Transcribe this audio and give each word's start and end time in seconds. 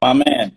My 0.00 0.14
man. 0.14 0.56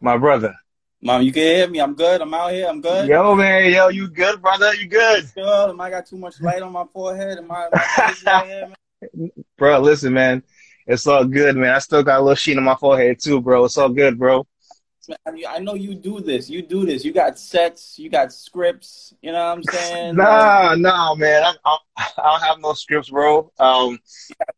My 0.00 0.16
brother. 0.16 0.56
Mom, 1.00 1.22
you 1.22 1.30
can 1.30 1.42
hear 1.42 1.68
me. 1.68 1.78
I'm 1.78 1.94
good. 1.94 2.20
I'm 2.20 2.34
out 2.34 2.50
here. 2.50 2.66
I'm 2.66 2.80
good. 2.80 3.08
Yo, 3.08 3.36
man. 3.36 3.70
Yo, 3.70 3.88
you 3.88 4.08
good, 4.08 4.42
brother? 4.42 4.74
You 4.74 4.88
good? 4.88 5.30
Good. 5.34 5.70
Am 5.70 5.80
I 5.80 5.90
got 5.90 6.06
too 6.06 6.16
much 6.16 6.40
light 6.40 6.62
on 6.62 6.72
my 6.72 6.84
forehead? 6.92 7.38
Am 7.38 7.50
I, 7.50 7.66
am 7.66 8.20
I 8.26 9.30
bro, 9.58 9.78
listen, 9.78 10.12
man. 10.14 10.42
It's 10.84 11.06
all 11.06 11.24
good, 11.24 11.56
man. 11.56 11.74
I 11.74 11.78
still 11.78 12.02
got 12.02 12.18
a 12.18 12.22
little 12.22 12.34
sheen 12.34 12.58
on 12.58 12.64
my 12.64 12.74
forehead 12.74 13.20
too, 13.20 13.40
bro. 13.40 13.66
It's 13.66 13.78
all 13.78 13.88
good, 13.88 14.18
bro. 14.18 14.46
I 15.46 15.60
know 15.60 15.74
you 15.74 15.94
do 15.94 16.18
this. 16.18 16.50
You 16.50 16.62
do 16.62 16.84
this. 16.84 17.04
You 17.04 17.12
got 17.12 17.38
sets. 17.38 18.00
You 18.00 18.10
got 18.10 18.32
scripts. 18.32 19.14
You 19.22 19.30
know 19.30 19.38
what 19.38 19.58
I'm 19.58 19.62
saying? 19.62 20.16
nah, 20.16 20.74
nah, 20.74 21.14
man. 21.14 21.44
I, 21.44 21.54
I, 21.64 21.78
I, 21.96 22.08
don't 22.16 22.42
have 22.42 22.60
no 22.60 22.72
scripts, 22.72 23.10
bro. 23.10 23.52
Um, 23.60 24.00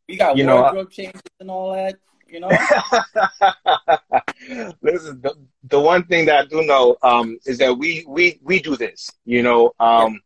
you 0.07 0.17
got, 0.17 0.37
you 0.39 0.45
got 0.45 0.63
wardrobe 0.63 0.75
know, 0.75 0.85
changes 0.85 1.21
and 1.41 1.51
all 1.51 1.75
that. 1.75 1.97
You 2.29 2.41
know. 2.41 2.49
Listen, 4.83 5.21
the, 5.21 5.35
the 5.65 5.81
one 5.81 6.05
thing 6.05 6.27
that 6.27 6.39
I 6.41 6.45
do 6.45 6.63
know 6.63 6.97
um, 7.03 7.39
is 7.47 7.59
that 7.59 7.77
we 7.77 8.05
we 8.07 8.39
we 8.43 8.61
do 8.61 8.77
this. 8.77 9.11
You 9.25 9.43
know, 9.43 9.73
um, 9.81 10.21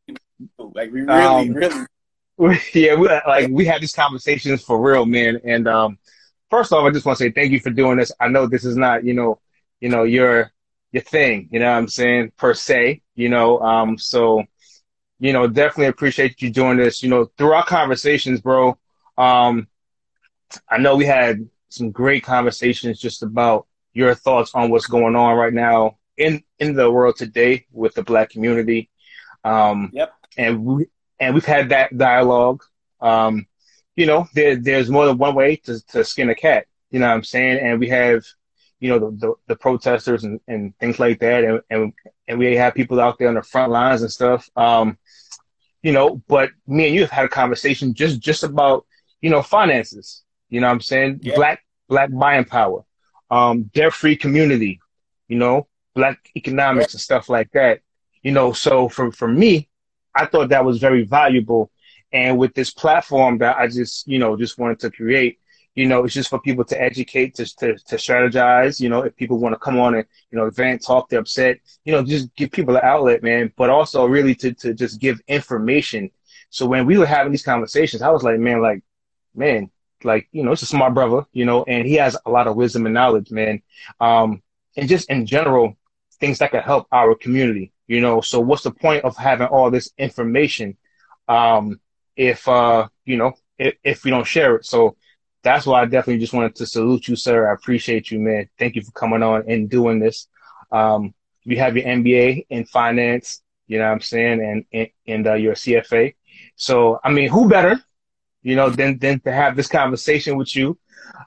like 0.58 0.92
we 0.92 1.02
really, 1.02 1.12
um, 1.12 1.48
really. 1.50 1.86
yeah, 2.74 2.94
we, 2.94 3.08
like 3.08 3.50
we 3.50 3.64
have 3.66 3.80
these 3.80 3.94
conversations 3.94 4.62
for 4.62 4.80
real, 4.80 5.06
man. 5.06 5.40
And 5.44 5.68
um, 5.68 5.98
first 6.50 6.72
off, 6.72 6.84
I 6.84 6.90
just 6.90 7.06
want 7.06 7.18
to 7.18 7.24
say 7.24 7.30
thank 7.30 7.52
you 7.52 7.60
for 7.60 7.70
doing 7.70 7.98
this. 7.98 8.12
I 8.20 8.28
know 8.28 8.46
this 8.46 8.64
is 8.64 8.76
not, 8.76 9.04
you 9.04 9.14
know, 9.14 9.40
you 9.80 9.88
know 9.88 10.02
your 10.02 10.50
your 10.90 11.02
thing. 11.02 11.48
You 11.52 11.60
know 11.60 11.70
what 11.70 11.78
I'm 11.78 11.88
saying 11.88 12.32
per 12.36 12.54
se. 12.54 13.02
You 13.14 13.28
know, 13.28 13.60
um, 13.60 13.98
so 13.98 14.44
you 15.20 15.32
know, 15.32 15.46
definitely 15.46 15.86
appreciate 15.86 16.42
you 16.42 16.50
doing 16.50 16.78
this. 16.78 17.02
You 17.02 17.10
know, 17.10 17.26
through 17.38 17.52
our 17.52 17.64
conversations, 17.64 18.40
bro. 18.40 18.76
Um, 19.16 19.68
I 20.68 20.78
know 20.78 20.96
we 20.96 21.06
had 21.06 21.48
some 21.72 21.90
great 21.90 22.22
conversations 22.22 23.00
just 23.00 23.22
about 23.22 23.66
your 23.92 24.14
thoughts 24.14 24.52
on 24.54 24.70
what's 24.70 24.86
going 24.86 25.16
on 25.16 25.36
right 25.36 25.52
now 25.52 25.98
in 26.16 26.42
in 26.58 26.74
the 26.74 26.90
world 26.90 27.16
today 27.16 27.66
with 27.72 27.94
the 27.94 28.02
black 28.02 28.30
community. 28.30 28.90
Um, 29.44 29.90
yep. 29.92 30.14
And 30.36 30.64
we 30.64 30.86
and 31.20 31.34
we've 31.34 31.44
had 31.44 31.70
that 31.70 31.96
dialogue. 31.96 32.62
Um, 33.00 33.46
you 33.96 34.06
know, 34.06 34.26
there 34.34 34.56
there's 34.56 34.90
more 34.90 35.06
than 35.06 35.18
one 35.18 35.34
way 35.34 35.56
to 35.56 35.80
to 35.88 36.04
skin 36.04 36.30
a 36.30 36.34
cat. 36.34 36.66
You 36.90 37.00
know 37.00 37.08
what 37.08 37.14
I'm 37.14 37.24
saying? 37.24 37.58
And 37.58 37.80
we 37.80 37.88
have, 37.88 38.24
you 38.80 38.88
know, 38.88 38.98
the 38.98 39.10
the, 39.16 39.34
the 39.48 39.56
protesters 39.56 40.24
and, 40.24 40.40
and 40.48 40.76
things 40.78 40.98
like 40.98 41.20
that, 41.20 41.44
and, 41.44 41.60
and 41.70 41.92
and 42.28 42.38
we 42.38 42.56
have 42.56 42.74
people 42.74 43.00
out 43.00 43.18
there 43.18 43.28
on 43.28 43.34
the 43.34 43.42
front 43.42 43.72
lines 43.72 44.02
and 44.02 44.10
stuff. 44.10 44.48
Um, 44.56 44.98
you 45.82 45.92
know, 45.92 46.22
but 46.28 46.50
me 46.66 46.86
and 46.86 46.94
you 46.94 47.00
have 47.02 47.10
had 47.10 47.24
a 47.24 47.28
conversation 47.28 47.94
just 47.94 48.20
just 48.20 48.42
about 48.42 48.86
you 49.20 49.30
know 49.30 49.42
finances. 49.42 50.22
You 50.52 50.60
know 50.60 50.66
what 50.66 50.74
I'm 50.74 50.80
saying? 50.82 51.20
Yeah. 51.22 51.34
Black 51.34 51.64
black 51.88 52.10
buying 52.12 52.44
power, 52.44 52.84
um, 53.30 53.70
debt 53.74 53.94
free 53.94 54.16
community, 54.16 54.80
you 55.26 55.38
know, 55.38 55.66
black 55.94 56.18
economics 56.36 56.92
and 56.92 57.00
stuff 57.00 57.30
like 57.30 57.50
that. 57.52 57.80
You 58.22 58.32
know, 58.32 58.52
so 58.52 58.90
for 58.90 59.10
for 59.12 59.28
me, 59.28 59.70
I 60.14 60.26
thought 60.26 60.50
that 60.50 60.66
was 60.66 60.78
very 60.78 61.04
valuable. 61.04 61.70
And 62.12 62.36
with 62.36 62.52
this 62.52 62.70
platform 62.70 63.38
that 63.38 63.56
I 63.56 63.66
just, 63.66 64.06
you 64.06 64.18
know, 64.18 64.36
just 64.36 64.58
wanted 64.58 64.78
to 64.80 64.90
create, 64.90 65.38
you 65.74 65.86
know, 65.86 66.04
it's 66.04 66.12
just 66.12 66.28
for 66.28 66.38
people 66.38 66.64
to 66.66 66.78
educate, 66.78 67.34
to, 67.36 67.46
to, 67.56 67.78
to 67.78 67.96
strategize, 67.96 68.78
you 68.78 68.90
know, 68.90 69.00
if 69.00 69.16
people 69.16 69.38
want 69.38 69.54
to 69.54 69.58
come 69.58 69.78
on 69.78 69.94
and, 69.94 70.04
you 70.30 70.38
know, 70.38 70.50
vent, 70.50 70.84
talk, 70.84 71.08
they're 71.08 71.20
upset, 71.20 71.60
you 71.86 71.92
know, 71.92 72.02
just 72.02 72.34
give 72.36 72.50
people 72.50 72.76
an 72.76 72.84
outlet, 72.84 73.22
man, 73.22 73.50
but 73.56 73.70
also 73.70 74.04
really 74.04 74.34
to, 74.34 74.52
to 74.52 74.74
just 74.74 75.00
give 75.00 75.18
information. 75.28 76.10
So 76.50 76.66
when 76.66 76.84
we 76.84 76.98
were 76.98 77.06
having 77.06 77.32
these 77.32 77.42
conversations, 77.42 78.02
I 78.02 78.10
was 78.10 78.22
like, 78.22 78.38
man, 78.38 78.60
like, 78.60 78.82
man, 79.34 79.70
like, 80.04 80.28
you 80.32 80.42
know, 80.42 80.52
it's 80.52 80.62
a 80.62 80.66
smart 80.66 80.94
brother, 80.94 81.24
you 81.32 81.44
know, 81.44 81.64
and 81.64 81.86
he 81.86 81.94
has 81.94 82.16
a 82.26 82.30
lot 82.30 82.46
of 82.46 82.56
wisdom 82.56 82.86
and 82.86 82.94
knowledge, 82.94 83.30
man. 83.30 83.62
Um, 84.00 84.42
and 84.76 84.88
just 84.88 85.10
in 85.10 85.26
general, 85.26 85.76
things 86.20 86.38
that 86.38 86.50
can 86.50 86.62
help 86.62 86.86
our 86.92 87.14
community, 87.14 87.72
you 87.86 88.00
know. 88.00 88.20
So 88.20 88.40
what's 88.40 88.62
the 88.62 88.70
point 88.70 89.04
of 89.04 89.16
having 89.16 89.48
all 89.48 89.70
this 89.70 89.90
information, 89.98 90.76
um, 91.28 91.80
if, 92.16 92.46
uh, 92.48 92.88
you 93.04 93.16
know, 93.16 93.32
if, 93.58 93.74
if 93.82 94.04
we 94.04 94.10
don't 94.10 94.26
share 94.26 94.56
it? 94.56 94.66
So 94.66 94.96
that's 95.42 95.66
why 95.66 95.82
I 95.82 95.84
definitely 95.86 96.20
just 96.20 96.32
wanted 96.32 96.54
to 96.56 96.66
salute 96.66 97.08
you, 97.08 97.16
sir. 97.16 97.50
I 97.50 97.54
appreciate 97.54 98.10
you, 98.10 98.20
man. 98.20 98.48
Thank 98.58 98.76
you 98.76 98.82
for 98.82 98.92
coming 98.92 99.22
on 99.22 99.50
and 99.50 99.68
doing 99.68 99.98
this. 99.98 100.28
Um, 100.70 101.14
you 101.44 101.58
have 101.58 101.76
your 101.76 101.86
MBA 101.86 102.46
in 102.50 102.64
finance, 102.64 103.42
you 103.66 103.78
know 103.78 103.86
what 103.86 103.92
I'm 103.92 104.00
saying, 104.00 104.40
and, 104.40 104.64
and, 104.72 104.88
and 105.06 105.26
uh, 105.26 105.34
your 105.34 105.54
CFA. 105.54 106.14
So, 106.56 107.00
I 107.02 107.10
mean, 107.10 107.28
who 107.28 107.48
better 107.48 107.82
you 108.42 108.56
know, 108.56 108.70
than 108.70 108.98
than 108.98 109.20
to 109.20 109.32
have 109.32 109.56
this 109.56 109.68
conversation 109.68 110.36
with 110.36 110.54
you. 110.54 110.78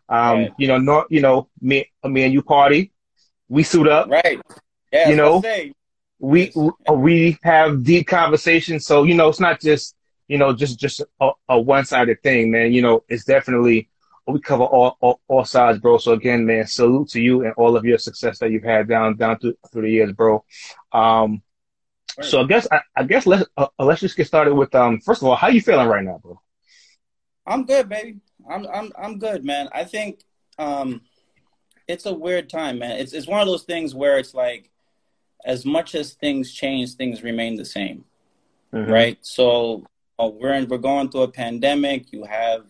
Um, 0.09 0.39
right. 0.39 0.53
you 0.57 0.67
know, 0.67 0.77
not 0.77 1.07
you 1.09 1.21
know, 1.21 1.49
me 1.61 1.91
me 2.03 2.23
and 2.23 2.33
you 2.33 2.41
party, 2.41 2.91
we 3.49 3.63
suit 3.63 3.87
up, 3.87 4.09
right? 4.09 4.39
Yeah, 4.91 5.09
you 5.09 5.15
know, 5.15 5.43
we 6.19 6.53
we 6.91 7.37
have 7.43 7.83
deep 7.83 8.07
conversations. 8.07 8.85
So 8.85 9.03
you 9.03 9.15
know, 9.15 9.29
it's 9.29 9.39
not 9.39 9.61
just 9.61 9.95
you 10.27 10.37
know 10.37 10.53
just 10.53 10.79
just 10.79 11.01
a, 11.19 11.31
a 11.49 11.59
one 11.59 11.85
sided 11.85 12.21
thing, 12.23 12.51
man. 12.51 12.71
You 12.73 12.81
know, 12.81 13.03
it's 13.07 13.25
definitely 13.25 13.89
we 14.27 14.39
cover 14.39 14.63
all, 14.63 14.97
all, 15.01 15.19
all 15.27 15.45
sides, 15.45 15.79
bro. 15.79 15.97
So 15.97 16.13
again, 16.13 16.45
man, 16.45 16.65
salute 16.65 17.09
to 17.09 17.21
you 17.21 17.43
and 17.45 17.53
all 17.57 17.77
of 17.77 17.85
your 17.85 17.97
success 17.97 18.39
that 18.39 18.51
you've 18.51 18.63
had 18.63 18.87
down 18.87 19.17
down 19.17 19.37
through 19.37 19.55
through 19.71 19.83
the 19.83 19.91
years, 19.91 20.11
bro. 20.13 20.43
Um, 20.91 21.41
right. 22.17 22.25
so 22.25 22.41
I 22.41 22.45
guess 22.45 22.67
I, 22.71 22.81
I 22.95 23.03
guess 23.03 23.25
let's 23.25 23.45
uh, 23.57 23.67
let's 23.79 24.01
just 24.01 24.17
get 24.17 24.27
started 24.27 24.55
with 24.55 24.73
um. 24.73 24.99
First 24.99 25.21
of 25.21 25.27
all, 25.27 25.35
how 25.35 25.47
you 25.47 25.61
feeling 25.61 25.87
right 25.87 26.03
now, 26.03 26.19
bro? 26.21 26.41
I'm 27.45 27.65
good, 27.65 27.89
baby. 27.89 28.19
I'm 28.49 28.67
I'm 28.67 28.91
I'm 28.97 29.19
good, 29.19 29.43
man. 29.43 29.69
I 29.73 29.83
think 29.83 30.21
um, 30.57 31.01
it's 31.87 32.05
a 32.05 32.13
weird 32.13 32.49
time, 32.49 32.79
man. 32.79 32.99
It's 32.99 33.13
it's 33.13 33.27
one 33.27 33.41
of 33.41 33.47
those 33.47 33.63
things 33.63 33.93
where 33.93 34.17
it's 34.17 34.33
like, 34.33 34.71
as 35.45 35.65
much 35.65 35.95
as 35.95 36.13
things 36.13 36.51
change, 36.51 36.95
things 36.95 37.23
remain 37.23 37.55
the 37.55 37.65
same, 37.65 38.05
mm-hmm. 38.73 38.91
right? 38.91 39.17
So 39.21 39.85
uh, 40.19 40.27
we're 40.27 40.53
in, 40.53 40.67
we're 40.67 40.77
going 40.77 41.09
through 41.09 41.23
a 41.23 41.31
pandemic. 41.31 42.11
You 42.11 42.23
have 42.25 42.65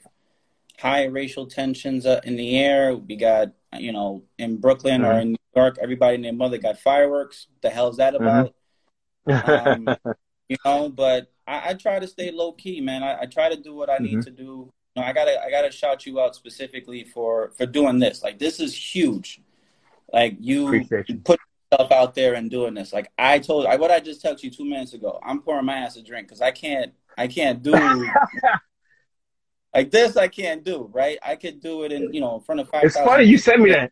high 0.80 1.06
racial 1.06 1.46
tensions 1.46 2.06
uh, 2.06 2.22
in 2.24 2.36
the 2.36 2.58
air. 2.60 2.96
We 2.96 3.16
got 3.16 3.50
you 3.78 3.92
know 3.92 4.24
in 4.38 4.58
Brooklyn 4.58 5.02
mm-hmm. 5.02 5.12
or 5.12 5.20
in 5.20 5.30
New 5.32 5.38
York, 5.56 5.78
everybody 5.82 6.16
and 6.16 6.26
their 6.26 6.34
mother 6.34 6.58
got 6.58 6.80
fireworks. 6.80 7.48
What 7.50 7.62
the 7.62 7.70
hell's 7.70 7.98
that 7.98 8.14
mm-hmm. 8.14 8.24
about? 8.24 8.56
Mm-hmm. 9.28 9.90
um, 9.90 10.16
you 10.50 10.58
know, 10.66 10.90
but 10.90 11.32
I, 11.48 11.70
I, 11.70 11.74
try 11.74 12.00
to 12.00 12.08
stay 12.08 12.32
low 12.32 12.54
key, 12.54 12.82
man. 12.82 13.04
I, 13.04 13.22
I 13.22 13.26
try 13.26 13.50
to 13.50 13.56
do 13.56 13.76
what 13.76 13.90
I 13.90 13.98
need 13.98 14.20
mm-hmm. 14.20 14.22
to 14.22 14.32
do. 14.32 14.72
You 14.96 15.02
know, 15.02 15.04
I 15.04 15.14
gotta 15.14 15.44
I 15.44 15.50
gotta 15.50 15.72
shout 15.72 16.06
you 16.06 16.20
out 16.20 16.36
specifically 16.36 17.04
for 17.04 17.52
for 17.58 17.66
doing 17.66 18.00
this. 18.00 18.24
Like 18.24 18.40
this 18.40 18.60
is 18.60 18.76
huge. 18.76 19.42
Like 20.12 20.38
you, 20.40 20.72
you. 20.74 21.18
put 21.24 21.40
yourself 21.72 21.92
out 21.92 22.16
there 22.16 22.36
and 22.36 22.50
doing 22.50 22.74
this. 22.74 22.94
Like 22.94 23.12
I 23.18 23.40
told, 23.40 23.66
I 23.66 23.76
what 23.76 23.92
I 23.92 24.00
just 24.00 24.22
told 24.22 24.42
you 24.42 24.50
two 24.50 24.66
minutes 24.66 24.94
ago. 24.94 25.20
I'm 25.24 25.42
pouring 25.42 25.66
my 25.66 25.76
ass 25.76 25.98
a 25.98 26.04
drink 26.04 26.28
because 26.28 26.42
I 26.42 26.52
can't 26.52 26.94
I 27.18 27.28
can't 27.28 27.62
do 27.62 27.72
like 29.74 29.92
this. 29.92 30.16
I 30.16 30.28
can't 30.28 30.64
do 30.64 30.90
right. 30.94 31.18
I 31.22 31.36
could 31.36 31.62
do 31.62 31.84
it 31.84 31.92
in 31.92 32.14
you 32.14 32.22
know 32.22 32.36
in 32.36 32.42
front 32.42 32.62
of 32.62 32.70
five. 32.70 32.86
It's 32.86 32.96
funny 32.96 33.26
you 33.26 33.38
sent 33.38 33.62
me 33.62 33.72
that. 33.72 33.92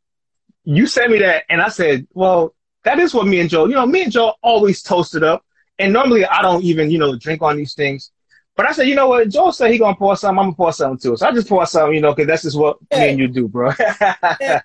You 0.65 0.87
sent 0.87 1.11
me 1.11 1.19
that, 1.19 1.43
and 1.49 1.61
I 1.61 1.67
said, 1.67 2.07
well, 2.13 2.55
that 2.85 2.97
is 2.97 3.13
what 3.13 3.27
me 3.27 3.41
and 3.41 3.49
Joe. 3.49 3.65
You 3.65 3.75
know, 3.75 3.85
me 3.85 4.03
and 4.03 4.11
Joe 4.11 4.35
always 4.41 4.81
toasted 4.81 5.23
up 5.23 5.43
and 5.79 5.93
normally 5.93 6.25
I 6.25 6.41
don't 6.41 6.63
even, 6.63 6.91
you 6.91 6.99
know, 6.99 7.15
drink 7.17 7.41
on 7.41 7.57
these 7.57 7.73
things. 7.73 8.11
But 8.55 8.67
I 8.67 8.71
said, 8.71 8.87
you 8.87 8.95
know 8.95 9.07
what? 9.07 9.29
Joe 9.29 9.51
said 9.51 9.71
he 9.71 9.79
gonna 9.79 9.95
pour 9.95 10.15
some. 10.15 10.37
I'm 10.37 10.45
gonna 10.45 10.55
pour 10.55 10.71
something 10.71 10.99
too. 10.99 11.17
So 11.17 11.27
I 11.27 11.31
just 11.31 11.49
pour 11.49 11.65
some, 11.65 11.91
you 11.93 12.01
know, 12.01 12.13
because 12.13 12.27
that's 12.27 12.43
just 12.43 12.57
what 12.57 12.77
yeah. 12.91 12.99
me 12.99 13.09
and 13.09 13.19
you 13.19 13.27
do, 13.27 13.47
bro. 13.47 13.71
yeah. 13.79 14.61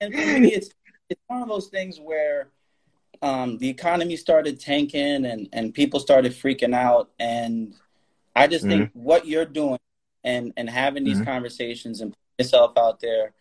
And 0.00 0.12
for 0.12 0.38
me, 0.38 0.52
it's 0.52 0.68
it's 1.08 1.20
one 1.26 1.42
of 1.42 1.48
those 1.48 1.68
things 1.68 1.98
where 1.98 2.48
um, 3.22 3.56
the 3.58 3.68
economy 3.68 4.16
started 4.16 4.60
tanking 4.60 5.24
and 5.24 5.48
and 5.52 5.72
people 5.72 5.98
started 5.98 6.32
freaking 6.32 6.74
out, 6.74 7.10
and 7.18 7.74
I 8.34 8.46
just 8.46 8.66
mm-hmm. 8.66 8.78
think 8.78 8.90
what 8.92 9.26
you're 9.26 9.46
doing 9.46 9.78
and 10.22 10.52
and 10.58 10.68
having 10.68 11.04
these 11.04 11.16
mm-hmm. 11.16 11.24
conversations 11.24 12.02
and 12.02 12.12
putting 12.12 12.46
yourself 12.46 12.76
out 12.76 13.00
there, 13.00 13.32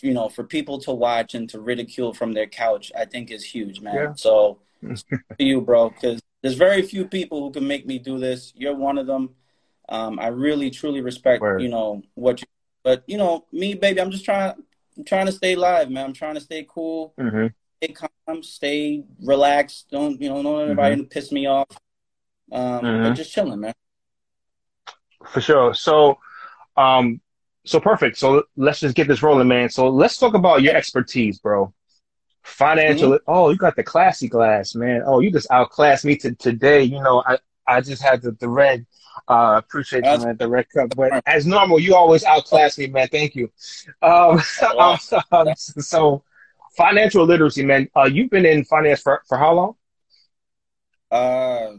you 0.00 0.12
know, 0.12 0.28
for 0.28 0.42
people 0.42 0.80
to 0.80 0.92
watch 0.92 1.34
and 1.34 1.48
to 1.50 1.60
ridicule 1.60 2.12
from 2.12 2.32
their 2.32 2.48
couch, 2.48 2.90
I 2.98 3.04
think 3.04 3.30
is 3.30 3.44
huge, 3.44 3.80
man. 3.80 3.94
Yeah. 3.94 4.12
So 4.14 4.58
to 4.82 5.44
you, 5.44 5.60
bro, 5.60 5.90
because 5.90 6.20
there's 6.42 6.54
very 6.54 6.82
few 6.82 7.06
people 7.06 7.40
who 7.40 7.50
can 7.50 7.66
make 7.66 7.86
me 7.86 7.98
do 7.98 8.18
this. 8.18 8.52
You're 8.54 8.76
one 8.76 8.98
of 8.98 9.06
them. 9.06 9.30
Um, 9.88 10.18
I 10.18 10.28
really, 10.28 10.70
truly 10.70 11.00
respect, 11.00 11.40
Word. 11.40 11.62
you 11.62 11.68
know, 11.68 12.02
what 12.14 12.40
you. 12.40 12.46
But 12.84 13.02
you 13.06 13.18
know, 13.18 13.46
me, 13.52 13.74
baby, 13.74 14.00
I'm 14.00 14.10
just 14.10 14.24
trying, 14.24 14.54
I'm 14.96 15.04
trying 15.04 15.26
to 15.26 15.32
stay 15.32 15.56
live, 15.56 15.90
man. 15.90 16.06
I'm 16.06 16.12
trying 16.12 16.34
to 16.34 16.40
stay 16.40 16.66
cool, 16.68 17.14
mm-hmm. 17.18 17.46
stay 17.82 17.92
calm, 17.92 18.42
stay 18.42 19.04
relaxed. 19.20 19.90
Don't 19.90 20.20
you 20.20 20.28
know, 20.28 20.42
don't 20.42 20.66
anybody 20.66 20.96
mm-hmm. 20.96 21.04
piss 21.04 21.32
me 21.32 21.46
off. 21.46 21.68
Um, 22.50 22.62
mm-hmm. 22.62 23.02
but 23.02 23.14
just 23.14 23.32
chilling, 23.32 23.60
man. 23.60 23.74
For 25.26 25.40
sure. 25.40 25.74
So, 25.74 26.18
um, 26.76 27.20
so 27.64 27.80
perfect. 27.80 28.16
So 28.16 28.44
let's 28.56 28.80
just 28.80 28.94
get 28.94 29.08
this 29.08 29.22
rolling, 29.22 29.48
man. 29.48 29.68
So 29.68 29.88
let's 29.88 30.16
talk 30.16 30.34
about 30.34 30.62
your 30.62 30.74
expertise, 30.74 31.38
bro. 31.38 31.72
Financial. 32.48 33.10
Mm-hmm. 33.10 33.30
Oh, 33.30 33.50
you 33.50 33.56
got 33.56 33.76
the 33.76 33.84
classy 33.84 34.28
glass, 34.28 34.74
man. 34.74 35.02
Oh, 35.04 35.20
you 35.20 35.30
just 35.30 35.50
outclassed 35.50 36.04
me 36.04 36.16
to, 36.16 36.34
today. 36.34 36.82
You 36.82 37.00
know, 37.00 37.22
I, 37.26 37.38
I 37.66 37.80
just 37.80 38.02
had 38.02 38.22
the, 38.22 38.32
the 38.32 38.48
red. 38.48 38.86
Uh, 39.28 39.60
appreciate 39.62 40.04
you, 40.04 40.18
man, 40.18 40.36
the 40.38 40.48
red 40.48 40.68
cup. 40.70 40.94
But 40.96 41.22
as 41.26 41.46
normal, 41.46 41.78
you 41.78 41.94
always 41.94 42.24
outclass 42.24 42.78
me, 42.78 42.86
man. 42.86 43.08
Thank 43.08 43.34
you. 43.34 43.50
Um, 44.00 44.40
um, 45.32 45.48
so 45.56 46.24
financial 46.76 47.24
literacy, 47.24 47.64
man. 47.64 47.88
Uh, 47.94 48.04
you've 48.04 48.30
been 48.30 48.46
in 48.46 48.64
finance 48.64 49.02
for 49.02 49.22
for 49.28 49.36
how 49.36 49.52
long? 49.52 49.74
Uh, 51.10 51.72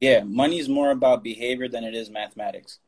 yeah, 0.00 0.22
money 0.24 0.58
is 0.58 0.68
more 0.68 0.90
about 0.90 1.22
behavior 1.22 1.68
than 1.68 1.84
it 1.84 1.94
is 1.94 2.10
mathematics. 2.10 2.78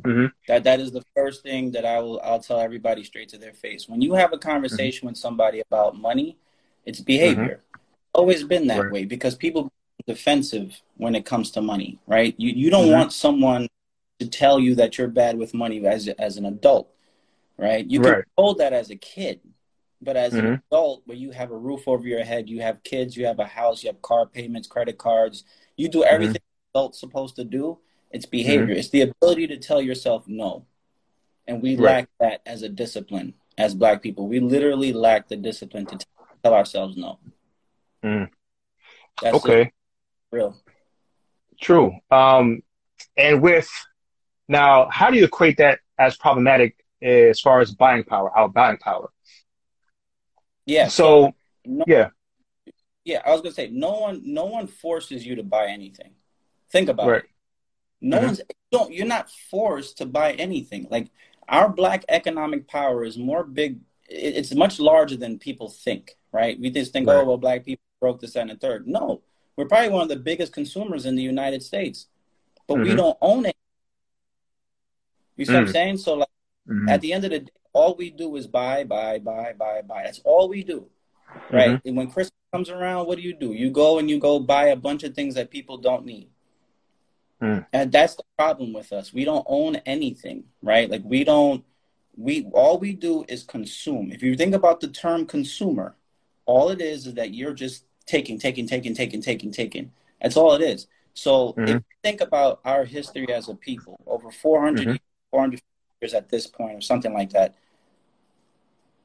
Mm-hmm. 0.00 0.26
That 0.48 0.64
that 0.64 0.80
is 0.80 0.90
the 0.90 1.04
first 1.14 1.42
thing 1.42 1.72
that 1.72 1.84
I 1.84 2.00
will 2.00 2.20
I'll 2.24 2.40
tell 2.40 2.58
everybody 2.58 3.04
straight 3.04 3.28
to 3.30 3.38
their 3.38 3.52
face. 3.52 3.88
When 3.88 4.00
you 4.00 4.14
have 4.14 4.32
a 4.32 4.38
conversation 4.38 5.00
mm-hmm. 5.00 5.08
with 5.08 5.18
somebody 5.18 5.60
about 5.60 5.96
money, 5.96 6.38
it's 6.84 7.00
behavior. 7.00 7.60
Mm-hmm. 7.60 7.71
Always 8.14 8.44
been 8.44 8.66
that 8.66 8.80
right. 8.80 8.92
way 8.92 9.04
because 9.04 9.34
people 9.34 9.72
defensive 10.06 10.80
when 10.96 11.14
it 11.14 11.24
comes 11.24 11.50
to 11.52 11.62
money, 11.62 11.98
right? 12.06 12.34
You 12.36 12.52
you 12.52 12.70
don't 12.70 12.84
mm-hmm. 12.84 12.92
want 12.92 13.12
someone 13.12 13.68
to 14.20 14.28
tell 14.28 14.58
you 14.58 14.74
that 14.76 14.98
you're 14.98 15.08
bad 15.08 15.38
with 15.38 15.54
money 15.54 15.84
as 15.86 16.08
as 16.08 16.36
an 16.36 16.44
adult, 16.44 16.88
right? 17.56 17.86
You 17.86 18.00
can 18.00 18.12
right. 18.12 18.24
hold 18.36 18.58
that 18.58 18.72
as 18.72 18.90
a 18.90 18.96
kid, 18.96 19.40
but 20.00 20.16
as 20.16 20.34
an 20.34 20.44
mm-hmm. 20.44 20.54
adult, 20.70 21.02
where 21.06 21.16
you 21.16 21.30
have 21.30 21.50
a 21.50 21.56
roof 21.56 21.88
over 21.88 22.06
your 22.06 22.24
head, 22.24 22.48
you 22.48 22.60
have 22.62 22.82
kids, 22.82 23.16
you 23.16 23.26
have 23.26 23.38
a 23.38 23.46
house, 23.46 23.82
you 23.82 23.88
have 23.88 24.02
car 24.02 24.26
payments, 24.26 24.68
credit 24.68 24.98
cards, 24.98 25.44
you 25.76 25.88
do 25.88 26.00
mm-hmm. 26.00 26.14
everything 26.14 26.42
adult's 26.74 27.00
supposed 27.00 27.36
to 27.36 27.44
do 27.44 27.78
it's 28.12 28.26
behavior. 28.26 28.66
Mm-hmm. 28.66 28.78
It's 28.78 28.90
the 28.90 29.00
ability 29.02 29.48
to 29.48 29.56
tell 29.56 29.80
yourself 29.80 30.24
no. 30.26 30.66
And 31.48 31.62
we 31.62 31.76
right. 31.76 31.82
lack 31.82 32.08
that 32.20 32.42
as 32.46 32.62
a 32.62 32.68
discipline 32.68 33.34
as 33.58 33.74
black 33.74 34.02
people. 34.02 34.28
We 34.28 34.38
literally 34.38 34.92
lack 34.92 35.28
the 35.28 35.36
discipline 35.36 35.86
to 35.86 35.98
tell 36.42 36.54
ourselves 36.54 36.96
no. 36.96 37.18
Mm. 38.04 38.28
That's 39.20 39.36
okay. 39.36 39.72
Real. 40.30 40.56
True. 41.60 41.92
Um, 42.10 42.62
and 43.16 43.42
with 43.42 43.70
now, 44.48 44.88
how 44.90 45.10
do 45.10 45.16
you 45.16 45.24
equate 45.24 45.58
that 45.58 45.80
as 45.98 46.16
problematic 46.16 46.76
as 47.00 47.40
far 47.40 47.60
as 47.60 47.72
buying 47.72 48.04
power, 48.04 48.36
our 48.36 48.48
buying 48.48 48.78
power? 48.78 49.10
Yeah. 50.66 50.88
So, 50.88 51.26
so 51.26 51.34
no, 51.66 51.84
yeah. 51.86 52.08
Yeah, 53.04 53.20
I 53.26 53.32
was 53.32 53.40
gonna 53.40 53.54
say 53.54 53.68
no 53.70 53.92
one 53.98 54.22
no 54.24 54.44
one 54.44 54.66
forces 54.66 55.26
you 55.26 55.36
to 55.36 55.42
buy 55.42 55.66
anything. 55.66 56.12
Think 56.70 56.88
about 56.88 57.08
right. 57.08 57.24
it. 57.24 57.30
No 58.00 58.18
mm-hmm. 58.18 58.26
one's 58.26 58.40
don't 58.70 58.92
you're 58.92 59.06
not 59.06 59.28
forced 59.50 59.98
to 59.98 60.06
buy 60.06 60.32
anything. 60.32 60.86
Like 60.90 61.10
our 61.48 61.68
black 61.68 62.04
economic 62.08 62.68
power 62.68 63.04
is 63.04 63.18
more 63.18 63.44
big 63.44 63.80
it's 64.08 64.54
much 64.54 64.78
larger 64.78 65.16
than 65.16 65.38
people 65.38 65.68
think, 65.68 66.16
right? 66.32 66.58
We 66.60 66.70
just 66.70 66.92
think, 66.92 67.08
right. 67.08 67.16
oh 67.16 67.24
well 67.24 67.38
black 67.38 67.64
people 67.64 67.82
broke 68.02 68.20
this 68.20 68.34
and 68.34 68.60
third. 68.60 68.86
No. 68.88 69.22
We're 69.56 69.68
probably 69.68 69.90
one 69.90 70.02
of 70.02 70.08
the 70.08 70.16
biggest 70.16 70.52
consumers 70.52 71.06
in 71.06 71.14
the 71.14 71.22
United 71.22 71.62
States. 71.62 72.08
But 72.66 72.78
mm-hmm. 72.78 72.90
we 72.90 72.96
don't 72.96 73.16
own 73.20 73.46
it. 73.46 73.56
You 75.36 75.44
see 75.44 75.52
mm-hmm. 75.52 75.60
what 75.60 75.66
I'm 75.66 75.68
mm. 75.68 75.72
saying? 75.72 75.96
So 75.98 76.14
like 76.14 76.28
mm-hmm. 76.68 76.88
at 76.88 77.00
the 77.00 77.12
end 77.12 77.24
of 77.24 77.30
the 77.30 77.38
day, 77.38 77.52
all 77.72 77.94
we 77.94 78.10
do 78.10 78.34
is 78.36 78.46
buy, 78.46 78.84
buy, 78.84 79.20
buy, 79.20 79.54
buy, 79.56 79.82
buy. 79.82 80.02
That's 80.04 80.20
all 80.24 80.48
we 80.48 80.64
do. 80.64 80.88
Right? 81.50 81.70
Mm-hmm. 81.70 81.88
And 81.88 81.96
when 81.96 82.10
Christmas 82.10 82.32
comes 82.52 82.70
around, 82.70 83.06
what 83.06 83.16
do 83.16 83.22
you 83.22 83.34
do? 83.34 83.52
You 83.52 83.70
go 83.70 83.98
and 83.98 84.10
you 84.10 84.18
go 84.18 84.40
buy 84.40 84.66
a 84.66 84.76
bunch 84.76 85.04
of 85.04 85.14
things 85.14 85.36
that 85.36 85.50
people 85.50 85.78
don't 85.78 86.04
need. 86.04 86.28
Mm. 87.40 87.66
And 87.72 87.92
that's 87.92 88.16
the 88.16 88.24
problem 88.36 88.72
with 88.72 88.92
us. 88.92 89.12
We 89.12 89.24
don't 89.24 89.46
own 89.48 89.76
anything, 89.86 90.44
right? 90.60 90.90
Like 90.90 91.02
we 91.04 91.24
don't 91.24 91.64
we 92.16 92.46
all 92.52 92.78
we 92.78 92.92
do 92.94 93.24
is 93.28 93.42
consume. 93.42 94.10
If 94.12 94.22
you 94.22 94.36
think 94.36 94.54
about 94.54 94.80
the 94.80 94.88
term 94.88 95.24
consumer, 95.26 95.96
all 96.46 96.70
it 96.70 96.80
is 96.80 97.06
is 97.06 97.14
that 97.14 97.32
you're 97.32 97.54
just 97.54 97.84
taking, 98.06 98.38
taking, 98.38 98.66
taking, 98.66 98.94
taking, 98.94 99.22
taking, 99.22 99.52
taking. 99.52 99.92
That's 100.20 100.36
all 100.36 100.54
it 100.54 100.62
is. 100.62 100.86
So 101.14 101.48
mm-hmm. 101.48 101.62
if 101.62 101.74
you 101.74 101.82
think 102.02 102.20
about 102.20 102.60
our 102.64 102.84
history 102.84 103.32
as 103.32 103.48
a 103.48 103.54
people, 103.54 104.00
over 104.06 104.30
400, 104.30 104.86
mm-hmm. 104.86 104.96
400 105.30 105.60
years 106.00 106.14
at 106.14 106.28
this 106.28 106.46
point 106.46 106.78
or 106.78 106.80
something 106.80 107.12
like 107.12 107.30
that, 107.30 107.54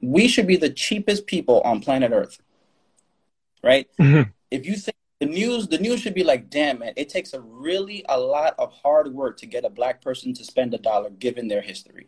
we 0.02 0.28
should 0.28 0.48
be 0.48 0.58
the 0.58 0.70
cheapest 0.70 1.26
people 1.26 1.62
on 1.62 1.82
planet 1.82 2.12
Earth. 2.12 2.40
Right? 3.64 3.88
Mm-hmm. 4.00 4.30
If 4.52 4.66
you 4.66 4.76
think 4.76 4.96
the 5.20 5.26
news 5.26 5.68
the 5.68 5.80
news 5.80 6.00
should 6.00 6.14
be 6.14 6.24
like 6.24 6.50
damn 6.50 6.80
man 6.80 6.94
it 6.96 7.10
takes 7.10 7.34
a 7.34 7.42
really 7.42 8.06
a 8.10 8.20
lot 8.20 8.54
of 8.60 8.72
hard 8.72 9.12
work 9.14 9.38
to 9.38 9.46
get 9.46 9.66
a 9.66 9.70
black 9.70 10.02
person 10.02 10.34
to 10.34 10.44
spend 10.44 10.74
a 10.74 10.78
dollar 10.78 11.10
given 11.10 11.48
their 11.48 11.62
history 11.62 12.08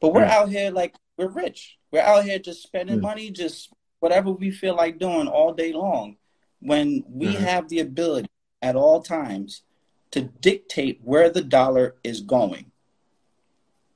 but 0.00 0.12
we're 0.12 0.24
out 0.24 0.48
here 0.50 0.70
like 0.70 0.94
we're 1.16 1.28
rich 1.28 1.78
we're 1.90 2.02
out 2.02 2.24
here 2.24 2.38
just 2.38 2.62
spending 2.62 2.98
mm. 2.98 3.02
money 3.02 3.30
just 3.30 3.72
whatever 4.02 4.30
we 4.30 4.50
feel 4.50 4.74
like 4.74 4.98
doing 4.98 5.28
all 5.28 5.52
day 5.52 5.72
long 5.72 6.16
when 6.60 7.04
we 7.08 7.28
mm-hmm. 7.28 7.44
have 7.44 7.68
the 7.68 7.80
ability 7.80 8.28
at 8.60 8.76
all 8.76 9.02
times 9.02 9.62
to 10.10 10.22
dictate 10.22 11.00
where 11.02 11.30
the 11.30 11.42
dollar 11.42 11.94
is 12.04 12.20
going 12.20 12.70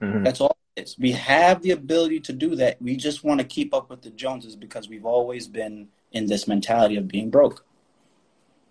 mm-hmm. 0.00 0.23
that's 0.23 0.41
all 0.41 0.56
it 0.76 0.82
is 0.82 0.97
we 0.99 1.12
have 1.12 1.62
the 1.62 1.70
ability 1.70 2.20
to 2.20 2.32
do 2.32 2.55
that 2.55 2.81
we 2.81 2.97
just 2.97 3.25
want 3.25 3.41
to 3.41 3.47
keep 3.47 3.75
up 3.75 3.91
with 3.91 4.03
the 4.03 4.11
joneses 4.11 4.56
because 4.56 4.88
we've 4.88 5.06
always 5.06 5.47
been 5.49 5.88
in 6.12 6.26
this 6.26 6.47
mentality 6.47 6.97
of 6.97 7.09
being 7.09 7.31
broke 7.31 7.67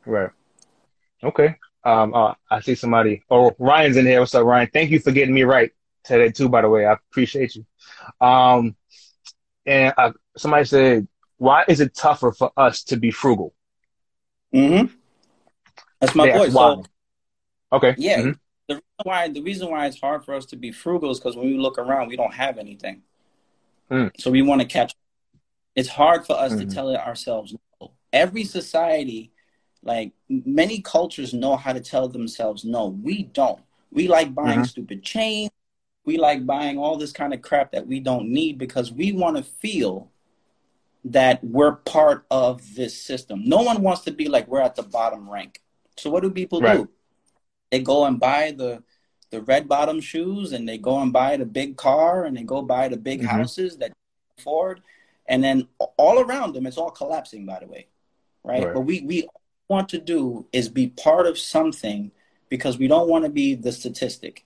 Right. 0.05 0.29
Okay. 1.23 1.55
Um, 1.83 2.13
uh, 2.13 2.33
I 2.49 2.61
see 2.61 2.75
somebody. 2.75 3.23
Oh, 3.29 3.55
Ryan's 3.59 3.97
in 3.97 4.05
here. 4.05 4.19
What's 4.19 4.35
up, 4.35 4.45
Ryan? 4.45 4.69
Thank 4.71 4.91
you 4.91 4.99
for 4.99 5.11
getting 5.11 5.33
me 5.33 5.43
right 5.43 5.71
today 6.03 6.29
too. 6.31 6.49
By 6.49 6.61
the 6.61 6.69
way, 6.69 6.85
I 6.85 6.93
appreciate 6.93 7.55
you. 7.55 7.65
Um, 8.25 8.75
and 9.65 9.93
uh, 9.97 10.11
somebody 10.37 10.65
said, 10.65 11.07
"Why 11.37 11.63
is 11.67 11.79
it 11.79 11.95
tougher 11.95 12.31
for 12.31 12.51
us 12.57 12.83
to 12.85 12.97
be 12.97 13.11
frugal?" 13.11 13.53
Hmm. 14.51 14.85
That's 15.99 16.15
my 16.15 16.27
yeah, 16.27 16.37
point. 16.37 16.53
So, 16.53 16.83
okay. 17.73 17.95
Yeah. 17.97 18.19
Mm-hmm. 18.19 18.31
The 18.67 18.75
reason 18.75 19.03
why 19.03 19.29
the 19.29 19.41
reason 19.41 19.71
why 19.71 19.85
it's 19.87 19.99
hard 19.99 20.25
for 20.25 20.33
us 20.33 20.45
to 20.47 20.55
be 20.55 20.71
frugal 20.71 21.11
is 21.11 21.19
because 21.19 21.35
when 21.35 21.47
we 21.47 21.57
look 21.57 21.77
around, 21.77 22.07
we 22.07 22.15
don't 22.15 22.33
have 22.33 22.57
anything. 22.57 23.03
Mm. 23.91 24.11
So 24.19 24.31
we 24.31 24.41
want 24.41 24.61
to 24.61 24.67
catch. 24.67 24.93
It's 25.75 25.89
hard 25.89 26.25
for 26.25 26.33
us 26.33 26.53
mm-hmm. 26.53 26.67
to 26.67 26.73
tell 26.73 26.89
it 26.89 26.99
ourselves. 26.99 27.55
No. 27.79 27.91
Every 28.11 28.43
society 28.43 29.31
like 29.85 30.13
many 30.27 30.81
cultures 30.81 31.33
know 31.33 31.55
how 31.55 31.71
to 31.71 31.79
tell 31.79 32.09
themselves 32.09 32.65
no. 32.65 32.87
We 32.87 33.23
don't. 33.23 33.61
We 33.91 34.07
like 34.07 34.33
buying 34.33 34.59
mm-hmm. 34.59 34.63
stupid 34.63 35.03
chains. 35.03 35.51
We 36.05 36.17
like 36.17 36.45
buying 36.45 36.77
all 36.77 36.97
this 36.97 37.11
kind 37.11 37.33
of 37.33 37.41
crap 37.41 37.71
that 37.71 37.87
we 37.87 37.99
don't 37.99 38.29
need 38.29 38.57
because 38.57 38.91
we 38.91 39.11
want 39.11 39.37
to 39.37 39.43
feel 39.43 40.11
that 41.05 41.43
we're 41.43 41.73
part 41.73 42.25
of 42.31 42.75
this 42.75 42.99
system. 43.01 43.43
No 43.45 43.61
one 43.61 43.81
wants 43.81 44.01
to 44.03 44.11
be 44.11 44.27
like 44.27 44.47
we're 44.47 44.61
at 44.61 44.75
the 44.75 44.83
bottom 44.83 45.29
rank. 45.29 45.61
So 45.97 46.09
what 46.09 46.23
do 46.23 46.31
people 46.31 46.61
right. 46.61 46.77
do? 46.77 46.89
They 47.71 47.79
go 47.79 48.05
and 48.05 48.19
buy 48.19 48.53
the 48.55 48.83
the 49.31 49.41
red 49.41 49.67
bottom 49.67 49.99
shoes 49.99 50.53
and 50.53 50.69
they 50.69 50.77
go 50.77 50.99
and 50.99 51.11
buy 51.11 51.35
the 51.35 51.45
big 51.45 51.77
car 51.77 52.25
and 52.25 52.37
they 52.37 52.43
go 52.43 52.61
buy 52.61 52.87
the 52.87 52.97
big 52.97 53.19
mm-hmm. 53.19 53.37
houses 53.37 53.77
that 53.77 53.91
afford 54.37 54.81
and 55.25 55.43
then 55.43 55.67
all 55.97 56.19
around 56.19 56.53
them 56.53 56.67
it's 56.67 56.77
all 56.77 56.91
collapsing 56.91 57.45
by 57.45 57.57
the 57.59 57.65
way 57.65 57.87
right, 58.43 58.63
right. 58.63 58.73
but 58.73 58.81
we 58.81 59.01
we 59.01 59.27
want 59.67 59.89
to 59.89 59.97
do 59.97 60.45
is 60.53 60.69
be 60.69 60.87
part 60.87 61.25
of 61.25 61.37
something 61.37 62.11
because 62.49 62.77
we 62.77 62.87
don't 62.87 63.09
want 63.09 63.25
to 63.25 63.29
be 63.29 63.55
the 63.55 63.71
statistic 63.71 64.45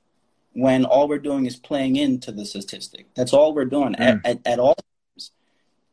when 0.54 0.86
all 0.86 1.08
we're 1.08 1.20
doing 1.20 1.46
is 1.46 1.56
playing 1.56 1.96
into 1.96 2.32
the 2.32 2.46
statistic. 2.46 3.08
That's 3.16 3.34
all 3.34 3.54
we're 3.54 3.66
doing 3.66 3.94
mm. 3.94 4.00
at, 4.00 4.26
at, 4.26 4.40
at, 4.46 4.60
all. 4.60 4.76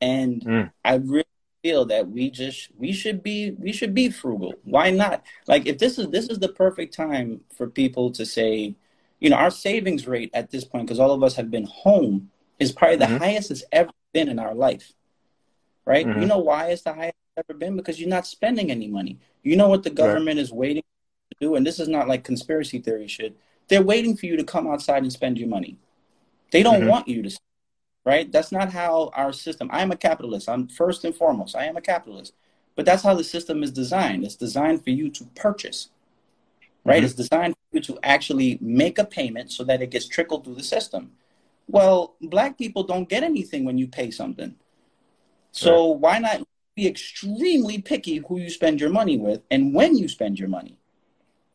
And 0.00 0.42
mm. 0.42 0.72
I 0.84 0.96
really 0.96 1.24
feel 1.62 1.86
that 1.86 2.08
we 2.08 2.30
just 2.30 2.70
we 2.78 2.92
should 2.92 3.22
be 3.22 3.52
we 3.52 3.72
should 3.72 3.94
be 3.94 4.10
frugal. 4.10 4.54
Why 4.64 4.90
not? 4.90 5.24
Like 5.46 5.66
if 5.66 5.78
this 5.78 5.98
is 5.98 6.08
this 6.08 6.28
is 6.28 6.38
the 6.38 6.48
perfect 6.48 6.94
time 6.94 7.40
for 7.56 7.68
people 7.68 8.10
to 8.12 8.26
say, 8.26 8.74
you 9.20 9.30
know, 9.30 9.36
our 9.36 9.50
savings 9.50 10.06
rate 10.06 10.30
at 10.34 10.50
this 10.50 10.64
point, 10.64 10.86
because 10.86 11.00
all 11.00 11.12
of 11.12 11.22
us 11.22 11.34
have 11.36 11.50
been 11.50 11.66
home, 11.66 12.30
is 12.58 12.72
probably 12.72 12.96
the 12.96 13.06
mm-hmm. 13.06 13.16
highest 13.18 13.50
it's 13.50 13.64
ever 13.72 13.90
been 14.12 14.28
in 14.28 14.38
our 14.38 14.54
life. 14.54 14.92
Right? 15.84 16.06
Mm-hmm. 16.06 16.20
You 16.20 16.26
know 16.26 16.38
why 16.38 16.68
it's 16.68 16.82
the 16.82 16.92
highest 16.92 17.16
ever 17.36 17.58
been 17.58 17.76
because 17.76 18.00
you're 18.00 18.08
not 18.08 18.26
spending 18.26 18.70
any 18.70 18.88
money. 18.88 19.18
You 19.42 19.56
know 19.56 19.68
what 19.68 19.82
the 19.82 19.90
government 19.90 20.36
right. 20.36 20.38
is 20.38 20.52
waiting 20.52 20.82
to 21.30 21.36
do, 21.40 21.54
and 21.54 21.66
this 21.66 21.78
is 21.78 21.88
not 21.88 22.08
like 22.08 22.24
conspiracy 22.24 22.78
theory 22.78 23.08
shit. 23.08 23.36
They're 23.68 23.82
waiting 23.82 24.16
for 24.16 24.26
you 24.26 24.36
to 24.36 24.44
come 24.44 24.66
outside 24.66 25.02
and 25.02 25.12
spend 25.12 25.38
your 25.38 25.48
money. 25.48 25.76
They 26.52 26.62
don't 26.62 26.80
mm-hmm. 26.80 26.88
want 26.88 27.08
you 27.08 27.22
to, 27.22 27.38
right? 28.06 28.30
That's 28.30 28.52
not 28.52 28.72
how 28.72 29.10
our 29.14 29.32
system. 29.32 29.68
I 29.72 29.82
am 29.82 29.90
a 29.90 29.96
capitalist. 29.96 30.48
I'm 30.48 30.68
first 30.68 31.04
and 31.04 31.14
foremost. 31.14 31.56
I 31.56 31.64
am 31.64 31.76
a 31.76 31.80
capitalist, 31.82 32.34
but 32.76 32.86
that's 32.86 33.02
how 33.02 33.14
the 33.14 33.24
system 33.24 33.62
is 33.64 33.72
designed. 33.72 34.24
It's 34.24 34.36
designed 34.36 34.84
for 34.84 34.90
you 34.90 35.10
to 35.10 35.24
purchase, 35.34 35.88
right? 36.84 36.98
Mm-hmm. 36.98 37.04
It's 37.04 37.14
designed 37.14 37.54
for 37.54 37.76
you 37.76 37.82
to 37.82 37.98
actually 38.04 38.58
make 38.62 38.98
a 38.98 39.04
payment 39.04 39.50
so 39.50 39.64
that 39.64 39.82
it 39.82 39.90
gets 39.90 40.06
trickled 40.06 40.44
through 40.44 40.54
the 40.54 40.62
system. 40.62 41.12
Well, 41.66 42.14
black 42.22 42.56
people 42.56 42.84
don't 42.84 43.08
get 43.08 43.24
anything 43.24 43.64
when 43.64 43.76
you 43.76 43.88
pay 43.88 44.12
something. 44.12 44.54
So 45.50 45.92
right. 45.92 46.00
why 46.00 46.18
not 46.20 46.46
be 46.76 46.86
extremely 46.86 47.82
picky 47.82 48.18
who 48.18 48.38
you 48.38 48.50
spend 48.50 48.80
your 48.80 48.90
money 48.90 49.16
with 49.16 49.42
and 49.50 49.74
when 49.74 49.96
you 49.96 50.06
spend 50.06 50.38
your 50.38 50.48
money, 50.48 50.78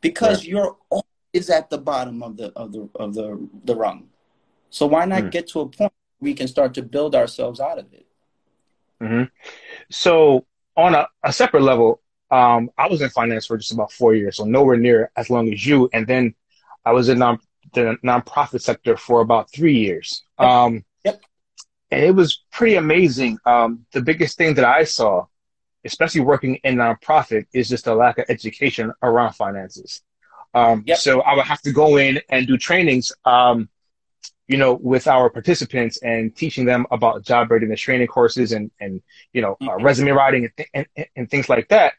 because 0.02 0.40
right. 0.40 0.48
you're 0.48 0.76
always 0.90 1.48
at 1.48 1.70
the 1.70 1.78
bottom 1.78 2.22
of 2.22 2.36
the 2.36 2.52
of 2.54 2.72
the 2.72 2.90
of 2.96 3.14
the 3.14 3.48
the 3.64 3.74
rung. 3.74 4.08
So 4.68 4.84
why 4.84 5.06
not 5.06 5.22
mm. 5.24 5.30
get 5.30 5.46
to 5.48 5.60
a 5.60 5.68
point 5.68 5.92
we 6.22 6.34
can 6.34 6.48
start 6.48 6.74
to 6.74 6.82
build 6.82 7.14
ourselves 7.14 7.60
out 7.60 7.78
of 7.78 7.92
it? 7.92 8.06
Mm-hmm. 9.02 9.24
So 9.90 10.46
on 10.76 10.94
a, 10.94 11.08
a 11.24 11.32
separate 11.32 11.64
level, 11.64 12.00
um, 12.30 12.70
I 12.78 12.88
was 12.88 13.02
in 13.02 13.10
finance 13.10 13.46
for 13.46 13.58
just 13.58 13.72
about 13.72 13.92
four 13.92 14.14
years, 14.14 14.36
so 14.36 14.44
nowhere 14.44 14.76
near 14.76 15.10
as 15.16 15.28
long 15.28 15.52
as 15.52 15.66
you. 15.66 15.90
And 15.92 16.06
then 16.06 16.34
I 16.84 16.92
was 16.92 17.08
in 17.08 17.18
non, 17.18 17.40
the 17.74 17.98
nonprofit 18.04 18.62
sector 18.62 18.96
for 18.96 19.20
about 19.20 19.52
three 19.52 19.76
years. 19.76 20.22
Um, 20.38 20.84
yep. 21.04 21.20
And 21.90 22.04
it 22.04 22.14
was 22.14 22.44
pretty 22.50 22.76
amazing. 22.76 23.38
Um, 23.44 23.84
the 23.92 24.00
biggest 24.00 24.38
thing 24.38 24.54
that 24.54 24.64
I 24.64 24.84
saw, 24.84 25.26
especially 25.84 26.22
working 26.22 26.54
in 26.64 26.76
nonprofit, 26.76 27.46
is 27.52 27.68
just 27.68 27.88
a 27.88 27.94
lack 27.94 28.18
of 28.18 28.26
education 28.28 28.92
around 29.02 29.34
finances. 29.34 30.00
Um, 30.54 30.84
yep. 30.86 30.98
So 30.98 31.20
I 31.22 31.34
would 31.34 31.46
have 31.46 31.62
to 31.62 31.72
go 31.72 31.96
in 31.96 32.20
and 32.30 32.46
do 32.46 32.56
trainings, 32.56 33.12
um, 33.24 33.68
you 34.48 34.56
know, 34.56 34.74
with 34.74 35.06
our 35.06 35.30
participants 35.30 35.98
and 36.02 36.34
teaching 36.34 36.64
them 36.64 36.86
about 36.90 37.22
job 37.22 37.50
readiness 37.50 37.80
training 37.80 38.06
courses 38.06 38.52
and, 38.52 38.70
and 38.80 39.00
you 39.32 39.40
know, 39.40 39.52
uh, 39.52 39.64
mm-hmm. 39.64 39.68
uh, 39.68 39.76
resume 39.76 40.10
writing 40.10 40.44
and, 40.44 40.52
th- 40.56 40.68
and, 40.74 41.06
and, 41.16 41.30
things 41.30 41.48
like 41.48 41.68
that. 41.68 41.94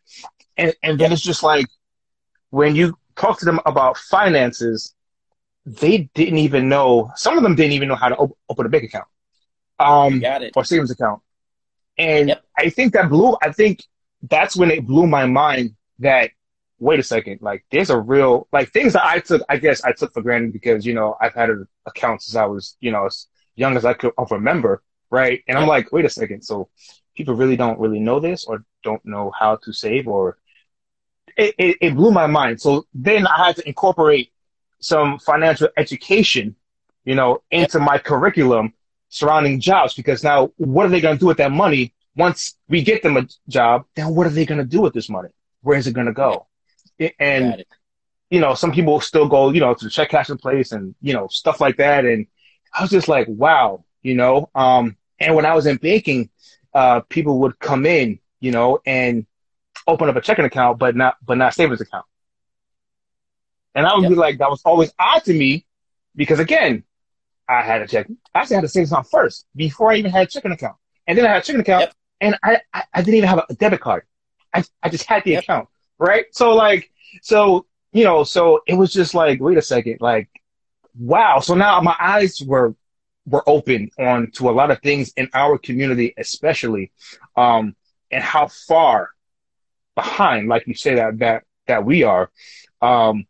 And, 0.58 0.74
and 0.84 1.00
then 1.00 1.12
it's 1.12 1.22
just 1.22 1.42
like 1.42 1.66
when 2.50 2.76
you 2.76 2.98
talk 3.16 3.40
to 3.40 3.46
them 3.46 3.60
about 3.66 3.98
finances, 3.98 4.94
they 5.66 6.10
didn't 6.14 6.40
even 6.40 6.70
know, 6.70 7.12
some 7.16 7.38
of 7.38 7.44
them 7.44 7.56
didn't 7.56 7.72
even 7.72 7.88
know 7.88 7.96
how 7.96 8.10
to 8.10 8.16
op- 8.16 8.38
open 8.50 8.66
a 8.66 8.70
bank 8.70 8.84
account 8.84 9.08
um, 9.80 10.22
or 10.56 10.64
savings 10.64 10.92
account. 10.92 11.22
And 11.98 12.30
yep. 12.30 12.44
I 12.58 12.70
think 12.70 12.94
that 12.94 13.10
blew, 13.10 13.38
I 13.42 13.52
think 13.52 13.84
that's 14.30 14.56
when 14.56 14.72
it 14.72 14.86
blew 14.86 15.08
my 15.08 15.26
mind 15.26 15.76
that 16.00 16.32
wait 16.84 17.00
a 17.00 17.04
second, 17.04 17.40
like 17.42 17.66
there's 17.72 17.90
a 17.90 18.00
real 18.00 18.48
like 18.52 18.72
things 18.72 18.94
that 18.94 19.06
I 19.06 19.20
took, 19.20 19.42
I 19.50 19.58
guess 19.58 19.84
I 19.84 19.94
took 19.94 20.14
for 20.14 20.22
granted 20.22 20.54
because 20.54 20.86
you 20.86 20.94
know 20.94 21.16
I've 21.22 21.34
had 21.34 21.50
an 21.50 21.68
account 21.86 22.22
since 22.22 22.36
I 22.36 22.46
was 22.46 22.78
you 22.80 22.92
know 22.92 23.06
as 23.06 23.28
young 23.56 23.78
as 23.78 23.86
I 23.86 23.94
could 23.94 24.12
remember, 24.30 24.84
right? 25.10 25.42
And 25.48 25.58
I'm 25.58 25.68
like, 25.68 25.92
wait 25.92 26.06
a 26.06 26.10
second, 26.10 26.44
so 26.44 26.70
people 27.16 27.36
really 27.36 27.56
don't 27.56 27.80
really 27.80 28.00
know 28.00 28.20
this 28.20 28.46
or 28.46 28.66
don't 28.84 29.04
know 29.06 29.32
how 29.38 29.56
to 29.64 29.72
save 29.72 30.08
or 30.08 30.38
it, 31.38 31.56
it, 31.58 31.78
it 31.82 31.96
blew 31.96 32.12
my 32.12 32.28
mind. 32.28 32.62
So 32.62 32.86
then 32.94 33.26
I 33.28 33.46
had 33.46 33.56
to 33.58 33.68
incorporate 33.68 34.32
some 34.80 35.20
financial 35.20 35.70
education, 35.78 36.56
you 37.06 37.16
know, 37.16 37.42
into 37.52 37.80
my 37.80 37.98
curriculum 37.98 38.74
surrounding 39.10 39.60
jobs 39.60 39.94
because 39.94 40.24
now 40.24 40.52
what 40.58 40.86
are 40.86 40.90
they 40.90 41.02
going 41.02 41.16
to 41.16 41.20
do 41.20 41.28
with 41.28 41.38
that 41.38 41.52
money 41.52 41.94
once 42.16 42.56
we 42.68 42.82
get 42.82 43.02
them 43.04 43.18
a 43.18 43.28
job? 43.48 43.86
Then 43.96 44.14
what 44.14 44.28
are 44.28 44.32
they 44.32 44.46
going 44.46 44.60
to 44.60 44.66
do 44.66 44.82
with 44.82 44.94
this 44.94 45.10
money? 45.10 45.30
Where 45.62 45.78
is 45.78 45.88
it 45.88 45.94
going 45.94 46.08
to 46.08 46.14
go? 46.14 46.48
And 47.20 47.64
you 48.30 48.40
know, 48.40 48.56
some 48.56 48.72
people 48.72 49.00
still 49.00 49.28
go, 49.28 49.52
you 49.52 49.60
know, 49.60 49.76
to 49.76 49.86
the 49.86 49.92
check 49.92 50.10
cashing 50.10 50.38
place 50.38 50.72
and 50.72 50.96
you 51.02 51.14
know 51.14 51.28
stuff 51.28 51.62
like 51.62 51.78
that. 51.78 52.04
And 52.04 52.26
I 52.74 52.82
was 52.82 52.90
just 52.90 53.08
like, 53.08 53.28
wow, 53.30 53.86
you 54.02 54.16
know. 54.16 54.50
Um, 54.56 54.98
and 55.20 55.36
when 55.36 55.46
I 55.46 55.54
was 55.54 55.68
in 55.68 55.78
banking, 55.78 56.32
uh, 56.74 57.02
people 57.02 57.40
would 57.42 57.60
come 57.60 57.86
in, 57.86 58.20
you 58.40 58.52
know, 58.52 58.80
and 58.86 59.28
open 59.88 60.10
up 60.10 60.16
a 60.16 60.22
checking 60.22 60.46
account, 60.46 60.80
but 60.80 60.96
not 60.96 61.18
but 61.24 61.38
not 61.38 61.54
savings 61.54 61.82
account. 61.82 62.06
And 63.76 63.86
I 63.86 63.94
would 63.94 64.04
yep. 64.04 64.10
be 64.10 64.16
like, 64.16 64.38
that 64.40 64.50
was 64.50 64.62
always 64.66 64.92
odd 65.00 65.24
to 65.26 65.34
me 65.34 65.66
because 66.16 66.40
again, 66.40 66.84
I 67.48 67.62
had 67.62 67.82
a 67.84 67.88
check. 67.88 68.08
I 68.34 68.40
actually 68.40 68.56
had 68.56 68.64
a 68.64 68.68
savings 68.68 68.92
account 68.92 69.08
first 69.12 69.46
before 69.56 69.92
I 69.92 69.98
even 69.98 70.12
had 70.12 70.24
a 70.24 70.30
checking 70.30 70.52
account, 70.52 70.78
and 71.06 71.18
then 71.18 71.26
I 71.26 71.30
had 71.30 71.44
a 71.44 71.46
checking 71.46 71.62
account, 71.62 71.82
yep. 71.82 71.94
and 72.20 72.38
I, 72.44 72.62
I, 72.74 72.84
I 72.94 73.02
didn't 73.02 73.18
even 73.18 73.30
have 73.30 73.46
a 73.48 73.54
debit 73.54 73.82
card. 73.82 74.06
I 74.54 74.64
I 74.82 74.90
just 74.90 75.06
had 75.06 75.24
the 75.24 75.32
yep. 75.32 75.44
account 75.44 75.70
right? 76.04 76.26
So 76.32 76.54
like, 76.54 76.92
so 77.22 77.66
you 77.94 78.04
know, 78.04 78.24
so 78.24 78.62
it 78.68 78.74
was 78.74 78.92
just 78.92 79.14
like, 79.14 79.40
wait 79.40 79.58
a 79.58 79.62
second, 79.62 79.98
like, 80.02 80.30
wow. 81.00 81.40
So 81.40 81.56
now 81.56 81.80
my 81.82 81.96
eyes 82.00 82.42
were 82.42 82.76
were 83.26 83.48
open 83.48 83.90
on 83.98 84.32
to 84.32 84.50
a 84.50 84.52
lot 84.52 84.70
of 84.70 84.82
things 84.82 85.14
in 85.16 85.30
our 85.34 85.58
community, 85.58 86.14
especially, 86.18 86.92
um, 87.38 87.76
and 88.12 88.22
how 88.22 88.48
far 88.48 89.12
behind, 89.96 90.50
like 90.50 90.68
you 90.68 90.76
say 90.76 90.96
that 90.96 91.20
that 91.20 91.44
that 91.68 91.86
we 91.86 92.04
are, 92.04 92.30
um, 92.82 93.26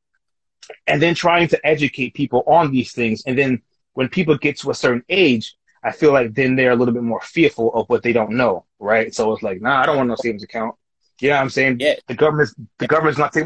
and 0.88 1.00
then 1.00 1.14
trying 1.14 1.48
to 1.50 1.66
educate 1.66 2.16
people 2.16 2.44
on 2.48 2.72
these 2.72 2.92
things, 2.92 3.22
and 3.28 3.38
then 3.38 3.62
when 3.94 4.10
people 4.10 4.36
get 4.36 4.58
to 4.58 4.72
a 4.72 4.74
certain 4.74 5.04
age, 5.10 5.56
I 5.84 5.92
feel 5.92 6.12
like 6.12 6.34
then 6.34 6.56
they're 6.56 6.72
a 6.72 6.76
little 6.76 6.94
bit 6.96 7.04
more 7.04 7.22
fearful 7.22 7.72
of 7.76 7.88
what 7.90 8.02
they 8.02 8.14
don't 8.14 8.32
know, 8.32 8.66
right? 8.80 9.14
So 9.14 9.32
it's 9.34 9.44
like, 9.44 9.62
nah, 9.62 9.82
I 9.82 9.86
don't 9.86 9.98
want 9.98 10.10
no 10.10 10.16
savings 10.16 10.42
account. 10.42 10.74
You 11.20 11.30
know 11.30 11.36
what 11.36 11.42
I'm 11.42 11.50
saying? 11.50 11.78
Yeah. 11.80 11.96
The 12.08 12.16
government's 12.16 12.56
the 12.80 12.88
government's 12.88 13.20
not 13.20 13.34
take, 13.34 13.46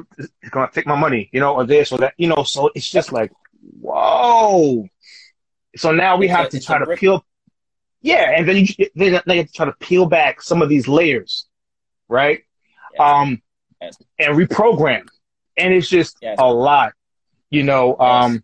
going 0.50 0.68
to 0.68 0.74
take 0.74 0.88
my 0.88 0.96
money, 0.96 1.30
you 1.32 1.40
know, 1.40 1.56
or 1.56 1.66
this 1.66 1.92
or 1.92 2.00
that, 2.00 2.14
you 2.18 2.28
know. 2.28 2.44
So 2.44 2.72
it's 2.74 2.90
just 2.90 3.12
like, 3.12 3.32
whoa. 3.82 4.88
So 5.76 5.92
now 5.92 6.18
we 6.18 6.26
it's 6.28 6.36
have 6.36 6.46
a, 6.48 6.50
to 6.50 6.60
try 6.60 6.80
to 6.80 6.96
peel. 6.96 7.26
Yeah, 8.02 8.32
and 8.36 8.48
then 8.48 8.58
you 8.58 8.88
then 8.96 9.22
they 9.26 9.38
have 9.38 9.48
to 9.48 9.54
try 9.54 9.66
to 9.66 9.74
peel 9.74 10.06
back 10.06 10.42
some 10.42 10.62
of 10.62 10.70
these 10.70 10.88
layers, 10.88 11.46
right? 12.08 12.44
Yes. 12.94 13.02
Um, 13.02 13.42
yes. 13.82 13.98
and 14.20 14.36
reprogram, 14.36 15.08
and 15.58 15.74
it's 15.74 15.90
just 15.90 16.18
yes. 16.22 16.38
a 16.40 16.52
lot, 16.52 16.94
you 17.50 17.64
know. 17.64 17.98
Um, 18.00 18.44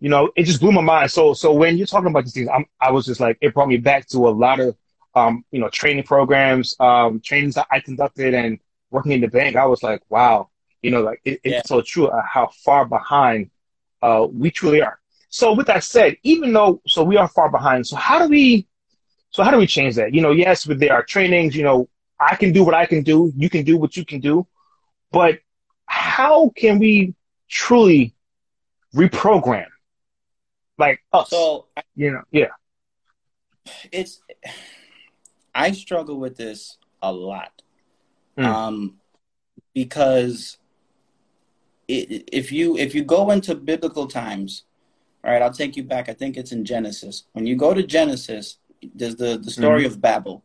you 0.00 0.08
know, 0.08 0.30
it 0.36 0.44
just 0.44 0.60
blew 0.60 0.72
my 0.72 0.80
mind. 0.80 1.10
So, 1.10 1.34
so 1.34 1.52
when 1.52 1.76
you're 1.76 1.86
talking 1.86 2.10
about 2.10 2.24
these 2.24 2.34
things, 2.34 2.48
I'm, 2.52 2.66
I 2.80 2.92
was 2.92 3.06
just 3.06 3.20
like, 3.20 3.36
it 3.40 3.52
brought 3.52 3.68
me 3.68 3.78
back 3.78 4.06
to 4.08 4.28
a 4.28 4.30
lot 4.30 4.60
of, 4.60 4.76
um, 5.14 5.44
you 5.50 5.60
know, 5.60 5.68
training 5.68 6.04
programs, 6.04 6.74
um, 6.80 7.20
trainings 7.20 7.54
that 7.54 7.66
I 7.70 7.80
conducted, 7.80 8.34
and 8.34 8.58
working 8.90 9.12
in 9.12 9.20
the 9.20 9.28
bank, 9.28 9.56
I 9.56 9.66
was 9.66 9.82
like, 9.82 10.02
wow, 10.08 10.50
you 10.82 10.90
know, 10.90 11.02
like 11.02 11.20
it, 11.24 11.40
it's 11.44 11.52
yeah. 11.52 11.62
so 11.64 11.80
true 11.80 12.08
uh, 12.08 12.22
how 12.22 12.48
far 12.64 12.84
behind 12.84 13.50
uh, 14.02 14.26
we 14.30 14.50
truly 14.50 14.80
are. 14.82 14.98
So 15.30 15.52
with 15.52 15.66
that 15.66 15.84
said, 15.84 16.16
even 16.22 16.52
though 16.52 16.80
so 16.86 17.02
we 17.02 17.16
are 17.16 17.28
far 17.28 17.50
behind, 17.50 17.86
so 17.86 17.96
how 17.96 18.18
do 18.18 18.28
we 18.28 18.66
so 19.30 19.42
how 19.42 19.50
do 19.50 19.58
we 19.58 19.66
change 19.66 19.96
that? 19.96 20.14
You 20.14 20.22
know, 20.22 20.30
yes, 20.30 20.66
with 20.66 20.80
there 20.80 20.94
are 20.94 21.02
trainings, 21.02 21.54
you 21.54 21.62
know, 21.62 21.88
I 22.18 22.34
can 22.34 22.52
do 22.52 22.64
what 22.64 22.74
I 22.74 22.86
can 22.86 23.02
do, 23.02 23.32
you 23.36 23.50
can 23.50 23.64
do 23.64 23.76
what 23.76 23.96
you 23.96 24.04
can 24.04 24.20
do, 24.20 24.46
but 25.12 25.40
how 25.86 26.50
can 26.56 26.78
we 26.78 27.14
truly 27.48 28.14
reprogram 28.94 29.66
like 30.78 31.00
us? 31.12 31.30
So 31.30 31.66
you 31.94 32.12
know, 32.12 32.22
yeah. 32.30 32.48
It's 33.92 34.22
I 35.58 35.72
struggle 35.72 36.18
with 36.18 36.36
this 36.36 36.78
a 37.02 37.12
lot 37.12 37.62
Mm. 38.38 38.44
Um, 38.44 38.94
because 39.74 40.58
it, 41.88 42.28
if 42.32 42.52
you 42.52 42.76
if 42.76 42.94
you 42.94 43.02
go 43.02 43.30
into 43.30 43.54
biblical 43.54 44.06
times, 44.06 44.64
all 45.24 45.32
right, 45.32 45.42
I'll 45.42 45.52
take 45.52 45.76
you 45.76 45.82
back. 45.82 46.08
I 46.08 46.14
think 46.14 46.36
it's 46.36 46.52
in 46.52 46.64
Genesis. 46.64 47.24
When 47.32 47.46
you 47.46 47.56
go 47.56 47.74
to 47.74 47.82
Genesis, 47.82 48.58
there's 48.94 49.16
the 49.16 49.38
the 49.38 49.50
story 49.50 49.82
mm-hmm. 49.82 49.92
of 49.92 50.00
Babel, 50.00 50.44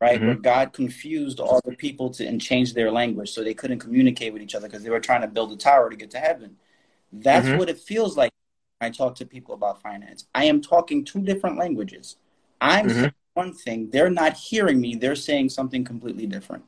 right, 0.00 0.16
mm-hmm. 0.16 0.26
where 0.26 0.36
God 0.36 0.72
confused 0.72 1.40
all 1.40 1.60
the 1.64 1.76
people 1.76 2.10
to 2.10 2.26
and 2.26 2.40
changed 2.40 2.74
their 2.76 2.92
language 2.92 3.30
so 3.30 3.42
they 3.42 3.54
couldn't 3.54 3.80
communicate 3.80 4.32
with 4.32 4.42
each 4.42 4.54
other 4.54 4.68
because 4.68 4.84
they 4.84 4.90
were 4.90 5.00
trying 5.00 5.22
to 5.22 5.28
build 5.28 5.52
a 5.52 5.56
tower 5.56 5.90
to 5.90 5.96
get 5.96 6.12
to 6.12 6.18
heaven. 6.18 6.56
That's 7.12 7.48
mm-hmm. 7.48 7.58
what 7.58 7.68
it 7.68 7.78
feels 7.78 8.16
like 8.16 8.30
when 8.78 8.88
I 8.88 8.92
talk 8.92 9.16
to 9.16 9.26
people 9.26 9.54
about 9.54 9.82
finance. 9.82 10.26
I 10.34 10.44
am 10.44 10.62
talking 10.62 11.04
two 11.04 11.20
different 11.20 11.58
languages. 11.58 12.16
I'm 12.60 12.88
mm-hmm. 12.88 13.06
One 13.34 13.54
thing, 13.54 13.90
they're 13.90 14.10
not 14.10 14.34
hearing 14.34 14.80
me, 14.80 14.94
they're 14.94 15.16
saying 15.16 15.48
something 15.48 15.84
completely 15.84 16.26
different 16.26 16.64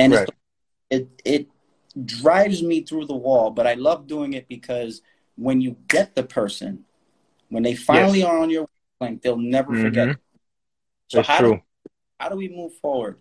and 0.00 0.14
right. 0.14 0.28
it 0.88 1.08
it 1.24 1.48
drives 2.04 2.62
me 2.62 2.82
through 2.82 3.06
the 3.06 3.14
wall. 3.14 3.50
But 3.50 3.66
I 3.66 3.74
love 3.74 4.06
doing 4.06 4.32
it 4.32 4.48
because 4.48 5.02
when 5.36 5.60
you 5.60 5.76
get 5.88 6.14
the 6.14 6.22
person, 6.22 6.84
when 7.48 7.62
they 7.62 7.74
finally 7.74 8.20
yes. 8.20 8.28
are 8.28 8.38
on 8.38 8.50
your 8.50 8.68
wavelength, 9.00 9.22
they'll 9.22 9.36
never 9.36 9.72
mm-hmm. 9.72 9.82
forget. 9.82 10.16
So 11.08 11.18
That's 11.18 11.28
how 11.28 11.38
true. 11.38 11.54
Do, 11.54 11.90
how 12.18 12.28
do 12.28 12.36
we 12.36 12.48
move 12.48 12.74
forward? 12.74 13.18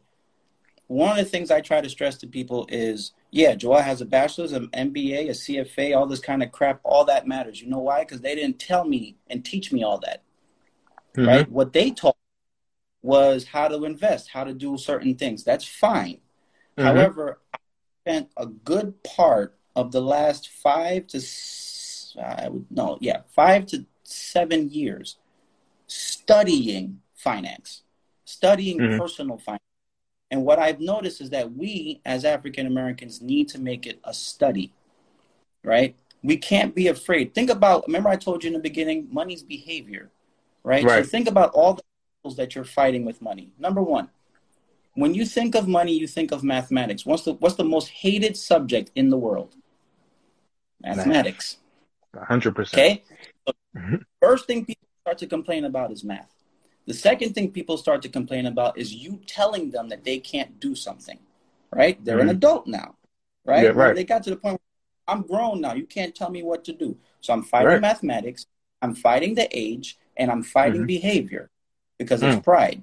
One 0.88 1.12
of 1.12 1.18
the 1.18 1.30
things 1.30 1.52
I 1.52 1.62
try 1.62 1.82
to 1.82 1.90
stress 1.90 2.18
to 2.18 2.28
people 2.28 2.66
is, 2.70 3.12
yeah, 3.30 3.54
Joel 3.54 3.82
has 3.82 4.02
a 4.02 4.06
bachelor's, 4.06 4.54
an 4.54 4.70
MBA, 4.70 5.30
a 5.30 5.34
CFA, 5.34 5.96
all 5.96 6.08
this 6.08 6.20
kind 6.20 6.42
of 6.42 6.52
crap. 6.52 6.80
All 6.84 7.06
that 7.06 7.28
matters. 7.28 7.62
You 7.62 7.70
know 7.70 7.80
why? 7.80 8.00
Because 8.00 8.22
they 8.22 8.34
didn't 8.34 8.58
tell 8.58 8.86
me 8.86 9.18
and 9.28 9.46
teach 9.46 9.72
me 9.72 9.84
all 9.84 10.00
that. 10.00 10.24
Mm-hmm. 11.16 11.28
Right? 11.28 11.52
What 11.52 11.74
they 11.74 11.92
taught 11.92 12.18
was 13.02 13.46
how 13.46 13.68
to 13.68 13.86
invest, 13.86 14.30
how 14.30 14.44
to 14.44 14.54
do 14.54 14.78
certain 14.78 15.16
things. 15.16 15.44
That's 15.44 15.66
fine. 15.66 16.20
Mm-hmm. 16.78 16.84
However, 16.84 17.40
I 17.54 17.58
spent 18.04 18.30
a 18.38 18.46
good 18.46 19.04
part 19.04 19.58
of 19.76 19.92
the 19.92 20.02
last 20.02 20.50
five 20.50 21.08
to 21.08 21.22
I 22.22 22.50
would 22.50 22.66
no, 22.70 22.98
yeah, 23.02 23.22
five 23.36 23.66
to 23.68 23.86
seven 24.04 24.70
years 24.70 25.18
studying 25.88 27.02
finance, 27.16 27.84
studying 28.26 28.78
mm-hmm. 28.78 29.00
personal 29.00 29.38
finance. 29.38 29.64
And 30.32 30.46
what 30.46 30.60
I've 30.60 30.80
noticed 30.80 31.22
is 31.22 31.32
that 31.32 31.54
we 31.54 32.02
as 32.06 32.24
African 32.24 32.68
Americans 32.68 33.22
need 33.22 33.50
to 33.50 33.60
make 33.60 33.88
it 33.88 34.00
a 34.04 34.14
study, 34.14 34.74
right? 35.64 35.96
We 36.22 36.38
can't 36.38 36.76
be 36.76 36.88
afraid. 36.88 37.34
Think 37.34 37.50
about, 37.50 37.88
remember 37.88 38.10
I 38.10 38.16
told 38.16 38.44
you 38.44 38.50
in 38.50 38.54
the 38.54 38.60
beginning, 38.60 39.08
money's 39.10 39.42
behavior, 39.42 40.12
right? 40.64 40.84
right. 40.84 41.04
So 41.04 41.10
think 41.10 41.28
about 41.28 41.52
all 41.52 41.74
the 41.74 41.82
that 42.24 42.56
you're 42.56 42.64
fighting 42.64 43.06
with 43.06 43.22
money. 43.22 43.54
Number 43.58 43.82
one, 43.82 44.10
when 44.94 45.14
you 45.14 45.26
think 45.26 45.56
of 45.56 45.68
money, 45.68 45.94
you 45.94 46.08
think 46.08 46.32
of 46.32 46.44
mathematics. 46.44 47.06
What's 47.06 47.24
the 47.24 47.34
what's 47.34 47.56
the 47.56 47.64
most 47.64 47.90
hated 47.90 48.36
subject 48.36 48.92
in 48.96 49.10
the 49.10 49.18
world? 49.18 49.56
Mathematics. 50.82 51.58
hundred 52.16 52.56
percent. 52.56 52.80
Okay. 52.80 53.04
So 53.48 53.54
mm-hmm. 53.78 53.96
First 54.22 54.48
thing 54.48 54.66
people 54.66 54.88
start 55.02 55.18
to 55.20 55.28
complain 55.28 55.66
about 55.66 55.92
is 55.92 56.04
math. 56.04 56.34
The 56.86 56.94
second 56.94 57.34
thing 57.34 57.52
people 57.52 57.78
start 57.78 58.02
to 58.02 58.10
complain 58.10 58.48
about 58.48 58.78
is 58.78 58.94
you 58.94 59.22
telling 59.28 59.72
them 59.72 59.90
that 59.90 60.04
they 60.04 60.20
can't 60.20 60.60
do 60.60 60.76
something. 60.76 61.20
Right? 61.72 62.04
They're 62.04 62.18
mm-hmm. 62.18 62.30
an 62.30 62.36
adult 62.36 62.68
now. 62.68 62.96
Right? 63.46 63.64
Yeah, 63.64 63.70
right. 63.70 63.96
They 63.96 64.04
got 64.04 64.24
to 64.24 64.32
the 64.32 64.36
point 64.36 64.60
where 64.60 65.16
I'm 65.16 65.22
grown 65.22 65.62
now. 65.62 65.74
You 65.74 65.86
can't 65.86 66.16
tell 66.16 66.30
me 66.30 66.44
what 66.44 66.64
to 66.66 66.74
do. 66.74 66.98
So 67.22 67.32
I'm 67.32 67.44
fighting 67.44 67.68
right. 67.68 67.82
mathematics. 67.82 68.48
I'm 68.82 68.96
fighting 68.96 69.36
the 69.36 69.48
age, 69.52 69.98
and 70.18 70.32
I'm 70.32 70.42
fighting 70.42 70.82
mm-hmm. 70.82 70.88
behavior 70.88 71.50
because 72.00 72.24
it's 72.24 72.38
mm. 72.38 72.44
pride. 72.44 72.82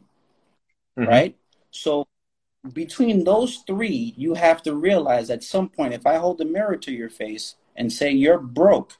Mm-hmm. 0.96 1.08
Right? 1.08 1.36
So 1.72 2.06
between 2.72 3.24
those 3.24 3.64
three, 3.66 4.14
you 4.16 4.34
have 4.34 4.62
to 4.62 4.74
realize 4.74 5.30
at 5.30 5.42
some 5.42 5.68
point, 5.68 5.94
if 5.94 6.06
I 6.06 6.16
hold 6.16 6.40
a 6.40 6.44
mirror 6.44 6.76
to 6.76 6.92
your 6.92 7.10
face 7.10 7.56
and 7.74 7.92
say 7.92 8.12
you're 8.12 8.38
broke, 8.38 8.98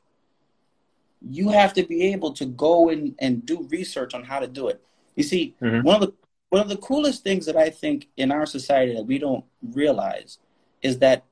you 1.20 1.50
have 1.50 1.72
to 1.74 1.84
be 1.84 2.12
able 2.12 2.32
to 2.32 2.46
go 2.46 2.88
in 2.88 3.14
and 3.18 3.46
do 3.46 3.66
research 3.70 4.14
on 4.14 4.24
how 4.24 4.40
to 4.40 4.46
do 4.46 4.68
it. 4.68 4.82
You 5.14 5.22
see, 5.22 5.54
mm-hmm. 5.62 5.82
one 5.82 6.02
of 6.02 6.08
the 6.08 6.14
one 6.50 6.62
of 6.62 6.68
the 6.68 6.76
coolest 6.76 7.24
things 7.24 7.46
that 7.46 7.56
I 7.56 7.70
think 7.70 8.08
in 8.16 8.30
our 8.30 8.46
society 8.46 8.94
that 8.94 9.04
we 9.04 9.18
don't 9.18 9.44
realize 9.62 10.38
is 10.80 10.98
that 11.00 11.24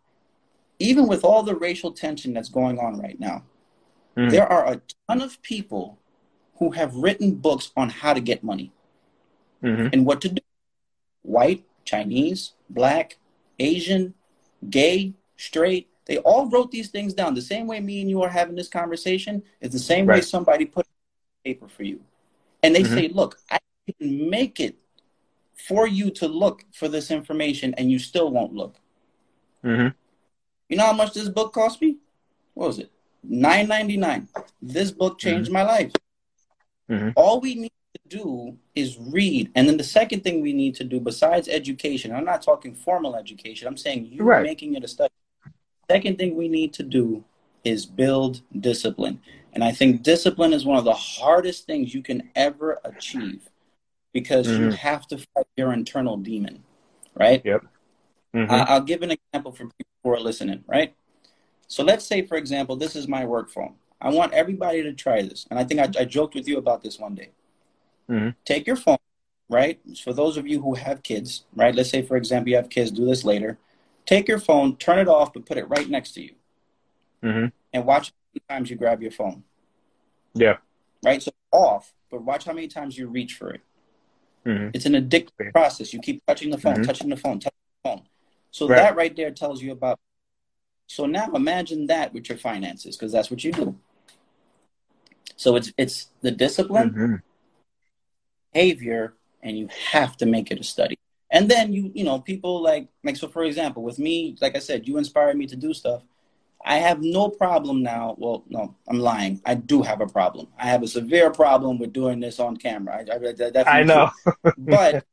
even 0.80 1.06
with 1.06 1.24
all 1.24 1.42
the 1.42 1.54
racial 1.54 1.92
tension 1.92 2.34
that's 2.34 2.48
going 2.48 2.78
on 2.78 2.98
right 3.00 3.18
now, 3.20 3.44
mm. 4.16 4.28
there 4.30 4.50
are 4.50 4.72
a 4.72 4.80
ton 5.08 5.22
of 5.22 5.40
people 5.42 5.98
who 6.64 6.70
have 6.70 6.94
written 6.94 7.34
books 7.34 7.72
on 7.76 7.90
how 7.90 8.14
to 8.14 8.20
get 8.20 8.42
money 8.42 8.72
mm-hmm. 9.62 9.88
and 9.92 10.06
what 10.06 10.22
to 10.22 10.30
do. 10.30 10.40
White, 11.20 11.62
Chinese, 11.84 12.52
black, 12.70 13.18
Asian, 13.58 14.14
gay, 14.70 15.12
straight, 15.36 15.90
they 16.06 16.16
all 16.18 16.48
wrote 16.48 16.70
these 16.70 16.88
things 16.88 17.12
down. 17.12 17.34
The 17.34 17.42
same 17.42 17.66
way 17.66 17.80
me 17.80 18.00
and 18.00 18.08
you 18.08 18.22
are 18.22 18.30
having 18.30 18.56
this 18.56 18.68
conversation 18.68 19.42
is 19.60 19.72
the 19.72 19.78
same 19.78 20.06
right. 20.06 20.16
way 20.16 20.20
somebody 20.22 20.64
put 20.64 20.86
paper 21.44 21.68
for 21.68 21.82
you. 21.82 22.00
And 22.62 22.74
they 22.74 22.82
mm-hmm. 22.82 22.94
say, 22.94 23.08
look, 23.08 23.38
I 23.50 23.58
can 23.86 24.30
make 24.30 24.58
it 24.58 24.76
for 25.68 25.86
you 25.86 26.10
to 26.12 26.26
look 26.26 26.64
for 26.72 26.88
this 26.88 27.10
information 27.10 27.74
and 27.74 27.90
you 27.90 27.98
still 27.98 28.30
won't 28.30 28.54
look. 28.54 28.76
Mm-hmm. 29.62 29.88
You 30.70 30.76
know 30.78 30.86
how 30.86 30.94
much 30.94 31.12
this 31.12 31.28
book 31.28 31.52
cost 31.52 31.82
me? 31.82 31.98
What 32.54 32.68
was 32.68 32.78
it? 32.78 32.90
Nine 33.22 33.68
ninety 33.68 33.98
nine. 33.98 34.28
This 34.62 34.90
book 34.90 35.18
changed 35.18 35.50
mm-hmm. 35.50 35.58
my 35.58 35.62
life. 35.62 35.92
Mm-hmm. 36.90 37.10
All 37.16 37.40
we 37.40 37.54
need 37.54 37.72
to 37.94 38.16
do 38.16 38.56
is 38.74 38.98
read. 38.98 39.50
And 39.54 39.68
then 39.68 39.76
the 39.76 39.84
second 39.84 40.22
thing 40.22 40.40
we 40.40 40.52
need 40.52 40.74
to 40.76 40.84
do, 40.84 41.00
besides 41.00 41.48
education, 41.48 42.14
I'm 42.14 42.24
not 42.24 42.42
talking 42.42 42.74
formal 42.74 43.16
education, 43.16 43.68
I'm 43.68 43.76
saying 43.76 44.06
you 44.06 44.22
right. 44.24 44.42
making 44.42 44.74
it 44.74 44.84
a 44.84 44.88
study. 44.88 45.12
Second 45.90 46.18
thing 46.18 46.36
we 46.36 46.48
need 46.48 46.72
to 46.74 46.82
do 46.82 47.24
is 47.62 47.86
build 47.86 48.42
discipline. 48.60 49.20
And 49.52 49.62
I 49.62 49.72
think 49.72 50.02
discipline 50.02 50.52
is 50.52 50.64
one 50.64 50.78
of 50.78 50.84
the 50.84 50.94
hardest 50.94 51.66
things 51.66 51.94
you 51.94 52.02
can 52.02 52.30
ever 52.34 52.80
achieve 52.84 53.48
because 54.12 54.46
mm-hmm. 54.46 54.64
you 54.64 54.70
have 54.72 55.06
to 55.08 55.18
fight 55.18 55.46
your 55.56 55.72
internal 55.72 56.16
demon, 56.16 56.62
right? 57.14 57.42
Yep. 57.44 57.64
Mm-hmm. 58.34 58.50
I'll 58.50 58.80
give 58.80 59.02
an 59.02 59.12
example 59.12 59.52
for 59.52 59.64
people 59.64 59.92
who 60.02 60.10
are 60.10 60.20
listening, 60.20 60.64
right? 60.66 60.94
So 61.68 61.82
let's 61.84 62.04
say, 62.04 62.22
for 62.22 62.36
example, 62.36 62.76
this 62.76 62.96
is 62.96 63.06
my 63.06 63.24
work 63.24 63.50
phone. 63.50 63.74
I 64.04 64.10
want 64.10 64.34
everybody 64.34 64.82
to 64.82 64.92
try 64.92 65.22
this. 65.22 65.46
And 65.50 65.58
I 65.58 65.64
think 65.64 65.80
I, 65.80 66.02
I 66.02 66.04
joked 66.04 66.34
with 66.34 66.46
you 66.46 66.58
about 66.58 66.82
this 66.82 66.98
one 66.98 67.14
day. 67.14 67.30
Mm-hmm. 68.10 68.28
Take 68.44 68.66
your 68.66 68.76
phone, 68.76 68.98
right? 69.48 69.80
For 70.04 70.12
those 70.12 70.36
of 70.36 70.46
you 70.46 70.60
who 70.60 70.74
have 70.74 71.02
kids, 71.02 71.44
right? 71.56 71.74
Let's 71.74 71.88
say, 71.88 72.02
for 72.02 72.18
example, 72.18 72.50
you 72.50 72.56
have 72.56 72.68
kids, 72.68 72.90
do 72.90 73.06
this 73.06 73.24
later. 73.24 73.58
Take 74.04 74.28
your 74.28 74.38
phone, 74.38 74.76
turn 74.76 74.98
it 74.98 75.08
off, 75.08 75.32
but 75.32 75.46
put 75.46 75.56
it 75.56 75.66
right 75.70 75.88
next 75.88 76.12
to 76.12 76.22
you. 76.22 76.34
Mm-hmm. 77.22 77.46
And 77.72 77.86
watch 77.86 78.08
how 78.08 78.12
many 78.34 78.42
times 78.50 78.70
you 78.70 78.76
grab 78.76 79.00
your 79.00 79.10
phone. 79.10 79.42
Yeah. 80.34 80.58
Right? 81.02 81.22
So 81.22 81.32
off, 81.50 81.94
but 82.10 82.22
watch 82.22 82.44
how 82.44 82.52
many 82.52 82.68
times 82.68 82.98
you 82.98 83.08
reach 83.08 83.34
for 83.34 83.52
it. 83.52 83.62
Mm-hmm. 84.44 84.68
It's 84.74 84.84
an 84.84 84.92
addictive 84.92 85.50
process. 85.52 85.94
You 85.94 86.00
keep 86.00 86.22
touching 86.26 86.50
the 86.50 86.58
phone, 86.58 86.74
mm-hmm. 86.74 86.82
touching 86.82 87.08
the 87.08 87.16
phone, 87.16 87.40
touching 87.40 87.58
the 87.82 87.88
phone. 87.88 88.02
So 88.50 88.68
right. 88.68 88.76
that 88.76 88.96
right 88.96 89.16
there 89.16 89.30
tells 89.30 89.62
you 89.62 89.72
about. 89.72 89.98
So 90.88 91.06
now 91.06 91.30
imagine 91.34 91.86
that 91.86 92.12
with 92.12 92.28
your 92.28 92.36
finances, 92.36 92.98
because 92.98 93.10
that's 93.10 93.30
what 93.30 93.42
you 93.42 93.50
do. 93.50 93.74
So 95.44 95.56
it's 95.56 95.74
it's 95.76 96.08
the 96.22 96.30
discipline, 96.30 96.90
mm-hmm. 96.90 97.14
behavior, 98.54 99.12
and 99.42 99.58
you 99.58 99.68
have 99.90 100.16
to 100.16 100.24
make 100.24 100.50
it 100.50 100.58
a 100.58 100.64
study. 100.64 100.96
And 101.30 101.50
then 101.50 101.70
you, 101.70 101.92
you 101.94 102.02
know, 102.02 102.18
people 102.18 102.62
like, 102.62 102.88
like, 103.02 103.18
so 103.18 103.28
for 103.28 103.44
example, 103.44 103.82
with 103.82 103.98
me, 103.98 104.38
like 104.40 104.56
I 104.56 104.58
said, 104.58 104.88
you 104.88 104.96
inspired 104.96 105.36
me 105.36 105.46
to 105.48 105.56
do 105.56 105.74
stuff. 105.74 106.02
I 106.64 106.76
have 106.76 107.02
no 107.02 107.28
problem 107.28 107.82
now. 107.82 108.14
Well, 108.16 108.44
no, 108.48 108.74
I'm 108.88 108.98
lying. 108.98 109.42
I 109.44 109.56
do 109.56 109.82
have 109.82 110.00
a 110.00 110.06
problem. 110.06 110.48
I 110.58 110.64
have 110.68 110.82
a 110.82 110.88
severe 110.88 111.30
problem 111.30 111.78
with 111.78 111.92
doing 111.92 112.20
this 112.20 112.40
on 112.40 112.56
camera. 112.56 113.04
I, 113.04 113.58
I, 113.58 113.80
I 113.80 113.82
know. 113.82 114.10
but 114.56 115.04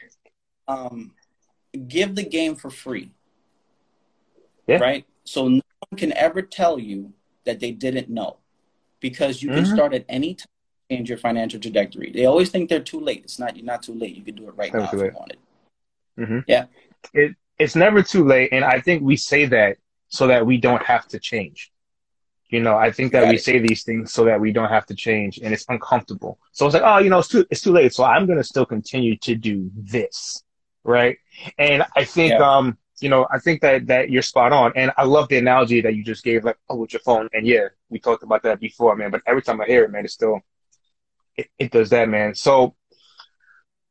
um, 0.66 1.12
give 1.86 2.14
the 2.14 2.24
game 2.24 2.56
for 2.56 2.70
free. 2.70 3.10
Yeah. 4.66 4.78
Right? 4.78 5.04
So 5.24 5.48
no 5.48 5.60
one 5.90 5.98
can 5.98 6.14
ever 6.14 6.40
tell 6.40 6.78
you 6.78 7.12
that 7.44 7.60
they 7.60 7.72
didn't 7.72 8.08
know 8.08 8.38
because 9.04 9.42
you 9.42 9.50
can 9.50 9.64
mm-hmm. 9.64 9.74
start 9.74 9.92
at 9.92 10.06
any 10.08 10.34
time 10.34 10.48
change 10.90 11.10
your 11.10 11.18
financial 11.18 11.60
trajectory. 11.60 12.10
They 12.10 12.24
always 12.24 12.48
think 12.50 12.70
they're 12.70 12.80
too 12.80 13.00
late. 13.00 13.22
It's 13.24 13.38
not. 13.38 13.54
You're 13.54 13.66
not 13.66 13.82
too 13.82 13.94
late. 13.94 14.16
You 14.16 14.22
can 14.22 14.34
do 14.34 14.48
it 14.48 14.54
right 14.56 14.72
now 14.72 14.84
if 14.84 14.92
you 14.92 15.12
wanted. 15.14 15.38
Mm-hmm. 16.18 16.38
Yeah. 16.46 16.64
It 17.12 17.36
it's 17.58 17.76
never 17.76 18.02
too 18.02 18.24
late, 18.24 18.48
and 18.52 18.64
I 18.64 18.80
think 18.80 19.02
we 19.02 19.16
say 19.16 19.44
that 19.46 19.76
so 20.08 20.26
that 20.28 20.46
we 20.46 20.56
don't 20.56 20.82
have 20.82 21.06
to 21.08 21.18
change. 21.18 21.70
You 22.48 22.60
know, 22.60 22.76
I 22.76 22.90
think 22.92 23.12
that 23.12 23.28
we 23.28 23.36
it. 23.36 23.42
say 23.42 23.58
these 23.58 23.82
things 23.84 24.12
so 24.12 24.24
that 24.24 24.40
we 24.40 24.52
don't 24.52 24.70
have 24.70 24.86
to 24.86 24.94
change, 24.94 25.38
and 25.42 25.52
it's 25.52 25.66
uncomfortable. 25.68 26.38
So 26.52 26.66
it's 26.66 26.74
like, 26.74 26.88
oh, 26.90 26.98
you 26.98 27.10
know, 27.10 27.18
it's 27.18 27.28
too 27.28 27.44
it's 27.50 27.60
too 27.60 27.72
late. 27.72 27.92
So 27.94 28.04
I'm 28.04 28.26
gonna 28.26 28.48
still 28.52 28.66
continue 28.66 29.16
to 29.18 29.34
do 29.34 29.70
this, 29.76 30.42
right? 30.82 31.18
And 31.58 31.84
I 31.94 32.04
think, 32.04 32.32
yeah. 32.32 32.48
um, 32.48 32.78
you 33.00 33.08
know, 33.08 33.26
I 33.30 33.38
think 33.38 33.60
that 33.62 33.86
that 33.88 34.10
you're 34.10 34.22
spot 34.22 34.52
on, 34.52 34.72
and 34.76 34.92
I 34.96 35.04
love 35.04 35.28
the 35.28 35.38
analogy 35.38 35.80
that 35.80 35.94
you 35.94 36.04
just 36.04 36.24
gave, 36.24 36.44
like, 36.44 36.58
oh, 36.68 36.76
with 36.76 36.92
your 36.92 37.00
phone. 37.00 37.28
And 37.32 37.46
yeah, 37.46 37.68
we 37.88 37.98
talked 37.98 38.22
about 38.22 38.42
that 38.44 38.60
before, 38.60 38.94
man. 38.96 39.10
But 39.10 39.22
every 39.26 39.42
time 39.42 39.60
I 39.60 39.66
hear 39.66 39.84
it, 39.84 39.90
man, 39.90 40.04
it's 40.04 40.14
still 40.14 40.40
it, 41.36 41.48
it 41.58 41.70
does 41.70 41.90
that, 41.90 42.08
man. 42.08 42.34
So 42.34 42.74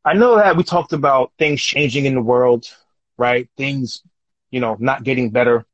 I 0.06 0.14
know 0.14 0.36
that 0.36 0.58
we 0.58 0.64
talked 0.64 0.94
about 0.94 1.32
things 1.38 1.62
changing 1.62 2.06
in 2.06 2.16
the 2.16 2.22
world, 2.22 2.66
right? 3.18 3.50
Things, 3.58 4.02
you 4.52 4.60
know, 4.60 4.76
not 4.80 5.04
getting 5.04 5.30
better. 5.30 5.66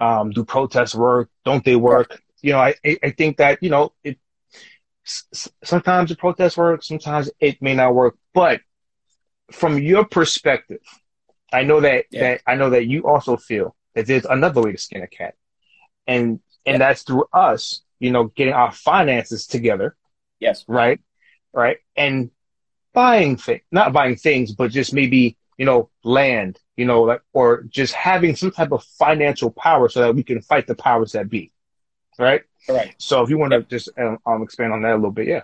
Um, 0.00 0.30
do 0.30 0.44
protests 0.44 0.94
work? 0.94 1.30
Don't 1.44 1.64
they 1.64 1.76
work? 1.76 2.22
You 2.42 2.52
know, 2.52 2.60
I, 2.60 2.74
I 2.84 3.10
think 3.10 3.38
that, 3.38 3.62
you 3.62 3.70
know, 3.70 3.92
it, 4.04 4.18
sometimes 5.04 6.10
the 6.10 6.16
protests 6.16 6.56
work, 6.56 6.82
sometimes 6.82 7.30
it 7.40 7.60
may 7.62 7.74
not 7.74 7.94
work, 7.94 8.16
but 8.34 8.60
from 9.50 9.78
your 9.78 10.04
perspective, 10.04 10.82
I 11.52 11.62
know 11.62 11.80
that, 11.80 12.06
yeah. 12.10 12.20
that 12.20 12.42
I 12.46 12.54
know 12.56 12.70
that 12.70 12.86
you 12.86 13.06
also 13.06 13.36
feel 13.36 13.74
that 13.94 14.06
there's 14.06 14.24
another 14.24 14.62
way 14.62 14.72
to 14.72 14.78
skin 14.78 15.02
a 15.02 15.06
cat. 15.06 15.34
And, 16.06 16.40
and 16.66 16.74
yeah. 16.74 16.78
that's 16.78 17.02
through 17.02 17.24
us, 17.32 17.82
you 17.98 18.10
know, 18.10 18.24
getting 18.24 18.54
our 18.54 18.72
finances 18.72 19.46
together. 19.46 19.96
Yes. 20.40 20.64
Right. 20.68 21.00
Right. 21.52 21.78
And 21.96 22.30
buying 22.92 23.36
things, 23.36 23.62
not 23.70 23.92
buying 23.92 24.16
things, 24.16 24.52
but 24.52 24.70
just 24.70 24.92
maybe, 24.92 25.36
you 25.56 25.64
know, 25.64 25.90
land, 26.04 26.58
you 26.76 26.84
know, 26.84 27.02
like, 27.02 27.22
or 27.32 27.64
just 27.64 27.94
having 27.94 28.36
some 28.36 28.50
type 28.50 28.72
of 28.72 28.84
financial 28.84 29.50
power 29.50 29.88
so 29.88 30.00
that 30.00 30.14
we 30.14 30.22
can 30.22 30.40
fight 30.40 30.66
the 30.66 30.74
powers 30.74 31.12
that 31.12 31.28
be. 31.28 31.52
Right. 32.18 32.42
Right. 32.68 32.94
So 32.98 33.22
if 33.22 33.30
you 33.30 33.38
want 33.38 33.52
to 33.52 33.58
yep. 33.58 33.68
just 33.68 33.88
um, 33.98 34.18
um, 34.26 34.42
expand 34.42 34.72
on 34.72 34.82
that 34.82 34.92
a 34.92 34.96
little 34.96 35.10
bit, 35.10 35.28
yeah. 35.28 35.42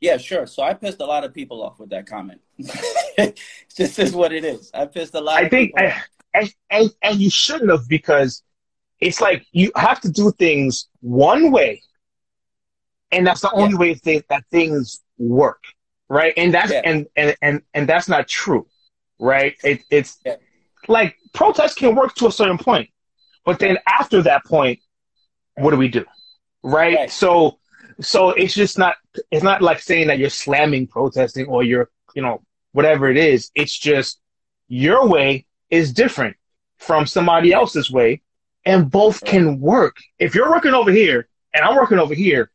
Yeah, 0.00 0.16
sure. 0.16 0.46
So 0.46 0.62
I 0.62 0.74
pissed 0.74 1.00
a 1.00 1.06
lot 1.06 1.22
of 1.22 1.32
people 1.32 1.62
off 1.62 1.78
with 1.78 1.90
that 1.90 2.06
comment. 2.06 2.40
this 3.76 3.98
is 3.98 4.12
what 4.12 4.32
it 4.32 4.44
is. 4.44 4.70
I 4.74 4.86
pissed 4.86 5.14
a 5.14 5.20
lot. 5.20 5.42
I 5.42 5.48
think, 5.48 5.72
I, 5.76 5.86
uh, 5.86 5.94
and, 6.34 6.54
and 6.70 6.90
and 7.02 7.20
you 7.20 7.30
shouldn't 7.30 7.70
have 7.70 7.88
because 7.88 8.42
it's 9.00 9.20
like 9.20 9.46
you 9.52 9.70
have 9.76 10.00
to 10.02 10.10
do 10.10 10.32
things 10.32 10.88
one 11.00 11.50
way, 11.50 11.82
and 13.10 13.26
that's 13.26 13.40
the 13.40 13.52
only 13.52 13.74
way 13.74 13.94
th- 13.94 14.24
that 14.28 14.44
things 14.50 15.02
work 15.18 15.62
right? 16.12 16.34
And 16.36 16.52
that's 16.52 16.70
yeah. 16.70 16.82
and, 16.84 17.06
and 17.16 17.34
and 17.40 17.62
and 17.72 17.88
that's 17.88 18.06
not 18.06 18.28
true, 18.28 18.66
right? 19.18 19.54
It, 19.64 19.80
it's 19.90 20.18
yeah. 20.26 20.36
like 20.86 21.16
protests 21.32 21.74
can 21.74 21.94
work 21.94 22.14
to 22.16 22.26
a 22.26 22.32
certain 22.32 22.58
point, 22.58 22.90
but 23.46 23.58
then 23.58 23.78
after 23.88 24.20
that 24.22 24.44
point, 24.44 24.78
what 25.54 25.70
do 25.70 25.78
we 25.78 25.88
do, 25.88 26.04
right? 26.62 26.96
right? 26.96 27.10
So 27.10 27.58
so 28.00 28.30
it's 28.30 28.54
just 28.54 28.78
not 28.78 28.96
it's 29.30 29.42
not 29.42 29.62
like 29.62 29.80
saying 29.80 30.08
that 30.08 30.18
you're 30.18 30.28
slamming 30.28 30.86
protesting 30.86 31.46
or 31.46 31.62
you're 31.62 31.88
you 32.14 32.20
know 32.20 32.42
whatever 32.72 33.08
it 33.08 33.16
is. 33.16 33.50
It's 33.54 33.76
just 33.76 34.20
your 34.68 35.06
way 35.06 35.46
is 35.70 35.92
different 35.92 36.36
from 36.78 37.06
somebody 37.06 37.52
else's 37.52 37.90
way, 37.90 38.22
and 38.64 38.90
both 38.90 39.24
can 39.24 39.60
work. 39.60 39.96
If 40.18 40.34
you're 40.34 40.50
working 40.50 40.74
over 40.74 40.90
here 40.90 41.28
and 41.54 41.64
I'm 41.64 41.76
working 41.76 41.98
over 41.98 42.14
here, 42.14 42.50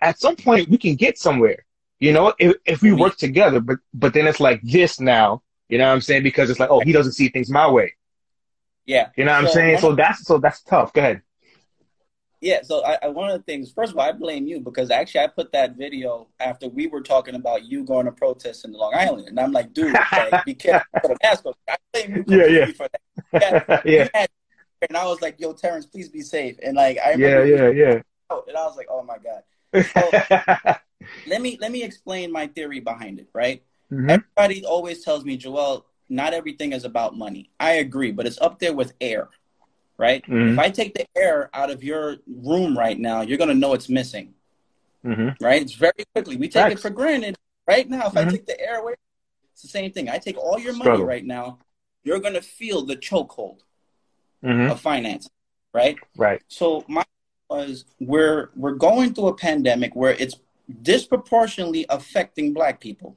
at 0.00 0.20
some 0.20 0.36
point 0.36 0.68
we 0.68 0.78
can 0.78 0.94
get 0.94 1.18
somewhere. 1.18 1.64
You 1.98 2.12
know, 2.12 2.32
if, 2.38 2.56
if 2.64 2.82
we 2.82 2.90
mm-hmm. 2.90 3.00
work 3.00 3.16
together, 3.16 3.60
but 3.60 3.78
but 3.92 4.14
then 4.14 4.26
it's 4.26 4.40
like 4.40 4.60
this 4.62 5.00
now. 5.00 5.42
You 5.68 5.78
know 5.78 5.86
what 5.86 5.92
I'm 5.92 6.00
saying? 6.00 6.22
Because 6.22 6.48
it's 6.48 6.60
like, 6.60 6.70
oh, 6.70 6.80
he 6.80 6.92
doesn't 6.92 7.12
see 7.12 7.28
things 7.28 7.50
my 7.50 7.68
way. 7.68 7.94
Yeah. 8.86 9.10
You 9.16 9.24
know 9.24 9.32
what 9.32 9.44
I'm 9.44 9.50
saying? 9.50 9.78
So 9.78 9.94
that's 9.94 10.24
so 10.24 10.38
that's 10.38 10.62
tough. 10.62 10.92
Go 10.92 11.00
ahead. 11.02 11.22
Yeah, 12.40 12.62
so 12.62 12.84
I, 12.84 12.98
I 13.02 13.08
one 13.08 13.30
of 13.30 13.36
the 13.36 13.42
things, 13.44 13.72
first 13.72 13.92
of 13.92 13.98
all, 13.98 14.08
I 14.08 14.12
blame 14.12 14.46
you 14.46 14.60
because 14.60 14.90
actually 14.90 15.22
I 15.22 15.26
put 15.26 15.50
that 15.52 15.76
video 15.76 16.28
after 16.38 16.68
we 16.68 16.86
were 16.86 17.00
talking 17.00 17.34
about 17.34 17.64
you 17.64 17.82
going 17.84 18.06
to 18.06 18.12
protest 18.12 18.64
in 18.64 18.72
Long 18.72 18.94
Island, 18.94 19.28
and 19.28 19.40
I'm 19.40 19.52
like, 19.52 19.72
dude, 19.72 19.92
like, 20.16 20.34
be 20.44 20.54
careful 20.54 20.86
for 21.02 21.08
the 21.08 21.16
mask. 21.22 21.44
I 21.68 21.76
blame 21.92 22.14
you 22.14 22.24
Yeah, 22.28 22.46
yeah. 22.46 22.72
for 22.72 22.88
that. 22.88 23.66
Yeah, 23.84 24.08
yeah. 24.14 24.26
And 24.88 24.96
I 24.96 25.04
was 25.06 25.20
like, 25.20 25.40
yo, 25.40 25.52
Terrence, 25.52 25.86
please 25.86 26.08
be 26.08 26.20
safe. 26.20 26.56
And 26.62 26.76
like, 26.76 26.98
I 27.04 27.12
Yeah, 27.14 27.38
remember 27.38 27.72
yeah, 27.74 28.00
and 28.30 28.56
I 28.56 28.64
was 28.66 28.76
like, 28.76 28.86
oh 28.90 29.02
my 29.02 29.16
god. 29.18 29.42
yeah. 29.72 30.78
Let 31.26 31.42
me 31.42 31.58
let 31.60 31.72
me 31.72 31.82
explain 31.82 32.32
my 32.32 32.46
theory 32.46 32.80
behind 32.80 33.18
it. 33.18 33.28
Right? 33.34 33.62
Mhm. 33.92 34.22
Everybody 34.36 34.64
always 34.64 35.04
tells 35.04 35.24
me, 35.24 35.36
Joel, 35.36 35.86
not 36.08 36.32
everything 36.34 36.72
is 36.72 36.84
about 36.84 37.16
money. 37.16 37.50
I 37.60 37.72
agree, 37.72 38.12
but 38.12 38.26
it's 38.26 38.40
up 38.40 38.58
there 38.60 38.72
with 38.72 38.92
air. 39.00 39.28
Right? 39.98 40.24
Mhm. 40.26 40.52
If 40.52 40.58
I 40.58 40.70
take 40.70 40.94
the 40.94 41.06
air 41.16 41.50
out 41.52 41.70
of 41.70 41.82
your 41.82 42.16
room 42.26 42.78
right 42.78 42.98
now, 42.98 43.22
you're 43.22 43.38
gonna 43.38 43.54
know 43.54 43.74
it's 43.74 43.88
missing. 43.88 44.34
Mhm. 45.04 45.40
right? 45.40 45.62
It's 45.62 45.74
very 45.74 46.04
quickly. 46.12 46.36
We 46.36 46.48
take 46.48 46.72
it 46.72 46.80
for 46.80 46.90
granted. 46.90 47.36
Right 47.68 47.88
now, 47.88 48.08
if 48.08 48.16
I 48.16 48.24
Mhm. 48.24 48.32
take 48.32 48.46
the 48.46 48.60
air 48.60 48.80
away, 48.80 48.94
it's 49.52 49.62
the 49.62 49.68
same 49.68 49.92
thing. 49.92 50.08
I 50.08 50.18
take 50.18 50.36
all 50.36 50.58
your 50.58 50.72
money 50.74 51.02
right 51.04 51.24
now, 51.24 51.60
you're 52.02 52.18
going 52.18 52.34
to 52.34 52.42
feel 52.42 52.84
the 52.84 52.96
chokehold 52.96 53.60
Mhm. 54.42 54.72
of 54.72 54.80
finance, 54.80 55.28
right? 55.72 55.96
Right. 56.16 56.42
So 56.48 56.84
my 56.88 57.04
was 57.48 57.84
we're 58.00 58.50
we're 58.56 58.74
going 58.74 59.14
through 59.14 59.28
a 59.28 59.34
pandemic 59.34 59.94
where 59.94 60.12
it's 60.14 60.34
disproportionately 60.82 61.86
affecting 61.88 62.52
black 62.52 62.80
people. 62.80 63.16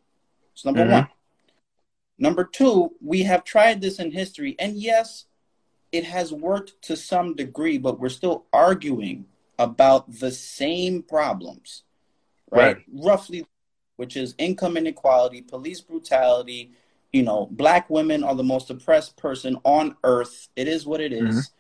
It's 0.54 0.64
number 0.64 0.86
Mhm. 0.86 0.92
one. 0.92 1.08
Number 2.18 2.44
two, 2.44 2.96
we 3.02 3.24
have 3.24 3.44
tried 3.44 3.82
this 3.82 4.00
in 4.00 4.12
history, 4.12 4.56
and 4.60 4.78
yes, 4.78 5.26
it 5.92 6.06
has 6.06 6.32
worked 6.32 6.82
to 6.84 6.96
some 6.96 7.36
degree, 7.36 7.78
but 7.78 8.00
we're 8.00 8.10
still 8.10 8.46
arguing 8.54 9.26
about 9.60 10.20
the 10.20 10.32
same 10.32 11.04
problems, 11.04 11.84
right? 12.50 12.76
Right. 12.78 12.86
Roughly, 12.92 13.46
which 13.98 14.16
is 14.18 14.36
income 14.38 14.78
inequality, 14.78 15.42
police 15.42 15.82
brutality. 15.82 16.72
You 17.14 17.24
know, 17.24 17.48
black 17.52 17.90
women 17.90 18.24
are 18.24 18.36
the 18.36 18.44
most 18.44 18.70
oppressed 18.70 19.18
person 19.18 19.58
on 19.64 19.98
earth. 20.04 20.48
It 20.56 20.68
is 20.68 20.86
what 20.86 21.02
it 21.02 21.12
is 21.12 21.52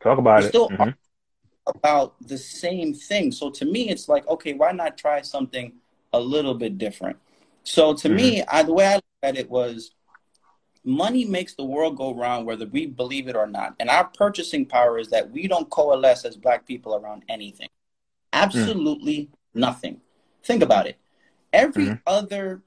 Talk 0.00 0.18
about 0.18 0.40
We're 0.40 0.46
it. 0.46 0.48
still 0.50 0.68
Mhm. 0.68 0.94
about 1.66 2.14
the 2.26 2.38
same 2.38 2.94
thing. 2.94 3.32
So 3.32 3.50
to 3.50 3.64
me, 3.64 3.88
it's 3.88 4.08
like, 4.08 4.26
okay, 4.28 4.54
why 4.54 4.72
not 4.72 4.96
try 4.96 5.22
something 5.22 5.72
a 6.12 6.20
little 6.20 6.54
bit 6.54 6.78
different? 6.78 7.18
So 7.64 7.94
to 7.94 8.08
me, 8.08 8.42
I, 8.44 8.62
the 8.62 8.72
way 8.72 8.86
I 8.86 8.94
looked 8.94 9.06
at 9.22 9.36
it 9.36 9.50
was 9.50 9.92
money 10.84 11.24
makes 11.24 11.54
the 11.54 11.64
world 11.64 11.96
go 11.96 12.14
round 12.14 12.46
whether 12.46 12.66
we 12.66 12.86
believe 12.86 13.28
it 13.28 13.36
or 13.36 13.46
not. 13.46 13.74
And 13.80 13.88
our 13.90 14.04
purchasing 14.04 14.66
power 14.66 14.98
is 14.98 15.08
that 15.08 15.30
we 15.30 15.46
don't 15.48 15.70
coalesce 15.70 16.24
as 16.24 16.36
black 16.36 16.66
people 16.66 16.94
around 16.94 17.24
anything. 17.28 17.68
Absolutely 18.32 19.30
nothing. 19.54 20.00
Think 20.44 20.62
about 20.62 20.86
it. 20.86 20.96
Every 21.52 21.86
Mhm. 21.86 22.00
other 22.06 22.62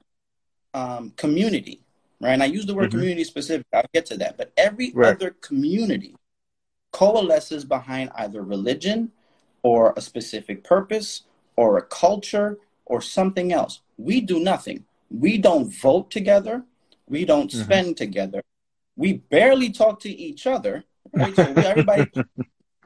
um, 0.74 1.12
community, 1.16 1.82
right? 2.18 2.32
And 2.32 2.42
I 2.42 2.46
use 2.46 2.64
the 2.64 2.74
word 2.74 2.88
Mhm. 2.88 2.92
community 2.92 3.24
specific. 3.24 3.66
I'll 3.74 3.84
get 3.92 4.06
to 4.06 4.16
that. 4.16 4.38
But 4.38 4.52
every 4.56 4.90
Right. 4.92 5.14
other 5.14 5.32
community 5.32 6.16
coalesces 6.92 7.64
behind 7.64 8.10
either 8.14 8.42
religion 8.42 9.12
or 9.62 9.92
a 9.96 10.00
specific 10.00 10.64
purpose 10.64 11.22
or 11.56 11.76
a 11.76 11.82
culture 11.82 12.58
or 12.86 13.00
something 13.02 13.52
else. 13.52 13.80
We 13.98 14.20
do 14.20 14.40
nothing. 14.40 14.86
We 15.10 15.38
don't 15.38 15.68
vote 15.68 16.10
together. 16.10 16.64
We 17.12 17.26
don't 17.26 17.50
Mhm. 17.50 17.64
spend 17.64 17.96
together. 17.98 18.42
We 18.96 19.12
barely 19.36 19.70
talk 19.70 20.00
to 20.00 20.08
each 20.10 20.46
other. 20.46 20.84
Right? 21.12 21.36
So 21.36 21.52
we, 21.52 21.62
everybody 21.62 22.10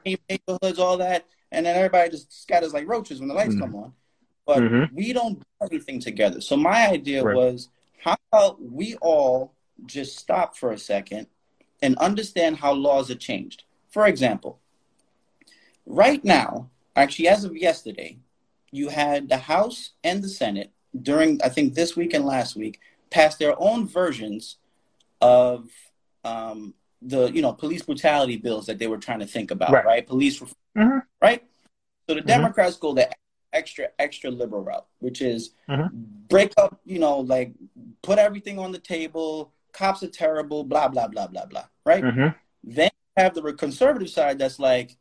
neighborhoods, 0.29 0.79
all 0.79 0.97
that, 0.97 1.25
and 1.51 1.65
then 1.65 1.75
everybody 1.77 2.09
just 2.09 2.31
scatters 2.43 2.73
like 2.73 2.87
roaches 2.87 3.19
when 3.19 3.29
the 3.29 3.33
lights 3.33 3.55
Mhm. 3.55 3.59
come 3.59 3.75
on. 3.75 3.93
But 4.45 4.59
Mhm. 4.63 4.91
we 4.91 5.13
don't 5.13 5.39
do 5.39 5.45
anything 5.61 5.99
together. 6.01 6.41
So 6.41 6.57
my 6.57 6.87
idea 6.89 7.23
Right. 7.23 7.35
was, 7.35 7.69
how 8.03 8.17
about 8.31 8.61
we 8.61 8.95
all 8.95 9.53
just 9.85 10.17
stop 10.17 10.57
for 10.57 10.71
a 10.71 10.77
second 10.77 11.27
and 11.81 11.97
understand 11.97 12.57
how 12.57 12.73
laws 12.73 13.09
are 13.09 13.15
changed. 13.15 13.63
For 13.87 14.07
example, 14.07 14.59
right 15.85 16.23
now, 16.25 16.69
actually, 16.97 17.29
as 17.29 17.45
of 17.45 17.55
yesterday, 17.55 18.17
you 18.71 18.89
had 18.89 19.29
the 19.29 19.37
House 19.37 19.91
and 20.03 20.21
the 20.21 20.27
Senate 20.29 20.71
during, 21.01 21.41
I 21.43 21.49
think, 21.49 21.75
this 21.75 21.95
week 21.95 22.13
and 22.13 22.25
last 22.25 22.55
week, 22.57 22.81
pass 23.09 23.37
their 23.37 23.59
own 23.61 23.87
versions 23.87 24.57
of 25.21 25.69
um, 26.23 26.73
the, 27.01 27.31
you 27.31 27.41
know, 27.41 27.53
police 27.53 27.83
brutality 27.83 28.37
bills 28.37 28.65
that 28.65 28.79
they 28.79 28.87
were 28.87 28.97
trying 28.97 29.19
to 29.19 29.25
think 29.25 29.51
about, 29.51 29.71
Right. 29.71 29.85
right? 29.85 30.07
Police, 30.07 30.41
reform, 30.41 30.55
Mhm. 30.75 31.01
right? 31.21 31.43
So 32.09 32.15
the 32.15 32.21
Mhm. 32.21 32.27
Democrats 32.27 32.75
go 32.77 32.93
the 32.93 33.09
extra, 33.53 33.89
extra 33.97 34.29
liberal 34.29 34.61
route, 34.63 34.85
which 34.99 35.21
is 35.21 35.51
Mhm. 35.69 35.89
break 36.27 36.53
up, 36.57 36.81
you 36.85 36.99
know, 36.99 37.19
like 37.19 37.53
put 38.01 38.19
everything 38.19 38.59
on 38.59 38.71
the 38.71 38.79
table. 38.79 39.53
Cops 39.71 40.03
are 40.03 40.09
terrible, 40.09 40.63
blah 40.63 40.87
blah 40.87 41.07
blah 41.07 41.27
blah 41.27 41.45
blah. 41.45 41.65
Right? 41.85 42.03
Mhm. 42.03 42.35
Then 42.63 42.89
you 42.93 43.23
have 43.23 43.33
the 43.35 43.53
conservative 43.53 44.09
side 44.09 44.37
that's 44.39 44.59
like, 44.59 44.97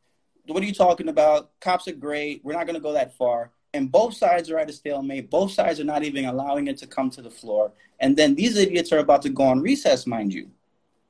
what 0.46 0.62
are 0.62 0.66
you 0.66 0.74
talking 0.74 1.08
about? 1.08 1.58
Cops 1.60 1.88
are 1.88 1.92
great. 1.92 2.44
We're 2.44 2.52
not 2.52 2.66
going 2.66 2.74
to 2.74 2.80
go 2.80 2.92
that 2.92 3.16
far. 3.16 3.50
And 3.76 3.92
both 3.92 4.14
sides 4.14 4.50
are 4.50 4.58
at 4.58 4.70
a 4.70 4.72
stalemate. 4.72 5.30
Both 5.30 5.52
sides 5.52 5.78
are 5.78 5.84
not 5.84 6.02
even 6.02 6.24
allowing 6.24 6.66
it 6.66 6.78
to 6.78 6.86
come 6.86 7.10
to 7.10 7.22
the 7.22 7.30
floor. 7.30 7.72
And 8.00 8.16
then 8.16 8.34
these 8.34 8.56
idiots 8.56 8.92
are 8.92 8.98
about 8.98 9.22
to 9.22 9.28
go 9.28 9.44
on 9.44 9.60
recess, 9.60 10.06
mind 10.06 10.32
you. 10.32 10.50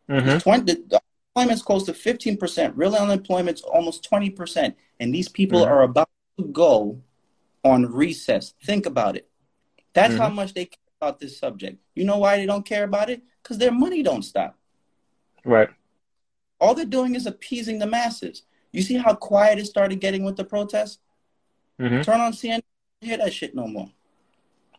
Mhm. 0.08 0.34
It's 0.34 0.44
20, 0.44 0.74
the 0.74 1.00
unemployment's 1.34 1.62
close 1.62 1.84
to 1.84 1.94
15%. 1.94 2.76
Real 2.76 2.94
unemployment's 2.94 3.62
almost 3.62 4.04
20%. 4.04 4.76
And 5.00 5.14
these 5.14 5.28
people 5.28 5.60
Mhm. 5.60 5.68
are 5.68 5.82
about 5.82 6.08
to 6.38 6.44
go 6.44 7.00
on 7.64 7.86
recess. 7.86 8.54
Think 8.64 8.86
about 8.86 9.16
it. 9.16 9.28
That's 9.92 10.14
Mhm. 10.14 10.18
how 10.18 10.28
much 10.28 10.54
they 10.54 10.66
care 10.66 10.78
about 11.00 11.18
this 11.18 11.38
subject. 11.38 11.78
You 11.94 12.04
know 12.04 12.18
why 12.18 12.36
they 12.36 12.46
don't 12.46 12.66
care 12.66 12.84
about 12.84 13.10
it? 13.10 13.22
Because 13.42 13.58
their 13.58 13.72
money 13.72 14.02
don't 14.02 14.22
stop. 14.22 14.58
Right. 15.44 15.70
All 16.60 16.74
they're 16.74 16.84
doing 16.84 17.14
is 17.14 17.26
appeasing 17.26 17.78
the 17.78 17.86
masses. 17.86 18.42
You 18.72 18.82
see 18.82 18.96
how 18.96 19.14
quiet 19.14 19.58
it 19.58 19.66
started 19.66 20.00
getting 20.00 20.24
with 20.24 20.36
the 20.36 20.44
protests? 20.44 20.98
Mhm. 21.80 22.04
Turn 22.04 22.20
on 22.20 22.32
CNN, 22.32 22.62
hear 23.00 23.18
that 23.18 23.32
shit 23.32 23.54
no 23.54 23.66
more. 23.66 23.90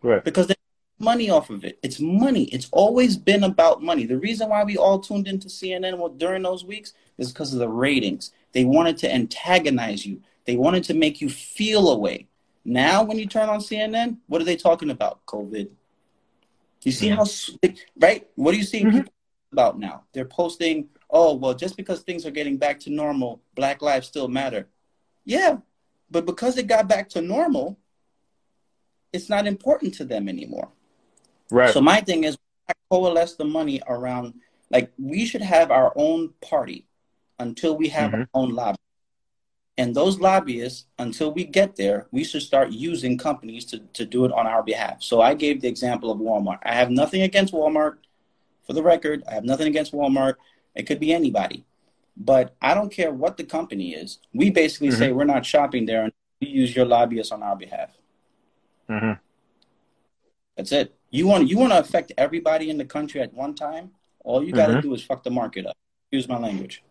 Right. 0.01 0.23
Because 0.23 0.47
they 0.47 0.55
make 0.55 1.05
money 1.05 1.29
off 1.29 1.49
of 1.49 1.63
it. 1.63 1.79
It's 1.83 1.99
money. 1.99 2.45
It's 2.45 2.67
always 2.71 3.17
been 3.17 3.43
about 3.43 3.83
money. 3.83 4.05
The 4.05 4.17
reason 4.17 4.49
why 4.49 4.63
we 4.63 4.77
all 4.77 4.99
tuned 4.99 5.27
into 5.27 5.47
CNN 5.47 6.17
during 6.17 6.43
those 6.43 6.63
weeks 6.63 6.93
is 7.17 7.31
because 7.31 7.53
of 7.53 7.59
the 7.59 7.69
ratings. 7.69 8.31
They 8.51 8.65
wanted 8.65 8.97
to 8.99 9.13
antagonize 9.13 10.05
you. 10.05 10.21
They 10.45 10.55
wanted 10.55 10.83
to 10.85 10.93
make 10.93 11.21
you 11.21 11.29
feel 11.29 11.89
a 11.89 11.97
way. 11.97 12.27
Now, 12.63 13.03
when 13.03 13.17
you 13.19 13.27
turn 13.27 13.49
on 13.49 13.59
CNN, 13.59 14.17
what 14.27 14.41
are 14.41 14.45
they 14.45 14.55
talking 14.55 14.89
about? 14.89 15.25
COVID. 15.25 15.69
You 16.83 16.91
see 16.91 17.09
how, 17.09 17.25
right? 17.99 18.27
What 18.35 18.51
do 18.51 18.57
you 18.57 18.63
see 18.63 18.83
Mhm. 18.83 18.91
people 18.91 19.13
about 19.51 19.79
now? 19.79 20.03
They're 20.13 20.25
posting, 20.25 20.89
oh, 21.09 21.33
well, 21.33 21.53
just 21.53 21.75
because 21.75 22.01
things 22.01 22.25
are 22.25 22.31
getting 22.31 22.57
back 22.57 22.79
to 22.81 22.89
normal, 22.89 23.41
Black 23.55 23.81
lives 23.81 24.07
still 24.07 24.27
matter. 24.27 24.67
Yeah, 25.25 25.57
but 26.09 26.25
because 26.25 26.57
it 26.57 26.67
got 26.67 26.87
back 26.87 27.09
to 27.09 27.21
normal, 27.21 27.77
it's 29.13 29.29
not 29.29 29.47
important 29.47 29.93
to 29.95 30.05
them 30.05 30.27
anymore. 30.29 30.69
Right. 31.51 31.73
So 31.73 31.81
my 31.81 32.01
thing 32.01 32.23
is 32.23 32.37
coalesce 32.89 33.35
the 33.35 33.45
money 33.45 33.81
around 33.87 34.33
like 34.69 34.91
we 34.97 35.25
should 35.25 35.41
have 35.41 35.71
our 35.71 35.93
own 35.95 36.33
party 36.41 36.85
until 37.39 37.77
we 37.77 37.89
have 37.89 38.11
Mhm. 38.11 38.19
our 38.21 38.29
own 38.33 38.49
lobby. 38.53 38.77
And 39.77 39.93
those 39.93 40.19
lobbyists, 40.19 40.87
until 40.97 41.31
we 41.31 41.43
get 41.43 41.75
there, 41.75 42.07
we 42.11 42.23
should 42.23 42.41
start 42.41 42.71
using 42.71 43.17
companies 43.17 43.63
to, 43.65 43.79
to 43.93 44.05
do 44.05 44.25
it 44.25 44.31
on 44.31 44.47
our 44.47 44.63
behalf. 44.63 45.03
So 45.03 45.21
I 45.21 45.35
gave 45.35 45.61
the 45.61 45.67
example 45.67 46.11
of 46.11 46.17
Walmart. 46.17 46.59
I 46.63 46.73
have 46.73 46.89
nothing 46.89 47.21
against 47.21 47.53
Walmart. 47.53 47.97
For 48.65 48.73
the 48.73 48.81
record, 48.83 49.23
I 49.29 49.33
have 49.35 49.45
nothing 49.45 49.67
against 49.67 49.93
Walmart. 49.93 50.35
It 50.75 50.87
could 50.87 50.99
be 50.99 51.13
anybody. 51.13 51.63
But 52.19 52.55
I 52.61 52.73
don't 52.73 52.91
care 52.91 53.13
what 53.13 53.37
the 53.37 53.43
company 53.43 53.93
is. 53.93 54.19
We 54.33 54.49
basically 54.49 54.89
Mhm. 54.89 54.97
say 54.97 55.11
we're 55.11 55.23
not 55.25 55.45
shopping 55.45 55.85
there 55.85 56.03
and 56.03 56.13
we 56.41 56.47
use 56.47 56.75
your 56.75 56.85
lobbyists 56.85 57.31
on 57.31 57.43
our 57.43 57.55
behalf. 57.55 57.95
Mhm. 58.89 59.19
That's 60.55 60.71
it. 60.71 60.95
You 61.11 61.27
want 61.27 61.47
you 61.47 61.57
want 61.59 61.73
to 61.73 61.79
affect 61.79 62.11
everybody 62.17 62.69
in 62.69 62.77
the 62.77 62.85
country 62.85 63.21
at 63.21 63.33
one 63.33 63.53
time. 63.53 63.91
All 64.23 64.43
you 64.43 64.51
got 64.51 64.67
to 64.67 64.73
Mhm. 64.73 64.81
do 64.81 64.93
is 64.95 65.03
fuck 65.03 65.23
the 65.23 65.29
market 65.29 65.65
up. 65.67 65.77
Use 66.11 66.27
my 66.27 66.37
language. 66.37 66.83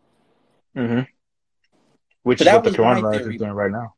Mhm. 0.75 1.09
Which 2.23 2.41
is 2.41 2.47
what 2.47 2.65
the 2.65 2.71
coronavirus 2.71 3.33
is 3.33 3.39
doing 3.39 3.53
right 3.53 3.71
now. 3.71 3.95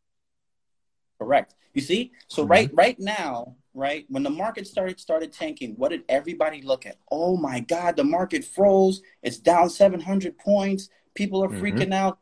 Correct. 1.19 1.55
You 1.75 1.83
see, 1.83 2.13
so 2.27 2.45
Mhm. 2.45 2.51
right 2.51 2.71
right 2.73 2.99
now, 2.99 3.57
right 3.75 4.07
when 4.09 4.23
the 4.23 4.31
market 4.31 4.67
started 4.67 4.99
started 4.99 5.33
tanking, 5.33 5.75
what 5.77 5.91
did 5.91 6.05
everybody 6.09 6.63
look 6.63 6.87
at? 6.87 6.97
Oh 7.11 7.37
my 7.37 7.61
God, 7.61 7.97
the 7.97 8.05
market 8.05 8.45
froze. 8.45 9.03
It's 9.23 9.39
down 9.39 9.69
seven 9.71 10.01
hundred 10.01 10.39
points. 10.39 10.89
People 11.19 11.43
are 11.43 11.49
Mhm. 11.49 11.61
freaking 11.61 11.93
out. 11.93 12.19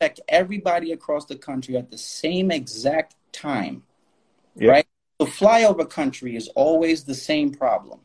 Affect 0.00 0.20
everybody 0.26 0.90
across 0.90 1.26
the 1.26 1.36
country 1.36 1.76
at 1.76 1.90
the 1.90 1.98
same 1.98 2.50
exact 2.50 3.14
time. 3.30 3.82
Yep. 4.56 4.70
Right. 4.70 4.86
So 5.20 5.26
flyover 5.26 5.88
country 5.88 6.34
is 6.34 6.48
always 6.56 7.04
the 7.04 7.14
same 7.14 7.52
problem. 7.52 8.00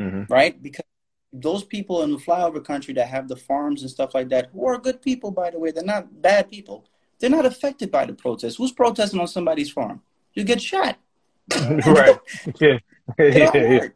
Mhm. 0.00 0.28
right? 0.28 0.60
Because 0.60 0.84
those 1.32 1.62
people 1.64 2.02
in 2.02 2.10
the 2.10 2.18
flyover 2.18 2.62
country 2.62 2.92
that 2.94 3.06
have 3.06 3.28
the 3.28 3.36
farms 3.36 3.80
and 3.82 3.90
stuff 3.90 4.12
like 4.12 4.28
that, 4.28 4.50
who 4.52 4.66
are 4.66 4.76
good 4.76 5.00
people, 5.00 5.30
by 5.30 5.50
the 5.50 5.58
way, 5.58 5.70
they're 5.70 5.84
not 5.84 6.20
bad 6.20 6.50
people. 6.50 6.84
They're 7.18 7.30
not 7.38 7.46
affected 7.46 7.92
by 7.92 8.04
the 8.04 8.12
protests. 8.12 8.56
Who's 8.56 8.72
protesting 8.72 9.20
on 9.20 9.28
somebody's 9.28 9.70
farm? 9.70 10.02
You 10.34 10.42
get 10.42 10.60
shot. 10.60 10.98
right. 11.86 12.18
yeah. 12.60 13.88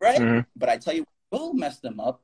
Right? 0.00 0.20
Mm-hmm. 0.20 0.40
But 0.54 0.68
I 0.68 0.76
tell 0.78 0.94
you, 0.94 1.04
will 1.32 1.52
mess 1.54 1.80
them 1.80 1.98
up 1.98 2.22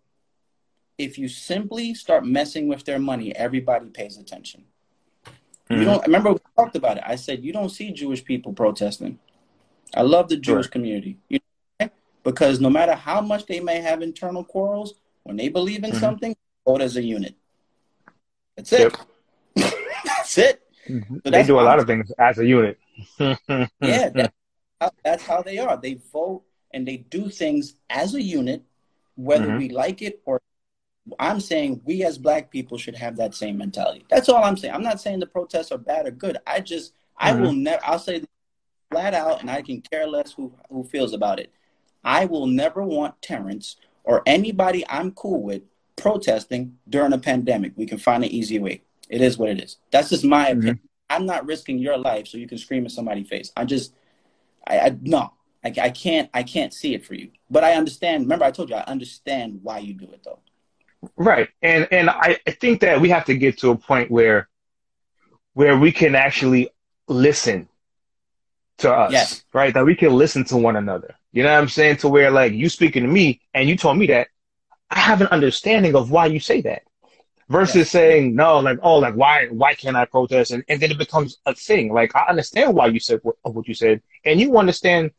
if 0.98 1.18
you 1.18 1.28
simply 1.28 1.94
start 1.94 2.24
messing 2.24 2.68
with 2.68 2.84
their 2.84 2.98
money. 2.98 3.34
Everybody 3.34 3.86
pays 3.86 4.18
attention. 4.18 4.64
Mm-hmm. 5.26 5.80
You 5.80 5.84
don't 5.84 6.02
remember 6.02 6.32
we 6.32 6.38
talked 6.56 6.76
about 6.76 6.98
it. 6.98 7.04
I 7.06 7.16
said 7.16 7.42
you 7.42 7.52
don't 7.52 7.70
see 7.70 7.92
Jewish 7.92 8.24
people 8.24 8.52
protesting. 8.52 9.18
I 9.94 10.02
love 10.02 10.28
the 10.28 10.36
Jewish 10.36 10.66
right. 10.66 10.72
community. 10.72 11.18
You 11.28 11.40
know, 11.80 11.90
because 12.22 12.60
no 12.60 12.70
matter 12.70 12.94
how 12.94 13.20
much 13.20 13.46
they 13.46 13.60
may 13.60 13.80
have 13.80 14.02
internal 14.02 14.44
quarrels, 14.44 14.94
when 15.24 15.36
they 15.36 15.48
believe 15.48 15.84
in 15.84 15.90
mm-hmm. 15.90 16.00
something, 16.00 16.36
vote 16.66 16.82
as 16.82 16.96
a 16.96 17.02
unit. 17.02 17.34
That's 18.56 18.72
it. 18.72 18.96
Yep. 19.56 19.74
that's 20.04 20.38
it. 20.38 20.62
Mm-hmm. 20.88 21.16
So 21.24 21.30
they 21.30 21.42
do 21.44 21.60
a 21.60 21.62
lot 21.62 21.78
of 21.78 21.86
things 21.86 22.10
as 22.18 22.38
a 22.38 22.46
unit. 22.46 22.78
yeah, 23.18 23.36
that's 23.80 24.34
how, 24.80 24.90
that's 25.04 25.22
how 25.24 25.42
they 25.42 25.58
are. 25.58 25.76
They 25.76 26.00
vote 26.12 26.42
and 26.72 26.86
they 26.86 26.98
do 26.98 27.28
things 27.28 27.74
as 27.88 28.14
a 28.14 28.22
unit, 28.22 28.62
whether 29.14 29.46
mm-hmm. 29.46 29.58
we 29.58 29.68
like 29.68 30.02
it 30.02 30.20
or 30.24 30.40
I'm 31.18 31.40
saying 31.40 31.80
we 31.84 32.04
as 32.04 32.18
black 32.18 32.50
people 32.50 32.78
should 32.78 32.96
have 32.96 33.16
that 33.16 33.34
same 33.34 33.58
mentality. 33.58 34.04
That's 34.08 34.28
all 34.28 34.44
I'm 34.44 34.56
saying. 34.56 34.74
I'm 34.74 34.82
not 34.82 35.00
saying 35.00 35.20
the 35.20 35.26
protests 35.26 35.72
are 35.72 35.78
bad 35.78 36.06
or 36.06 36.10
good. 36.12 36.38
I 36.46 36.60
just 36.60 36.92
mm-hmm. 36.92 37.26
I 37.26 37.32
will 37.40 37.52
never 37.52 37.80
I'll 37.84 37.98
say 37.98 38.24
flat 38.90 39.14
out 39.14 39.40
and 39.40 39.50
I 39.50 39.62
can 39.62 39.80
care 39.80 40.06
less 40.06 40.32
who 40.32 40.52
who 40.70 40.84
feels 40.84 41.12
about 41.12 41.40
it. 41.40 41.52
I 42.04 42.26
will 42.26 42.46
never 42.46 42.82
want 42.82 43.20
Terrence 43.22 43.76
or 44.04 44.22
anybody 44.26 44.84
I'm 44.88 45.12
cool 45.12 45.42
with 45.42 45.62
protesting 45.96 46.78
during 46.88 47.12
a 47.12 47.18
pandemic. 47.18 47.72
We 47.76 47.86
can 47.86 47.98
find 47.98 48.24
an 48.24 48.30
easy 48.30 48.58
way. 48.58 48.82
It 49.08 49.20
is 49.20 49.38
what 49.38 49.50
it 49.50 49.60
is. 49.60 49.78
That's 49.90 50.10
just 50.10 50.24
my 50.24 50.50
mm-hmm. 50.50 50.58
opinion. 50.58 50.80
I'm 51.10 51.26
not 51.26 51.46
risking 51.46 51.78
your 51.78 51.98
life 51.98 52.26
so 52.26 52.38
you 52.38 52.48
can 52.48 52.58
scream 52.58 52.84
in 52.84 52.90
somebody's 52.90 53.28
face. 53.28 53.52
I 53.56 53.64
just 53.64 53.94
I, 54.66 54.78
I 54.78 54.96
no. 55.02 55.32
I, 55.64 55.72
I 55.80 55.90
can't 55.90 56.30
I 56.32 56.44
can't 56.44 56.72
see 56.72 56.94
it 56.94 57.04
for 57.04 57.14
you. 57.14 57.30
But 57.50 57.64
I 57.64 57.74
understand. 57.74 58.22
Remember 58.22 58.44
I 58.44 58.52
told 58.52 58.70
you 58.70 58.76
I 58.76 58.84
understand 58.84 59.60
why 59.62 59.78
you 59.78 59.94
do 59.94 60.10
it 60.12 60.22
though. 60.24 60.38
Right. 61.16 61.48
And 61.62 61.88
and 61.90 62.10
I, 62.10 62.38
I 62.46 62.50
think 62.52 62.80
that 62.80 63.00
we 63.00 63.10
have 63.10 63.24
to 63.26 63.34
get 63.34 63.58
to 63.58 63.70
a 63.70 63.76
point 63.76 64.10
where 64.10 64.48
where 65.54 65.76
we 65.76 65.92
can 65.92 66.14
actually 66.14 66.70
listen 67.08 67.68
to 68.78 68.92
us. 68.92 69.12
Yes. 69.12 69.44
Right? 69.52 69.74
That 69.74 69.84
we 69.84 69.94
can 69.94 70.14
listen 70.14 70.44
to 70.46 70.56
one 70.56 70.76
another. 70.76 71.14
You 71.32 71.42
know 71.42 71.52
what 71.52 71.60
I'm 71.60 71.68
saying? 71.68 71.98
To 71.98 72.08
where 72.08 72.30
like 72.30 72.52
you 72.52 72.68
speaking 72.68 73.02
to 73.02 73.08
me 73.08 73.40
and 73.54 73.68
you 73.68 73.76
told 73.76 73.98
me 73.98 74.06
that, 74.08 74.28
I 74.90 74.98
have 74.98 75.20
an 75.20 75.28
understanding 75.28 75.94
of 75.94 76.10
why 76.10 76.26
you 76.26 76.40
say 76.40 76.60
that. 76.62 76.82
Versus 77.48 77.76
yes. 77.76 77.90
saying 77.90 78.34
no, 78.34 78.60
like, 78.60 78.78
oh, 78.82 78.98
like 78.98 79.14
why 79.14 79.48
why 79.48 79.74
can't 79.74 79.96
I 79.96 80.04
protest? 80.06 80.52
And, 80.52 80.64
and 80.68 80.80
then 80.80 80.90
it 80.90 80.98
becomes 80.98 81.38
a 81.44 81.54
thing. 81.54 81.92
Like 81.92 82.14
I 82.14 82.26
understand 82.28 82.74
why 82.74 82.86
you 82.86 83.00
said 83.00 83.20
what, 83.22 83.36
what 83.42 83.68
you 83.68 83.74
said, 83.74 84.00
and 84.24 84.40
you 84.40 84.56
understand 84.56 85.10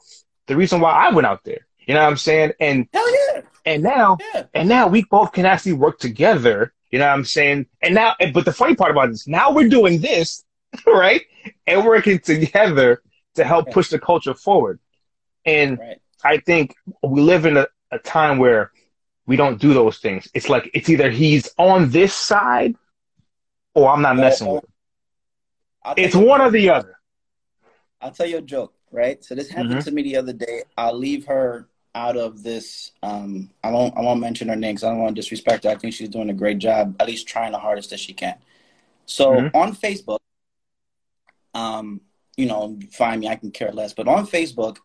the 0.48 0.56
reason 0.56 0.80
why 0.80 0.92
I 0.92 1.12
went 1.12 1.28
out 1.28 1.44
there. 1.44 1.68
You 1.88 1.94
know 1.94 2.02
what 2.02 2.10
I'm 2.10 2.18
saying? 2.18 2.54
And 2.60 2.88
Hell 2.94 3.12
yeah. 3.12 3.42
And 3.66 3.84
now, 3.84 4.18
yeah. 4.34 4.44
and 4.54 4.68
now 4.68 4.88
we 4.88 5.06
both 5.06 5.32
can 5.32 5.46
actually 5.46 5.74
work 5.74 6.00
together. 6.00 6.74
You 6.92 7.00
know 7.00 7.08
what 7.08 7.14
I'm 7.14 7.26
saying? 7.26 7.68
And 7.82 7.96
now, 7.96 8.16
but 8.34 8.46
the 8.46 8.54
funny 8.54 8.76
part 8.76 8.92
about 8.92 9.10
this, 9.10 9.28
now 9.28 9.52
we're 9.52 9.70
doing 9.70 10.02
this, 10.02 10.44
right? 10.88 11.22
And 11.66 11.86
working 11.86 12.20
together 12.20 13.02
to 13.36 13.44
help 13.44 13.72
push 13.72 13.90
the 13.90 14.00
culture 14.00 14.34
forward. 14.34 14.80
And 15.46 15.80
right. 15.80 16.02
I 16.24 16.38
think 16.38 16.76
we 17.02 17.22
live 17.22 17.46
in 17.46 17.58
a, 17.58 17.68
a 17.92 18.00
time 18.00 18.38
where 18.38 18.72
we 19.26 19.36
don't 19.36 19.60
do 19.60 19.74
those 19.74 20.00
things. 20.00 20.28
It's 20.34 20.50
like 20.50 20.70
it's 20.74 20.90
either 20.90 21.10
he's 21.10 21.50
on 21.58 21.90
this 21.90 22.14
side 22.14 22.76
or 23.74 23.90
I'm 23.90 24.02
not 24.02 24.18
messing 24.18 24.48
with 24.48 24.64
him. 24.64 24.70
It's 25.98 26.16
one 26.16 26.42
or 26.42 26.52
the 26.52 26.70
other. 26.70 27.00
I'll 28.02 28.12
tell 28.12 28.26
you 28.26 28.38
a 28.38 28.42
joke, 28.42 28.74
right? 28.92 29.24
So 29.24 29.36
this 29.36 29.50
happened 29.50 29.72
mm-hmm. 29.72 29.80
to 29.80 29.92
me 29.92 30.04
the 30.04 30.18
other 30.18 30.34
day. 30.34 30.64
I'll 30.78 30.98
leave 30.98 31.26
her 31.26 31.68
out 31.96 32.18
of 32.18 32.44
this. 32.44 32.92
Um, 33.02 33.50
I 33.64 33.72
won't 33.72 33.96
I 33.98 34.02
won't 34.02 34.20
mention 34.20 34.50
her 34.50 34.56
name 34.56 34.76
because 34.76 34.84
I 34.84 34.90
don't 34.90 35.00
want 35.00 35.16
to 35.16 35.22
disrespect 35.22 35.64
her. 35.64 35.70
I 35.70 35.76
think 35.76 35.94
she's 35.94 36.10
doing 36.10 36.30
a 36.30 36.34
great 36.34 36.60
job, 36.60 36.96
at 37.00 37.08
least 37.08 37.28
trying 37.28 37.52
the 37.52 37.60
hardest 37.60 37.90
that 37.92 38.00
she 38.00 38.14
can. 38.14 38.36
So 39.06 39.32
mm-hmm. 39.32 39.58
on 39.58 39.76
Facebook, 39.76 40.20
um, 41.54 42.02
you 42.38 42.46
know, 42.46 42.80
find 42.92 43.22
me. 43.22 43.28
I 43.28 43.36
can 43.36 43.52
care 43.52 43.72
less. 43.72 43.94
But 43.94 44.08
on 44.08 44.26
Facebook, 44.26 44.78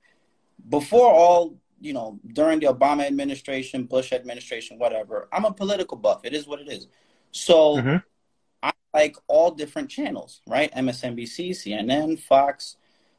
before 0.68 1.10
all, 1.10 1.56
you 1.80 1.92
know, 1.92 2.18
during 2.32 2.60
the 2.60 2.66
Obama 2.66 3.06
administration, 3.06 3.84
Bush 3.84 4.12
administration, 4.12 4.78
whatever, 4.78 5.28
I'm 5.32 5.44
a 5.44 5.52
political 5.52 5.96
buff. 5.96 6.20
It 6.24 6.34
is 6.34 6.46
what 6.46 6.60
it 6.60 6.68
is. 6.68 6.88
So 7.30 7.76
mm-hmm. 7.76 7.96
I 8.62 8.72
like 8.92 9.16
all 9.28 9.52
different 9.52 9.88
channels, 9.88 10.40
right? 10.46 10.72
MSNBC, 10.74 11.50
CNN, 11.50 12.18
Fox, 12.18 12.76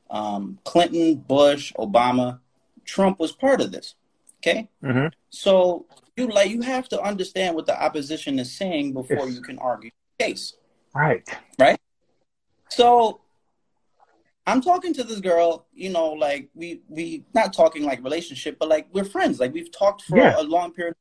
um, 0.09 0.59
Clinton, 0.63 1.15
Bush, 1.15 1.71
Obama 1.77 2.39
Trump 2.89 3.19
was 3.19 3.31
part 3.31 3.61
of 3.61 3.71
this. 3.71 3.95
Okay, 4.41 4.69
mm-hmm. 4.83 5.07
so 5.29 5.85
you 6.15 6.27
like 6.27 6.49
you 6.49 6.61
have 6.61 6.87
to 6.89 7.01
understand 7.01 7.55
what 7.55 7.65
the 7.65 7.81
opposition 7.81 8.39
is 8.39 8.55
saying 8.55 8.93
before 8.93 9.27
yes. 9.27 9.35
you 9.35 9.41
can 9.41 9.59
argue 9.59 9.91
the 10.17 10.25
case. 10.25 10.53
Right. 10.93 11.27
Right. 11.57 11.79
So 12.69 13.21
I'm 14.47 14.61
talking 14.61 14.93
to 14.95 15.03
this 15.03 15.19
girl, 15.19 15.67
you 15.73 15.89
know, 15.89 16.11
like 16.13 16.49
we 16.55 16.81
we 16.87 17.25
not 17.33 17.53
talking 17.53 17.83
like 17.83 18.03
relationship, 18.03 18.57
but 18.59 18.69
like 18.69 18.87
we're 18.91 19.03
friends. 19.03 19.39
Like 19.39 19.53
we've 19.53 19.71
talked 19.71 20.03
for 20.03 20.17
yeah. 20.17 20.39
a, 20.39 20.43
long 20.43 20.73
period, 20.73 20.95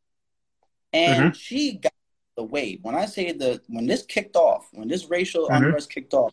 and 0.93 1.25
mm-hmm. 1.25 1.33
she 1.33 1.79
got 1.79 1.93
the 2.37 2.45
wave. 2.45 2.81
When 2.83 2.95
I 2.95 3.07
say 3.07 3.33
the 3.33 3.61
when 3.69 3.87
this 3.87 4.05
kicked 4.05 4.37
off, 4.37 4.69
when 4.73 4.89
this 4.89 5.09
racial 5.09 5.49
mm-hmm. 5.49 5.65
unrest 5.65 5.91
kicked 5.91 6.13
off, 6.13 6.33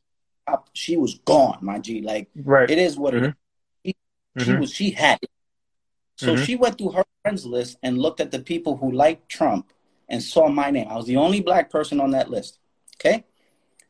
she 0.74 0.98
was 0.98 1.20
gone, 1.26 1.60
my 1.62 1.80
G. 1.80 2.02
Like 2.02 2.30
right. 2.36 2.70
it 2.70 2.78
is 2.78 2.98
what 2.98 3.13
it 3.13 3.24
mm-hmm. 3.24 3.30
is. 3.30 3.34
She, 3.86 3.96
she 4.44 4.52
mm-hmm. 4.52 4.60
was 4.60 4.74
she 4.74 4.91
had 4.91 5.20
it. 5.22 5.30
So 6.15 6.34
mm-hmm. 6.34 6.43
she 6.43 6.56
went 6.56 6.78
through 6.78 6.91
her 6.91 7.04
friends 7.21 7.45
list 7.45 7.78
and 7.84 7.97
looked 7.97 8.19
at 8.19 8.32
the 8.32 8.39
people 8.39 8.78
who 8.78 8.91
liked 8.91 9.30
Trump 9.30 9.71
and 10.08 10.21
saw 10.21 10.47
my 10.47 10.71
name. 10.71 10.88
I 10.89 10.95
was 10.95 11.06
the 11.06 11.17
only 11.17 11.41
black 11.41 11.69
person 11.69 11.99
on 11.99 12.12
that 12.12 12.30
list. 12.30 12.60
Okay. 12.97 13.25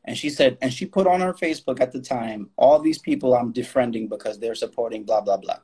And 0.04 0.18
she 0.18 0.30
said, 0.30 0.58
and 0.62 0.72
she 0.72 0.86
put 0.86 1.08
on 1.08 1.22
her 1.22 1.34
Facebook 1.34 1.82
at 1.82 1.92
the 1.92 2.00
time, 2.00 2.52
all 2.58 2.80
these 2.80 3.00
people 3.00 3.36
I'm 3.36 3.52
defriending 3.52 4.08
because 4.08 4.40
they're 4.40 4.56
supporting 4.56 5.04
blah, 5.04 5.22
blah, 5.22 5.38
blah. 5.38 5.58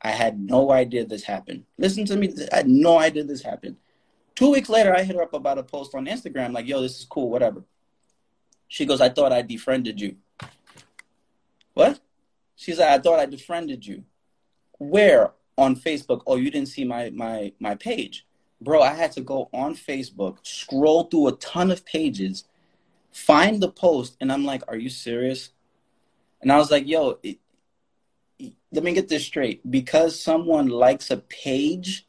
I 0.00 0.10
had 0.10 0.40
no 0.40 0.70
idea 0.70 1.04
this 1.04 1.24
happened. 1.24 1.64
Listen 1.76 2.04
to 2.06 2.16
me. 2.16 2.32
I 2.52 2.56
had 2.58 2.68
no 2.68 2.98
idea 2.98 3.24
this 3.24 3.42
happened. 3.42 3.76
Two 4.34 4.50
weeks 4.50 4.68
later, 4.68 4.94
I 4.94 5.02
hit 5.02 5.16
her 5.16 5.22
up 5.22 5.34
about 5.34 5.58
a 5.58 5.62
post 5.62 5.94
on 5.94 6.06
Instagram, 6.06 6.54
like, 6.54 6.66
yo, 6.66 6.80
this 6.80 6.98
is 6.98 7.04
cool, 7.04 7.28
whatever. 7.28 7.64
She 8.68 8.86
goes, 8.86 9.00
I 9.00 9.10
thought 9.10 9.32
I 9.32 9.42
defriended 9.42 10.00
you. 10.00 10.16
What? 11.74 12.00
She's 12.56 12.78
like, 12.78 12.88
I 12.88 12.98
thought 12.98 13.18
I 13.18 13.26
defriended 13.26 13.84
you. 13.84 14.04
Where? 14.78 15.32
On 15.60 15.76
Facebook, 15.76 16.22
oh, 16.26 16.36
you 16.36 16.50
didn't 16.50 16.68
see 16.68 16.84
my 16.84 17.10
my 17.10 17.52
my 17.60 17.74
page. 17.74 18.26
Bro, 18.62 18.82
I 18.82 18.94
had 18.94 19.12
to 19.12 19.20
go 19.20 19.48
on 19.52 19.74
Facebook, 19.74 20.38
scroll 20.42 21.04
through 21.04 21.28
a 21.28 21.36
ton 21.36 21.70
of 21.70 21.84
pages, 21.84 22.44
find 23.12 23.62
the 23.62 23.70
post, 23.70 24.16
and 24.20 24.32
I'm 24.32 24.44
like, 24.44 24.62
are 24.68 24.76
you 24.76 24.90
serious? 24.90 25.50
And 26.40 26.50
I 26.50 26.56
was 26.56 26.70
like, 26.70 26.86
yo, 26.86 27.18
it, 27.22 27.38
let 28.72 28.84
me 28.84 28.94
get 28.94 29.08
this 29.08 29.24
straight. 29.24 29.70
Because 29.70 30.18
someone 30.18 30.68
likes 30.68 31.10
a 31.10 31.18
page, 31.18 32.06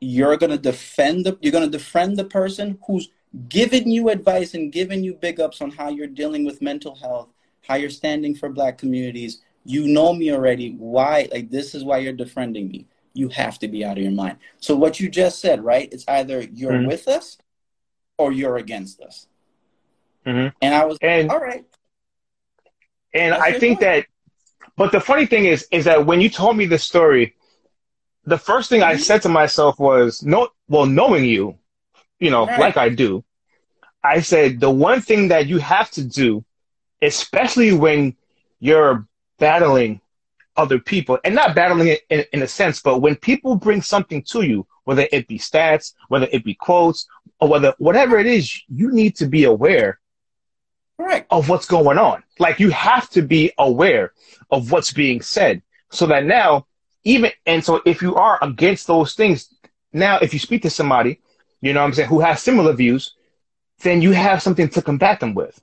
you're 0.00 0.36
gonna 0.36 0.58
defend 0.58 1.24
the 1.24 1.38
you're 1.40 1.52
gonna 1.52 1.78
defend 1.80 2.18
the 2.18 2.24
person 2.24 2.78
who's 2.86 3.08
giving 3.48 3.90
you 3.90 4.10
advice 4.10 4.52
and 4.52 4.72
giving 4.72 5.02
you 5.02 5.14
big 5.14 5.40
ups 5.40 5.62
on 5.62 5.70
how 5.70 5.88
you're 5.88 6.18
dealing 6.20 6.44
with 6.44 6.60
mental 6.60 6.94
health, 6.96 7.28
how 7.66 7.76
you're 7.76 7.98
standing 8.02 8.34
for 8.34 8.50
black 8.50 8.76
communities, 8.76 9.40
you 9.64 9.86
know 9.86 10.12
me 10.12 10.32
already. 10.32 10.72
Why? 10.72 11.28
Like, 11.30 11.50
this 11.50 11.74
is 11.74 11.84
why 11.84 11.98
you're 11.98 12.12
defriending 12.12 12.70
me. 12.70 12.86
You 13.14 13.28
have 13.28 13.58
to 13.60 13.68
be 13.68 13.84
out 13.84 13.98
of 13.98 14.02
your 14.02 14.12
mind. 14.12 14.38
So, 14.58 14.74
what 14.74 15.00
you 15.00 15.08
just 15.08 15.40
said, 15.40 15.62
right? 15.62 15.88
It's 15.92 16.04
either 16.08 16.42
you're 16.42 16.72
mm-hmm. 16.72 16.86
with 16.86 17.08
us 17.08 17.38
or 18.18 18.32
you're 18.32 18.56
against 18.56 19.00
us. 19.00 19.26
Mm-hmm. 20.26 20.48
And 20.62 20.74
I 20.74 20.84
was 20.84 20.98
and, 21.02 21.30
all 21.30 21.40
right. 21.40 21.64
And 23.14 23.32
That's 23.32 23.42
I 23.42 23.58
think 23.58 23.80
point. 23.80 23.80
that, 23.80 24.06
but 24.76 24.92
the 24.92 25.00
funny 25.00 25.26
thing 25.26 25.44
is, 25.44 25.66
is 25.70 25.84
that 25.84 26.06
when 26.06 26.20
you 26.20 26.30
told 26.30 26.56
me 26.56 26.66
this 26.66 26.84
story, 26.84 27.34
the 28.24 28.38
first 28.38 28.68
thing 28.68 28.80
mm-hmm. 28.80 28.90
I 28.90 28.96
said 28.96 29.22
to 29.22 29.28
myself 29.28 29.78
was, 29.78 30.22
no, 30.22 30.48
well, 30.68 30.86
knowing 30.86 31.24
you, 31.24 31.58
you 32.18 32.30
know, 32.30 32.46
right. 32.46 32.60
like 32.60 32.76
I 32.76 32.88
do, 32.88 33.24
I 34.02 34.20
said, 34.20 34.60
the 34.60 34.70
one 34.70 35.00
thing 35.00 35.28
that 35.28 35.46
you 35.46 35.58
have 35.58 35.90
to 35.92 36.04
do, 36.04 36.44
especially 37.02 37.72
when 37.72 38.16
you're 38.58 39.06
battling 39.42 40.00
other 40.56 40.78
people 40.78 41.18
and 41.24 41.34
not 41.34 41.52
battling 41.52 41.88
it 41.88 42.02
in, 42.10 42.24
in, 42.32 42.42
a 42.42 42.46
sense, 42.46 42.80
but 42.80 43.00
when 43.00 43.16
people 43.16 43.56
bring 43.56 43.82
something 43.82 44.22
to 44.22 44.42
you, 44.42 44.64
whether 44.84 45.08
it 45.10 45.26
be 45.26 45.36
stats, 45.36 45.94
whether 46.06 46.28
it 46.30 46.44
be 46.44 46.54
quotes, 46.54 47.08
or 47.40 47.48
whether 47.48 47.74
whatever 47.78 48.20
it 48.20 48.26
is, 48.26 48.62
you 48.68 48.92
need 48.92 49.16
to 49.16 49.26
be 49.26 49.42
aware 49.42 49.98
right. 50.96 51.26
of 51.32 51.48
what's 51.48 51.66
going 51.66 51.98
on. 51.98 52.22
Like 52.38 52.60
you 52.60 52.70
have 52.70 53.10
to 53.10 53.22
be 53.22 53.50
aware 53.58 54.12
of 54.52 54.70
what's 54.70 54.92
being 54.92 55.20
said 55.20 55.60
so 55.90 56.06
that 56.06 56.24
now 56.24 56.68
even, 57.02 57.32
and 57.44 57.64
so 57.64 57.82
if 57.84 58.00
you 58.00 58.14
are 58.14 58.38
against 58.42 58.86
those 58.86 59.14
things, 59.14 59.52
now 59.92 60.18
if 60.20 60.32
you 60.32 60.38
speak 60.38 60.62
to 60.62 60.70
somebody, 60.70 61.20
you 61.60 61.72
know 61.72 61.80
what 61.80 61.86
I'm 61.86 61.94
saying, 61.94 62.08
who 62.08 62.20
has 62.20 62.40
similar 62.40 62.74
views, 62.74 63.14
then 63.80 64.02
you 64.02 64.12
have 64.12 64.40
something 64.40 64.68
to 64.68 64.82
combat 64.82 65.18
them 65.18 65.34
with. 65.34 65.60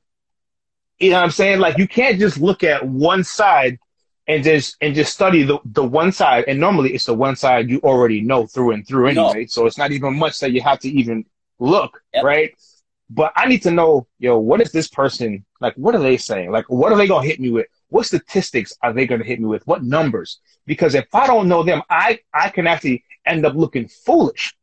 You 0.99 1.11
know 1.11 1.17
what 1.17 1.23
I'm 1.23 1.31
saying? 1.31 1.59
Like 1.59 1.77
you 1.77 1.87
can't 1.87 2.19
just 2.19 2.37
look 2.37 2.63
at 2.63 2.85
one 2.85 3.23
side 3.23 3.79
and 4.27 4.43
just 4.43 4.77
and 4.81 4.93
just 4.93 5.13
study 5.13 5.43
the, 5.43 5.59
the 5.65 5.83
one 5.83 6.11
side. 6.11 6.45
And 6.47 6.59
normally 6.59 6.93
it's 6.93 7.05
the 7.05 7.13
one 7.13 7.35
side 7.35 7.69
you 7.69 7.79
already 7.79 8.21
know 8.21 8.45
through 8.45 8.71
and 8.71 8.87
through 8.87 9.07
anyway. 9.07 9.41
No. 9.41 9.45
So 9.47 9.65
it's 9.65 9.77
not 9.77 9.91
even 9.91 10.17
much 10.17 10.39
that 10.39 10.51
you 10.51 10.61
have 10.61 10.79
to 10.79 10.89
even 10.89 11.25
look, 11.57 12.01
yep. 12.13 12.23
right? 12.23 12.53
But 13.09 13.33
I 13.35 13.47
need 13.47 13.63
to 13.63 13.71
know, 13.71 14.07
yo, 14.19 14.37
what 14.37 14.61
is 14.61 14.71
this 14.71 14.87
person 14.87 15.45
like? 15.59 15.73
What 15.75 15.95
are 15.95 16.01
they 16.01 16.17
saying? 16.17 16.51
Like, 16.51 16.69
what 16.69 16.91
are 16.91 16.97
they 16.97 17.07
gonna 17.07 17.25
hit 17.25 17.39
me 17.39 17.49
with? 17.49 17.65
What 17.87 18.05
statistics 18.05 18.77
are 18.83 18.93
they 18.93 19.07
gonna 19.07 19.23
hit 19.23 19.39
me 19.39 19.47
with? 19.47 19.65
What 19.65 19.83
numbers? 19.83 20.39
Because 20.67 20.93
if 20.93 21.07
I 21.13 21.25
don't 21.25 21.47
know 21.47 21.63
them, 21.63 21.81
I 21.89 22.19
I 22.31 22.49
can 22.49 22.67
actually 22.67 23.03
end 23.25 23.45
up 23.47 23.55
looking 23.55 23.87
foolish. 23.87 24.55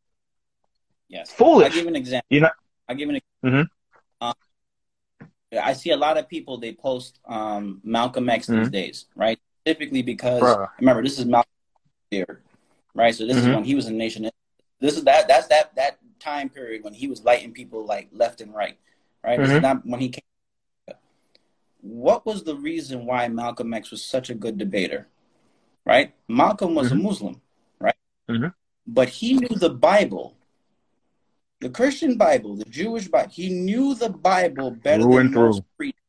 Yes, 1.09 1.31
foolish. 1.31 1.73
I'll 1.73 1.79
give 1.79 1.87
an 1.87 1.95
example. 1.97 2.25
You 2.29 2.41
know, 2.41 2.49
I 2.87 2.93
give 2.93 3.09
an 3.09 3.15
example. 3.15 3.59
Mm-hmm. 3.59 3.76
I 5.53 5.73
see 5.73 5.91
a 5.91 5.97
lot 5.97 6.17
of 6.17 6.27
people 6.27 6.57
they 6.57 6.73
post 6.73 7.19
um, 7.27 7.79
Malcolm 7.83 8.29
X 8.29 8.47
mm-hmm. 8.47 8.59
these 8.59 8.69
days, 8.69 9.05
right? 9.15 9.39
Specifically 9.61 10.01
because 10.01 10.41
Bruh. 10.41 10.67
remember 10.79 11.03
this 11.03 11.19
is 11.19 11.25
Malcolm 11.25 11.51
here, 12.11 12.41
right? 12.93 13.15
So 13.15 13.25
this 13.25 13.37
mm-hmm. 13.37 13.49
is 13.49 13.55
when 13.55 13.63
he 13.63 13.75
was 13.75 13.87
in 13.87 13.97
nation. 13.97 14.29
This 14.79 14.97
is 14.97 15.03
that 15.05 15.27
that's 15.27 15.47
that 15.47 15.75
that 15.75 15.99
time 16.19 16.49
period 16.49 16.83
when 16.83 16.93
he 16.93 17.07
was 17.07 17.23
lighting 17.23 17.53
people 17.53 17.85
like 17.85 18.09
left 18.11 18.41
and 18.41 18.53
right, 18.53 18.77
right? 19.23 19.39
This 19.39 19.49
is 19.49 19.53
mm-hmm. 19.55 19.63
not 19.63 19.85
when 19.85 19.99
he 20.01 20.09
came. 20.09 20.23
What 21.81 22.25
was 22.25 22.43
the 22.43 22.55
reason 22.55 23.05
why 23.05 23.27
Malcolm 23.29 23.73
X 23.73 23.91
was 23.91 24.03
such 24.03 24.29
a 24.29 24.35
good 24.35 24.57
debater? 24.57 25.07
Right? 25.85 26.13
Malcolm 26.27 26.75
was 26.75 26.91
a 26.91 26.95
mm-hmm. 26.95 27.05
Muslim, 27.05 27.41
right? 27.79 27.95
Mm-hmm. 28.29 28.47
But 28.85 29.07
he 29.07 29.35
knew 29.35 29.55
the 29.55 29.69
Bible 29.69 30.36
the 31.59 31.69
Christian 31.69 32.17
Bible, 32.17 32.55
the 32.55 32.65
Jewish 32.65 33.07
Bible. 33.07 33.31
He 33.31 33.49
knew 33.49 33.95
the 33.95 34.09
Bible 34.09 34.71
better 34.71 35.03
through 35.03 35.15
than 35.15 35.33
most 35.33 35.63
preachers, 35.77 35.99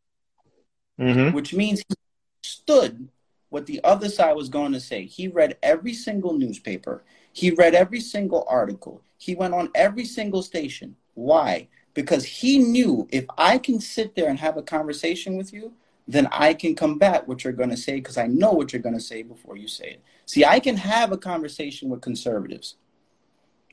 mm-hmm. 1.00 1.34
which 1.34 1.54
means 1.54 1.80
he 1.88 1.94
stood 2.42 3.08
what 3.48 3.66
the 3.66 3.82
other 3.82 4.08
side 4.08 4.36
was 4.36 4.48
going 4.48 4.72
to 4.72 4.80
say. 4.80 5.06
He 5.06 5.28
read 5.28 5.56
every 5.62 5.94
single 5.94 6.34
newspaper. 6.34 7.02
He 7.32 7.50
read 7.50 7.74
every 7.74 8.00
single 8.00 8.44
article. 8.48 9.02
He 9.16 9.34
went 9.34 9.54
on 9.54 9.70
every 9.74 10.04
single 10.04 10.42
station. 10.42 10.96
Why? 11.14 11.68
Because 11.94 12.24
he 12.24 12.58
knew 12.58 13.08
if 13.10 13.24
I 13.38 13.58
can 13.58 13.80
sit 13.80 14.14
there 14.14 14.28
and 14.28 14.38
have 14.38 14.56
a 14.56 14.62
conversation 14.62 15.36
with 15.36 15.52
you, 15.52 15.72
then 16.06 16.28
I 16.30 16.54
can 16.54 16.74
combat 16.74 17.26
what 17.26 17.44
you're 17.44 17.52
going 17.52 17.70
to 17.70 17.76
say 17.76 17.96
because 17.96 18.16
I 18.16 18.26
know 18.26 18.52
what 18.52 18.72
you're 18.72 18.82
going 18.82 18.94
to 18.94 19.00
say 19.00 19.22
before 19.22 19.56
you 19.56 19.68
say 19.68 19.90
it. 19.92 20.02
See, 20.26 20.44
I 20.44 20.60
can 20.60 20.76
have 20.76 21.12
a 21.12 21.18
conversation 21.18 21.88
with 21.88 22.00
conservatives, 22.00 22.76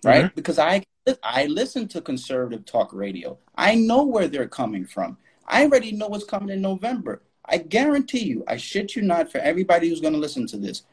right? 0.03 0.25
Mm-hmm. 0.25 0.35
Because 0.35 0.59
I 0.59 0.83
I 1.23 1.45
listen 1.45 1.87
to 1.89 2.01
conservative 2.01 2.65
talk 2.65 2.93
radio. 2.93 3.37
I 3.55 3.75
know 3.75 4.03
where 4.03 4.27
they're 4.27 4.47
coming 4.47 4.85
from. 4.85 5.17
I 5.47 5.63
already 5.63 5.91
know 5.91 6.07
what's 6.07 6.23
coming 6.23 6.49
in 6.49 6.61
November. 6.61 7.21
I 7.45 7.59
guarantee 7.59 8.23
you, 8.23 8.43
I 8.47 8.57
shit 8.57 8.95
you 8.95 9.03
not, 9.03 9.31
for 9.31 9.37
everybody 9.37 9.87
who's 9.89 10.01
going 10.01 10.13
to 10.13 10.19
listen 10.19 10.47
to 10.47 10.57
this, 10.57 10.83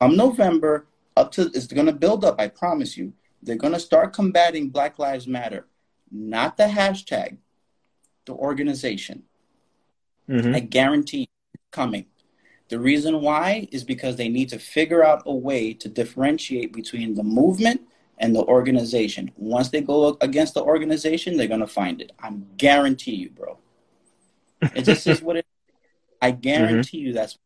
come 0.00 0.16
November, 0.16 0.86
up 1.16 1.32
to 1.32 1.50
it's 1.54 1.66
going 1.66 1.86
to 1.86 1.92
build 1.92 2.24
up. 2.24 2.40
I 2.40 2.48
promise 2.48 2.96
you, 2.96 3.14
they're 3.42 3.56
going 3.56 3.72
to 3.72 3.80
start 3.80 4.12
combating 4.12 4.68
Black 4.68 4.98
Lives 4.98 5.26
Matter, 5.26 5.66
not 6.10 6.56
the 6.56 6.64
hashtag, 6.64 7.38
the 8.26 8.34
organization. 8.34 9.22
Mm-hmm. 10.28 10.54
I 10.54 10.60
guarantee 10.60 11.20
you, 11.20 11.26
it's 11.54 11.64
coming. 11.70 12.06
The 12.68 12.78
reason 12.78 13.20
why 13.20 13.68
is 13.72 13.84
because 13.84 14.16
they 14.16 14.28
need 14.28 14.48
to 14.50 14.58
figure 14.58 15.04
out 15.04 15.22
a 15.26 15.34
way 15.34 15.74
to 15.74 15.88
differentiate 15.88 16.72
between 16.72 17.14
the 17.14 17.22
movement 17.22 17.82
and 18.18 18.34
the 18.34 18.42
organization. 18.44 19.30
Once 19.36 19.70
they 19.70 19.80
go 19.80 20.16
against 20.20 20.54
the 20.54 20.62
organization, 20.62 21.36
they're 21.36 21.48
gonna 21.48 21.66
find 21.66 22.00
it. 22.00 22.12
I 22.20 22.30
guarantee 22.56 23.16
you, 23.16 23.30
bro. 23.30 23.58
It 24.74 24.82
just 24.82 25.06
is 25.06 25.20
what 25.22 25.36
it. 25.36 25.46
I 26.20 26.30
guarantee 26.30 26.98
mm-hmm. 26.98 27.06
you 27.08 27.12
that's. 27.12 27.38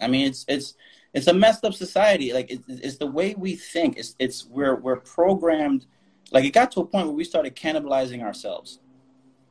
I 0.00 0.08
mean, 0.08 0.26
it's 0.26 0.44
it's 0.48 0.74
it's 1.14 1.26
a 1.26 1.34
messed 1.34 1.64
up 1.64 1.74
society. 1.74 2.32
Like 2.32 2.50
it's, 2.50 2.64
it's 2.68 2.96
the 2.98 3.06
way 3.06 3.34
we 3.34 3.56
think. 3.56 3.98
It's 3.98 4.14
it's 4.18 4.46
we're 4.46 4.76
we're 4.76 4.96
programmed. 4.96 5.86
Like 6.30 6.44
it 6.44 6.52
got 6.52 6.72
to 6.72 6.80
a 6.80 6.86
point 6.86 7.06
where 7.06 7.16
we 7.16 7.24
started 7.24 7.56
cannibalizing 7.56 8.22
ourselves. 8.22 8.78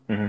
Mm-hmm. 0.09 0.27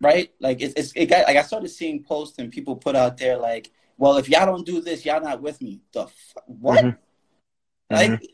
Right? 0.00 0.32
Like 0.40 0.60
it's, 0.60 0.74
it's 0.74 0.92
it 0.94 1.06
got 1.06 1.26
like 1.26 1.36
I 1.36 1.42
started 1.42 1.68
seeing 1.68 2.02
posts 2.02 2.38
and 2.38 2.50
people 2.50 2.76
put 2.76 2.96
out 2.96 3.16
there 3.16 3.36
like, 3.36 3.70
well, 3.98 4.16
if 4.16 4.28
y'all 4.28 4.46
don't 4.46 4.66
do 4.66 4.80
this, 4.80 5.04
y'all 5.04 5.22
not 5.22 5.42
with 5.42 5.60
me. 5.60 5.80
The 5.92 6.02
f- 6.02 6.36
what? 6.46 6.84
Mm-hmm. 6.84 7.94
Like 7.94 8.10
mm-hmm. 8.10 8.24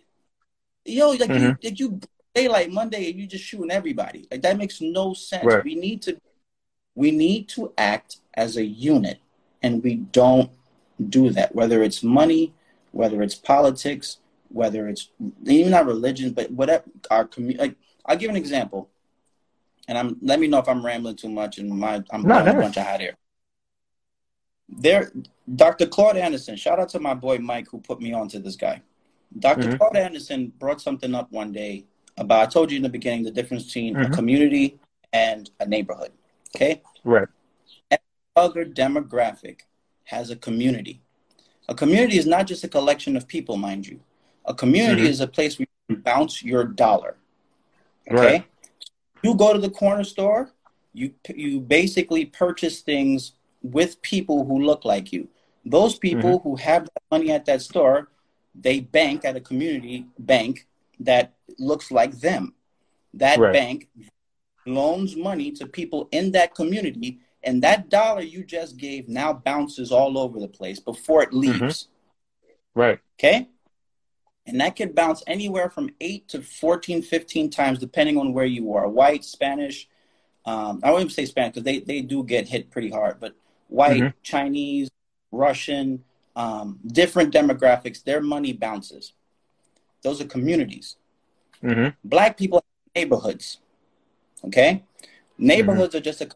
Yo, 0.85 1.11
like 1.11 1.31
mm-hmm. 1.31 1.45
you, 1.45 1.57
like 1.63 1.79
you 1.79 2.01
daylight 2.35 2.71
Monday 2.71 3.11
and 3.11 3.19
you 3.19 3.27
just 3.27 3.45
shooting 3.45 3.71
everybody. 3.71 4.27
Like 4.31 4.43
that 4.43 4.57
makes 4.57 4.81
no 4.81 5.15
sense. 5.15 5.45
Right. 5.45 5.65
We 5.65 5.75
need 5.75 6.03
to 6.03 6.21
we 6.95 7.11
need 7.11 7.49
to 7.51 7.73
act 7.79 8.19
as 8.35 8.57
a 8.57 8.65
unit 8.65 9.19
and 9.63 9.83
we 9.83 9.97
don't 9.97 10.51
do 11.09 11.31
that. 11.31 11.55
Whether 11.55 11.83
it's 11.83 12.03
money, 12.03 12.53
whether 12.93 13.23
it's 13.23 13.35
politics, 13.35 14.19
whether 14.49 14.89
it's 14.89 15.09
even 15.47 15.71
not 15.71 15.87
religion, 15.87 16.33
but 16.33 16.51
whatever 16.51 16.85
our 17.11 17.25
community 17.25 17.59
like 17.59 17.77
I'll 18.05 18.17
give 18.17 18.31
an 18.31 18.37
example. 18.37 18.89
And 19.89 19.99
I'm 19.99 20.17
let 20.23 20.41
me 20.41 20.47
know 20.47 20.59
if 20.59 20.69
I'm 20.69 20.85
rambling 20.85 21.17
too 21.17 21.31
much 21.31 21.59
and 21.59 21.71
my 21.71 22.03
I'm 22.11 22.23
no, 22.23 22.39
a 22.39 22.45
bunch 22.45 22.77
of 22.77 22.87
hot 22.87 23.01
air. 23.01 23.15
There 24.69 25.13
Dr. 25.55 25.87
Claude 25.87 26.17
Anderson, 26.17 26.57
shout 26.57 26.79
out 26.79 26.89
to 26.91 27.01
my 27.01 27.15
boy 27.15 27.39
Mike 27.39 27.69
who 27.69 27.79
put 27.79 28.01
me 28.01 28.13
on 28.13 28.29
to 28.29 28.39
this 28.39 28.57
guy. 28.57 28.83
Doctor 29.39 29.69
mm-hmm. 29.69 29.77
Claude 29.77 29.97
Anderson 29.97 30.53
brought 30.59 30.81
something 30.81 31.15
up 31.15 31.31
one 31.33 31.53
day 31.53 31.87
about 32.17 32.43
I 32.43 32.51
told 32.51 32.71
you 32.71 32.77
in 32.77 32.83
the 32.83 32.89
beginning 32.89 33.23
the 33.25 33.31
difference 33.31 33.65
between 33.67 33.95
mm-hmm. 33.95 34.13
a 34.13 34.15
community 34.15 34.79
and 35.13 35.51
a 35.61 35.67
neighborhood. 35.67 36.13
Okay? 36.55 36.83
Right. 37.05 37.29
Every 37.91 38.03
other 38.37 38.65
demographic 38.65 39.61
has 40.05 40.31
a 40.31 40.37
community. 40.37 41.01
A 41.69 41.75
community 41.75 42.19
is 42.19 42.27
not 42.27 42.47
just 42.47 42.65
a 42.65 42.69
collection 42.69 43.17
of 43.17 43.27
people, 43.27 43.57
mind 43.57 43.87
you. 43.87 44.01
A 44.45 44.55
community 44.55 45.03
mm-hmm. 45.03 45.11
is 45.11 45.21
a 45.21 45.27
place 45.27 45.59
where 45.59 45.67
you 45.89 45.97
bounce 45.97 46.43
your 46.43 46.65
dollar. 46.65 47.17
Okay? 48.11 48.17
Right. 48.17 48.45
You 49.23 49.35
go 49.35 49.53
to 49.53 49.59
the 49.59 49.71
corner 49.71 50.05
store, 50.05 50.53
you 50.93 51.15
you 51.35 51.61
basically 51.61 52.27
purchase 52.27 52.81
things 52.81 53.33
with 53.63 54.03
people 54.03 54.45
who 54.45 54.61
look 54.63 54.85
like 54.85 55.13
you. 55.13 55.29
Those 55.65 55.97
people 55.97 56.41
mm-hmm. 56.41 56.49
who 56.49 56.57
have 56.57 56.89
money 57.11 57.31
at 57.31 57.47
that 57.47 57.63
store, 57.63 58.09
they 58.55 58.81
bank 58.81 59.25
at 59.25 59.37
a 59.37 59.41
community 59.41 60.07
bank 60.19 60.67
that 61.01 61.35
looks 61.59 61.91
like 61.91 62.21
them. 62.21 62.55
That 63.15 63.39
right. 63.39 63.53
bank 63.53 63.89
loans 64.67 65.17
money 65.17 65.51
to 65.53 65.67
people 65.67 66.09
in 66.13 66.33
that 66.33 66.55
community, 66.55 67.21
and 67.43 67.63
that 67.63 67.89
dollar 67.89 68.23
you 68.23 68.45
just 68.45 68.77
gave 68.77 69.09
now 69.09 69.33
bounces 69.33 69.91
all 69.91 70.19
over 70.19 70.39
the 70.39 70.49
place 70.49 70.79
before 70.79 71.23
it 71.23 71.31
mm-hmm. 71.31 71.61
leaves. 71.61 71.85
Mm-hmm. 71.85 72.81
Right. 72.81 72.99
Okay. 73.19 73.49
And 74.47 74.61
that 74.61 74.77
can 74.77 74.93
bounce 74.93 75.23
anywhere 75.27 75.71
from 75.71 75.91
8 76.01 76.29
to 76.29 76.43
14, 76.43 77.03
15 77.03 77.51
times, 77.51 77.79
depending 77.79 78.19
on 78.19 78.33
where 78.33 78.47
you 78.47 78.75
are 78.75 78.89
white, 78.89 79.25
Spanish. 79.25 79.89
Um, 80.45 80.81
I 80.83 80.91
wouldn't 80.91 81.11
even 81.11 81.15
say 81.15 81.27
Spanish 81.27 81.55
because 81.55 81.65
they, 81.65 81.79
they 81.79 82.01
do 82.01 82.25
get 82.25 82.49
hit 82.49 82.71
pretty 82.71 82.91
hard, 82.91 83.21
but 83.21 83.35
white, 83.69 84.01
mm-hmm. 84.01 84.19
Chinese, 84.23 84.91
Russian, 85.31 86.03
um, 86.37 86.79
different 86.87 87.33
demographics, 87.33 88.03
their 88.03 88.21
money 88.21 88.53
bounces. 88.53 89.13
Those 90.03 90.21
are 90.21 90.27
communities. 90.27 90.97
Mm-hmm. 91.63 91.91
Black 92.05 92.37
people 92.37 92.65
neighborhoods. 92.95 93.59
Okay? 94.45 94.85
Neighborhoods 95.39 95.95
mm-hmm. 95.95 95.99
are 95.99 96.05
just 96.05 96.21
a 96.21 96.29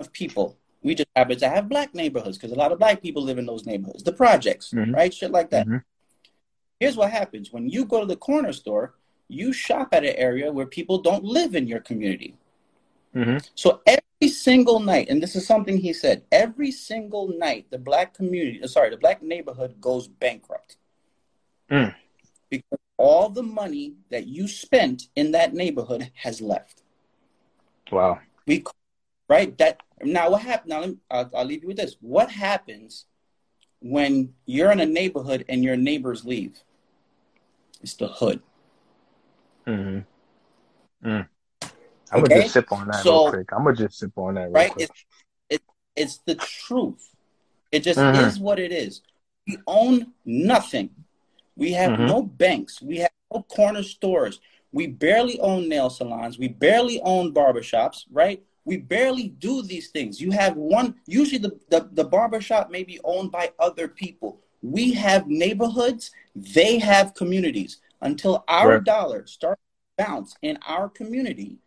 of 0.00 0.12
people. 0.12 0.56
We 0.82 0.94
just 0.94 1.08
happen 1.16 1.38
to 1.38 1.48
have 1.48 1.68
black 1.68 1.94
neighborhoods 1.94 2.36
because 2.36 2.52
a 2.52 2.58
lot 2.58 2.72
of 2.72 2.78
black 2.78 3.00
people 3.00 3.22
live 3.22 3.38
in 3.38 3.46
those 3.46 3.64
neighborhoods. 3.64 4.02
The 4.02 4.12
projects, 4.12 4.70
mm-hmm. 4.70 4.94
right? 4.94 5.12
Shit 5.12 5.30
like 5.30 5.50
that. 5.50 5.66
Mm-hmm. 5.66 5.78
Here's 6.80 6.96
what 6.96 7.10
happens 7.10 7.52
when 7.52 7.68
you 7.68 7.84
go 7.84 8.00
to 8.00 8.06
the 8.06 8.16
corner 8.16 8.52
store, 8.52 8.94
you 9.28 9.52
shop 9.52 9.88
at 9.92 10.04
an 10.04 10.14
area 10.16 10.52
where 10.52 10.66
people 10.66 10.98
don't 10.98 11.24
live 11.24 11.54
in 11.54 11.66
your 11.66 11.80
community. 11.80 12.36
Mm-hmm. 13.14 13.38
So 13.54 13.80
every 13.86 14.28
single 14.28 14.80
night, 14.80 15.08
and 15.08 15.22
this 15.22 15.36
is 15.36 15.46
something 15.46 15.76
he 15.76 15.92
said, 15.92 16.24
every 16.32 16.70
single 16.70 17.28
night, 17.38 17.66
the 17.70 17.78
black 17.78 18.14
community, 18.14 18.62
uh, 18.62 18.66
sorry, 18.66 18.90
the 18.90 18.96
black 18.96 19.22
neighborhood 19.22 19.80
goes 19.80 20.08
bankrupt. 20.08 20.76
Mm. 21.70 21.94
Because 22.50 22.78
all 22.96 23.28
the 23.28 23.42
money 23.42 23.94
that 24.10 24.26
you 24.26 24.48
spent 24.48 25.08
in 25.16 25.32
that 25.32 25.54
neighborhood 25.54 26.10
has 26.14 26.40
left. 26.40 26.82
Wow. 27.90 28.20
We, 28.46 28.64
right? 29.28 29.56
That 29.58 29.80
now 30.02 30.30
what 30.30 30.42
happened? 30.42 30.70
Now 30.70 30.80
me, 30.80 30.96
I'll, 31.10 31.30
I'll 31.34 31.44
leave 31.44 31.62
you 31.62 31.68
with 31.68 31.76
this. 31.76 31.96
What 32.00 32.30
happens 32.30 33.06
when 33.80 34.34
you're 34.46 34.72
in 34.72 34.80
a 34.80 34.86
neighborhood 34.86 35.44
and 35.48 35.62
your 35.62 35.76
neighbors 35.76 36.24
leave? 36.24 36.58
It's 37.82 37.94
the 37.94 38.08
hood. 38.08 38.42
Mm-hmm. 39.66 41.08
Mm. 41.08 41.28
I'm 42.12 42.20
okay? 42.22 42.28
gonna 42.28 42.42
just 42.42 42.54
sip 42.54 42.72
on 42.72 42.86
that 42.88 43.02
so, 43.02 43.24
real 43.24 43.30
quick. 43.32 43.48
I'm 43.52 43.64
gonna 43.64 43.76
just 43.76 43.98
sip 43.98 44.12
on 44.16 44.34
that. 44.34 44.50
right? 44.50 44.70
Quick. 44.72 44.90
It's, 44.90 45.04
it, 45.50 45.62
it's 45.96 46.18
the 46.18 46.34
truth. 46.36 47.08
It 47.72 47.80
just 47.80 47.98
mm-hmm. 47.98 48.24
is 48.26 48.38
what 48.38 48.58
it 48.58 48.72
is. 48.72 49.02
We 49.46 49.58
own 49.66 50.12
nothing. 50.24 50.90
We 51.56 51.72
have 51.72 51.92
Mhm. 51.98 52.06
no 52.08 52.22
banks. 52.22 52.80
We 52.82 52.98
have 52.98 53.10
no 53.32 53.42
corner 53.42 53.82
stores. 53.82 54.40
We 54.72 54.86
barely 54.88 55.38
own 55.40 55.68
nail 55.68 55.90
salons. 55.90 56.38
We 56.38 56.48
barely 56.48 57.00
own 57.02 57.32
barbershops, 57.32 58.04
right? 58.10 58.42
We 58.64 58.78
barely 58.78 59.28
do 59.28 59.62
these 59.62 59.90
things. 59.90 60.20
You 60.20 60.30
have 60.32 60.56
one, 60.56 60.96
usually 61.06 61.38
the, 61.38 61.58
the, 61.68 61.88
the 61.92 62.04
barbershop 62.04 62.70
may 62.70 62.82
be 62.82 62.98
owned 63.04 63.30
by 63.30 63.52
other 63.58 63.86
people. 63.88 64.40
We 64.62 64.94
have 64.94 65.26
neighborhoods, 65.28 66.10
they 66.34 66.78
have 66.78 67.14
communities. 67.14 67.78
Until 68.00 68.44
our 68.48 68.74
Right. 68.76 68.84
dollar 68.84 69.26
starts 69.26 69.60
to 69.98 70.04
bounce 70.04 70.34
in 70.42 70.58
our 70.66 70.88
community, 70.88 71.58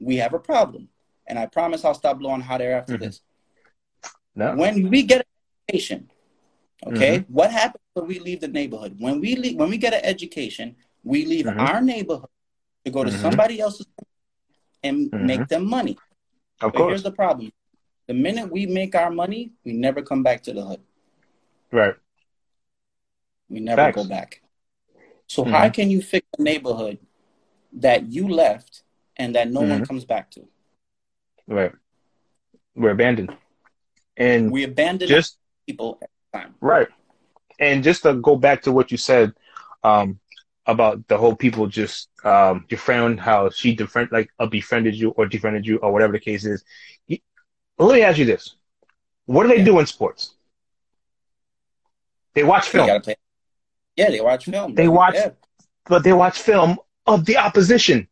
we 0.00 0.16
have 0.16 0.34
a 0.34 0.38
problem. 0.38 0.88
And 1.26 1.38
I 1.38 1.46
promise 1.46 1.84
I'll 1.84 1.94
stop 1.94 2.18
blowing 2.18 2.40
hot 2.40 2.60
air 2.60 2.78
after 2.78 2.96
Mhm. 2.96 3.00
this. 3.00 3.20
No. 4.34 4.54
When 4.54 4.90
we 4.90 5.02
get 5.02 5.20
an 5.20 5.26
education, 5.68 6.10
okay, 6.86 7.18
Mm-hmm. 7.20 7.32
what 7.32 7.50
happens 7.50 7.82
when 7.94 8.06
we 8.06 8.18
leave 8.18 8.40
the 8.40 8.48
neighborhood? 8.48 8.96
When 9.00 9.20
we 9.20 9.34
leave, 9.34 9.56
when 9.56 9.70
we 9.70 9.78
get 9.78 9.94
an 9.94 10.04
education, 10.04 10.76
we 11.02 11.24
leave 11.24 11.46
Mhm. 11.46 11.58
our 11.58 11.80
neighborhood 11.80 12.28
to 12.84 12.90
go 12.90 13.02
to 13.02 13.10
Mhm. 13.10 13.18
somebody 13.20 13.60
else's 13.60 13.86
and 14.84 15.10
Mhm. 15.10 15.26
make 15.26 15.48
them 15.48 15.66
money. 15.66 15.96
Of 16.60 16.72
But 16.72 16.78
course. 16.78 16.90
here's 16.90 17.02
the 17.02 17.12
problem: 17.12 17.52
the 18.06 18.14
minute 18.14 18.50
we 18.50 18.66
make 18.66 18.94
our 18.94 19.10
money, 19.10 19.52
we 19.64 19.72
never 19.72 20.02
come 20.02 20.22
back 20.22 20.42
to 20.44 20.52
the 20.52 20.64
hood. 20.64 20.82
Right. 21.72 21.96
We 23.48 23.60
never 23.60 23.82
Facts. 23.82 23.96
go 23.96 24.04
back. 24.08 24.42
So 25.26 25.44
how 25.44 25.68
can 25.70 25.90
you 25.90 26.02
fix 26.02 26.26
a 26.38 26.42
neighborhood 26.42 26.98
that 27.72 28.06
you 28.12 28.28
left 28.28 28.82
and 29.16 29.34
that 29.34 29.50
no 29.50 29.60
one 29.60 29.80
Mhm. 29.82 29.88
comes 29.88 30.04
back 30.04 30.30
to? 30.32 30.46
Right. 31.46 31.72
We're 32.74 32.90
abandoned. 32.90 33.36
And 34.16 34.50
We 34.52 34.64
abandon 34.64 35.08
just 35.08 35.38
people 35.66 35.98
at 36.02 36.10
the 36.32 36.38
time. 36.38 36.54
right. 36.60 36.88
And 37.58 37.82
just 37.82 38.02
to 38.02 38.14
go 38.14 38.36
back 38.36 38.62
to 38.62 38.72
what 38.72 38.90
you 38.90 38.98
said 38.98 39.32
um, 39.82 40.18
about 40.66 41.06
the 41.08 41.16
whole 41.16 41.34
people 41.36 41.66
just 41.68 42.08
um, 42.24 42.66
your 42.68 42.78
friend 42.78 43.18
how 43.20 43.48
she 43.50 43.76
defriend 43.76 44.10
like 44.12 44.30
uh, 44.38 44.46
befriended 44.46 44.94
you 44.94 45.10
or 45.10 45.26
defriended 45.26 45.64
you 45.66 45.76
or 45.78 45.92
whatever 45.92 46.12
the 46.12 46.20
case 46.20 46.44
is. 46.44 46.64
You- 47.06 47.20
let 47.78 47.94
me 47.94 48.02
ask 48.02 48.18
you 48.18 48.24
this: 48.24 48.56
What 49.26 49.44
do 49.44 49.48
they 49.50 49.58
Yeah. 49.58 49.64
do 49.64 49.78
in 49.78 49.86
sports? 49.86 50.34
They 52.34 52.42
watch 52.44 52.68
film. 52.68 52.86
Yeah, 53.96 54.10
they 54.10 54.20
watch 54.20 54.44
film. 54.44 54.74
They 54.74 54.86
bro. 54.86 54.94
watch- 54.94 55.14
Yeah. 55.14 55.30
but 55.86 56.02
they 56.04 56.12
watch 56.12 56.40
film 56.40 56.78
of 57.06 57.24
the 57.24 57.36
opposition 57.38 58.08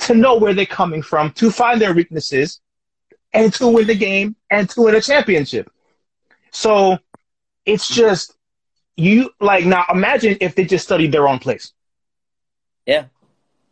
to 0.00 0.14
know 0.14 0.36
where 0.36 0.54
they're 0.54 0.66
coming 0.66 1.02
from, 1.02 1.32
to 1.32 1.50
find 1.50 1.80
their 1.80 1.94
weaknesses, 1.94 2.60
and 3.32 3.52
to 3.54 3.68
win 3.68 3.86
the 3.86 3.94
game 3.94 4.36
and 4.50 4.68
to 4.70 4.82
win 4.82 4.94
a 4.94 5.00
championship. 5.00 5.70
So 6.50 6.98
it's 7.64 7.88
just 7.88 8.36
you 8.96 9.30
like 9.40 9.64
now. 9.64 9.84
Imagine 9.90 10.36
if 10.40 10.54
they 10.54 10.64
just 10.64 10.84
studied 10.84 11.12
their 11.12 11.28
own 11.28 11.38
place. 11.38 11.72
Yeah. 12.86 13.04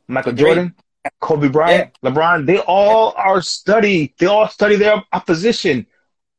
Michael 0.07 0.33
Agreed. 0.33 0.45
Jordan, 0.45 0.75
Kobe 1.21 1.49
Bryant, 1.49 1.93
LeBron. 2.05 2.47
They 2.47 2.59
all 2.59 3.15
are 3.17 3.43
study. 3.43 4.15
They 4.19 4.27
all 4.27 4.49
study 4.49 4.77
their 4.77 5.03
opposition. 5.13 5.87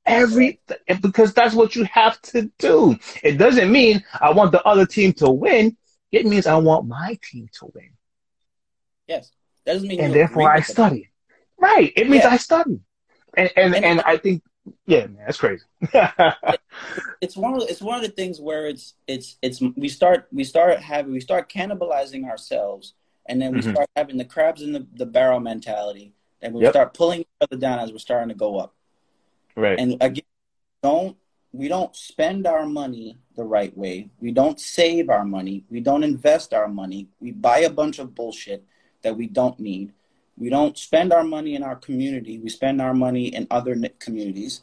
Every 0.06 0.60
because 1.02 1.34
that's 1.34 1.54
what 1.54 1.76
you 1.76 1.84
have 1.86 2.20
to 2.24 2.52
do. 2.58 2.98
It 3.22 3.38
doesn't 3.38 3.72
mean 3.72 4.04
I 4.20 4.32
want 4.32 4.52
the 4.52 4.64
other 4.64 4.86
team 4.86 5.14
to 5.14 5.30
win. 5.30 5.78
It 6.12 6.26
means 6.26 6.48
I 6.48 6.56
want 6.58 6.88
my 6.88 7.20
team 7.22 7.48
to 7.60 7.70
win, 7.76 7.92
Yes. 9.08 9.32
That 9.70 9.76
doesn't 9.76 9.88
mean 9.88 9.99
and 9.99 10.11
therefore 10.15 10.49
I 10.51 10.55
with 10.57 10.65
them. 10.65 10.74
study. 10.74 11.09
Right. 11.59 11.93
It 11.95 12.09
means 12.09 12.24
Yeah. 12.24 12.32
I 12.32 12.38
study, 12.38 12.80
and 13.38 13.51
and 13.55 13.76
And- 13.76 13.86
and 13.86 14.01
I 14.01 14.17
think 14.17 14.41
yeah, 14.88 15.05
man, 15.05 15.24
that's 15.28 15.38
crazy. 15.38 15.63
it's 17.22 17.38
one 17.38 17.53
of 17.53 17.59
the, 17.59 17.67
it's 17.70 17.82
one 17.82 17.95
of 17.95 18.01
the 18.01 18.09
things 18.15 18.41
where 18.41 18.65
it's 18.65 18.95
it's 19.07 19.38
it's 19.43 19.61
we 19.61 19.88
start 19.89 20.28
we 20.32 20.43
start 20.43 20.80
having 20.80 21.11
we 21.11 21.20
start 21.20 21.51
cannibalizing 21.51 22.28
ourselves 22.28 22.93
and 23.28 23.39
then 23.39 23.53
we 23.53 23.59
Mhm. 23.61 23.72
start 23.74 23.88
having 23.95 24.17
the 24.17 24.26
crabs 24.26 24.63
in 24.63 24.72
the, 24.72 24.88
the 24.95 25.05
barrel 25.05 25.39
mentality 25.39 26.13
and 26.41 26.53
we 26.55 26.63
Yep. 26.63 26.72
start 26.74 26.93
pulling 26.95 27.20
each 27.22 27.28
other 27.41 27.57
down 27.57 27.78
as 27.80 27.91
we're 27.91 27.99
starting 27.99 28.30
to 28.30 28.36
go 28.36 28.57
up 28.57 28.74
right. 29.55 29.80
and 29.80 29.97
again 30.01 30.24
don't 30.82 31.15
we 31.51 31.67
don't 31.67 31.95
spend 31.95 32.45
our 32.47 32.65
money 32.65 33.17
the 33.36 33.43
right 33.43 33.76
way 33.78 34.09
we 34.20 34.32
don't 34.32 34.59
save 34.59 35.09
our 35.09 35.26
money 35.26 35.63
we 35.70 35.80
don't 35.80 36.03
invest 36.03 36.53
our 36.53 36.67
money 36.67 37.07
we 37.20 37.32
buy 37.32 37.59
a 37.59 37.70
bunch 37.70 37.99
of 37.99 38.13
bullshit 38.15 38.63
that 39.02 39.18
we 39.18 39.28
don't 39.28 39.60
need 39.60 39.93
we 40.38 40.50
don't 40.50 40.78
spend 40.78 41.12
our 41.12 41.24
money 41.24 41.56
in 41.56 41.64
our 41.64 41.76
community 41.76 42.39
we 42.39 42.50
spend 42.50 42.82
our 42.82 42.93
money 42.93 43.28
in 43.28 43.47
other 43.50 43.76
communities 44.00 44.62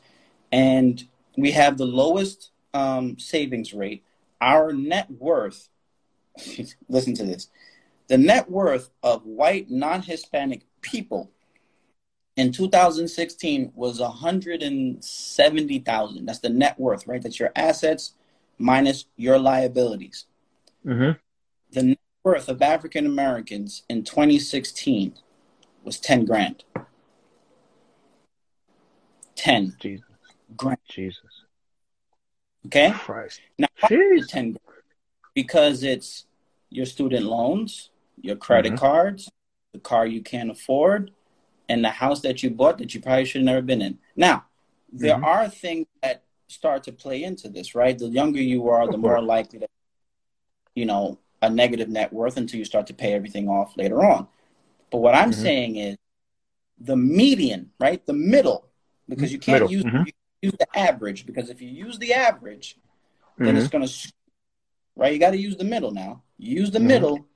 and 0.53 1.07
we 1.37 1.51
have 1.51 1.77
the 1.77 1.87
lowest 1.87 2.51
um, 2.75 3.19
savings 3.19 3.73
rate 3.73 4.05
our 4.41 4.73
net 4.73 5.11
worth 5.11 5.69
listen 6.89 7.15
to 7.15 7.25
this 7.25 7.49
the 8.09 8.19
net 8.19 8.51
worth 8.51 8.91
of 9.03 9.25
white 9.25 9.71
non-hispanic 9.71 10.63
people 10.81 11.31
in 12.37 12.53
2016 12.53 13.73
was 13.75 13.99
170,000. 13.99 16.27
That's 16.27 16.39
the 16.41 16.51
net 16.51 16.79
worth, 16.79 17.07
right? 17.07 17.23
That's 17.23 17.41
your 17.41 17.53
assets 17.57 18.13
minus 18.59 19.07
your 19.17 19.39
liabilities. 19.39 20.27
hmm 20.85 21.13
The 21.73 21.83
net 21.83 21.99
worth 22.27 22.49
of 22.49 22.61
African 22.61 23.07
Americans 23.07 23.85
in 23.89 24.03
2016 24.03 25.15
was 25.85 26.01
10 26.01 26.25
grand. 26.25 26.65
10 29.37 29.77
Jesus, 29.79 30.05
grand, 30.57 30.79
Jesus 30.91 31.45
okay? 32.67 32.91
Christ. 32.91 33.41
Now, 33.61 33.69
why 33.79 33.89
Jeez. 33.91 34.27
10 34.27 34.43
grand? 34.43 34.83
Because 35.35 35.85
it's 35.85 36.27
your 36.69 36.85
student 36.85 37.27
loans, 37.27 37.91
your 38.21 38.35
credit 38.35 38.73
Mhm. 38.73 38.79
cards, 38.79 39.31
the 39.73 39.79
car 39.79 40.05
you 40.05 40.21
can't 40.21 40.51
afford, 40.51 41.13
and 41.69 41.85
the 41.85 41.91
house 41.91 42.23
that 42.23 42.43
you 42.43 42.51
bought 42.51 42.79
that 42.79 42.93
you 42.93 43.01
probably 43.01 43.25
should 43.25 43.43
have 43.43 43.47
never 43.47 43.63
been 43.63 43.83
in. 43.83 44.01
Now, 44.17 44.47
there 44.93 45.15
Mhm. 45.15 45.25
are 45.25 45.49
things 45.49 45.87
that 46.03 46.25
start 46.49 46.83
to 46.85 46.93
play 46.93 47.23
into 47.23 47.49
this, 47.49 47.77
right? 47.77 47.97
The 47.97 48.09
younger 48.09 48.43
you 48.43 48.69
are, 48.69 48.89
the 48.89 48.99
more 48.99 49.23
likely 49.23 49.61
that, 49.61 49.71
you 50.75 50.87
know, 50.87 51.21
a 51.47 51.51
negative 51.51 51.89
net 51.89 52.13
worth 52.13 52.37
until 52.37 52.59
you 52.59 52.65
start 52.65 52.87
to 52.89 52.95
pay 52.95 53.13
everything 53.13 53.49
off 53.49 53.77
later 53.77 54.05
on. 54.05 54.27
But 54.91 54.99
what 54.99 55.15
I'm 55.15 55.31
Mhm. 55.31 55.35
saying 55.35 55.77
is 55.77 55.97
the 56.79 56.97
median, 56.97 57.71
right? 57.79 58.05
The 58.05 58.13
middle, 58.13 58.69
because 59.09 59.33
you 59.33 59.39
can't 59.39 59.63
Middle, 59.63 59.71
use, 59.71 59.85
mhm. 59.85 60.07
you 60.07 60.13
use 60.43 60.55
the 60.59 60.79
average, 60.79 61.27
because 61.27 61.49
if 61.51 61.63
you 61.63 61.69
use 61.69 61.99
the 61.99 62.13
average, 62.13 62.79
then 63.39 63.55
Mhm. 63.55 63.59
it's 63.59 63.69
going 63.69 63.87
to, 63.87 64.13
right? 64.97 65.13
You 65.13 65.19
got 65.19 65.31
to 65.31 65.39
use 65.39 65.57
the 65.57 65.65
middle 65.65 65.91
now. 65.91 66.23
You 66.39 66.61
use 66.61 66.71
the 66.71 66.79
Mhm. 66.79 66.87
middle. 66.87 67.27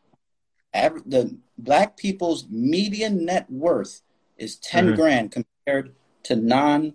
Aver- 0.74 1.02
the 1.04 1.36
black 1.58 1.96
people's 1.96 2.46
median 2.48 3.24
net 3.24 3.50
worth 3.50 4.02
is 4.36 4.56
10 4.56 4.92
Mhm. 4.92 4.96
grand 4.96 5.32
compared 5.32 5.94
to 6.24 6.36
non, 6.36 6.94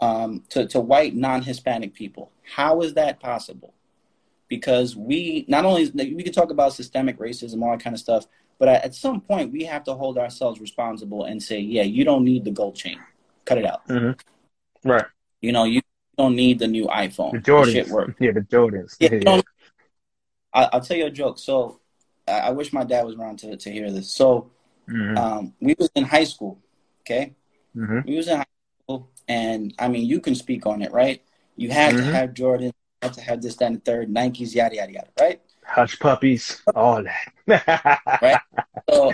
um, 0.00 0.44
to, 0.50 0.66
to 0.68 0.80
white 0.80 1.14
non-Hispanic 1.14 1.94
people. 1.94 2.30
How 2.42 2.80
is 2.82 2.94
that 2.94 3.20
possible? 3.20 3.74
Because 4.54 4.94
we 4.94 5.44
not 5.48 5.64
only 5.64 5.90
we 6.14 6.22
can 6.22 6.32
talk 6.32 6.50
about 6.52 6.72
systemic 6.72 7.18
racism, 7.18 7.60
all 7.62 7.72
that 7.72 7.82
kind 7.82 7.94
of 7.94 7.98
stuff, 7.98 8.26
but 8.60 8.68
at, 8.68 8.94
some 8.94 9.20
point 9.20 9.50
we 9.50 9.64
have 9.64 9.82
to 9.84 9.94
hold 9.94 10.16
ourselves 10.16 10.60
responsible 10.60 11.24
and 11.24 11.42
say, 11.42 11.58
yeah, 11.58 11.82
you 11.82 12.04
don't 12.04 12.24
need 12.24 12.44
the 12.44 12.52
gold 12.52 12.76
chain, 12.76 12.98
cut 13.44 13.58
it 13.58 13.66
out. 13.66 13.84
Mhm. 13.88 14.16
Right. 14.84 15.06
You 15.40 15.50
know, 15.50 15.64
you 15.64 15.80
don't 16.16 16.36
need 16.36 16.60
the 16.60 16.68
new 16.68 16.86
iPhone. 16.86 17.32
The 17.32 17.38
The 17.40 17.50
Jordans. 17.50 17.72
shit 17.72 17.88
works. 17.88 18.14
Yeah, 18.20 18.30
the 18.30 18.42
Jordans. 18.42 18.96
Yeah, 19.00 19.18
don't- 19.18 19.44
I, 20.52 20.68
I'll 20.72 20.80
tell 20.80 20.96
you 20.96 21.06
a 21.06 21.10
joke. 21.10 21.40
So 21.40 21.80
I, 22.28 22.38
I 22.48 22.50
wish 22.50 22.72
my 22.72 22.84
dad 22.84 23.04
was 23.04 23.16
around 23.16 23.40
to, 23.40 23.56
to 23.56 23.70
hear 23.72 23.90
this. 23.90 24.08
So 24.12 24.52
Mhm. 24.88 25.18
um, 25.18 25.54
we 25.60 25.74
was 25.76 25.90
in 25.96 26.04
high 26.04 26.28
school, 26.34 26.60
okay? 27.00 27.34
Mhm. 27.74 28.06
We 28.06 28.16
was 28.16 28.28
in 28.28 28.36
high 28.36 28.54
school, 28.84 29.10
and 29.26 29.74
I 29.80 29.88
mean, 29.88 30.06
you 30.06 30.20
can 30.20 30.36
speak 30.36 30.64
on 30.64 30.80
it, 30.80 30.92
right? 30.92 31.20
You 31.56 31.70
had 31.70 31.96
to 31.96 32.02
Mhm. 32.04 32.12
have 32.12 32.34
Jordan, 32.34 32.72
to 33.12 33.20
have 33.20 33.42
this, 33.42 33.56
that, 33.56 33.66
and 33.66 33.76
the 33.76 33.80
third, 33.80 34.08
Nikes, 34.08 34.54
yada, 34.54 34.76
yada, 34.76 34.92
yada, 34.92 35.08
right? 35.20 35.40
Hush 35.64 35.98
puppies, 35.98 36.62
all 36.74 37.02
that. 37.02 37.32
Right. 38.22 38.40
So 38.88 39.12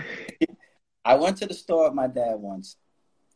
I 1.05 1.15
went 1.15 1.39
to 1.39 1.47
the 1.47 1.55
store 1.55 1.85
with 1.85 1.95
my 1.95 2.07
dad 2.07 2.37
once, 2.37 2.77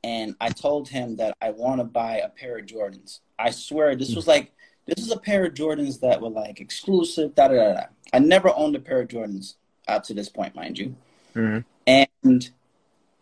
and 0.03 0.35
I 0.41 0.51
told 0.51 0.89
him 0.89 1.17
that 1.17 1.37
I 1.41 1.51
want 1.51 1.81
to 1.81 1.85
buy 1.85 2.19
a 2.19 2.29
pair 2.29 2.59
of 2.59 2.67
Jordans. 2.67 3.21
I 3.39 3.51
swear, 3.51 3.97
this 3.97 4.15
was 4.15 4.27
like 4.27 4.53
this 4.87 4.99
was 4.99 5.13
a 5.13 5.19
pair 5.19 5.47
of 5.47 5.55
Jordans 5.55 6.01
that 6.01 6.21
were 6.21 6.29
like 6.29 6.61
exclusive. 6.61 7.35
Da 7.35 7.49
da 7.49 7.55
da. 7.55 7.73
da. 7.75 7.83
I 8.13 8.19
never 8.19 8.53
owned 8.55 8.77
a 8.77 8.81
pair 8.81 9.01
of 9.01 9.09
Jordans 9.09 9.55
up 9.89 10.05
to 10.05 10.15
this 10.15 10.29
point, 10.29 10.55
mind 10.55 10.79
you. 10.79 10.95
Mhm. 11.35 11.65
And 11.87 12.51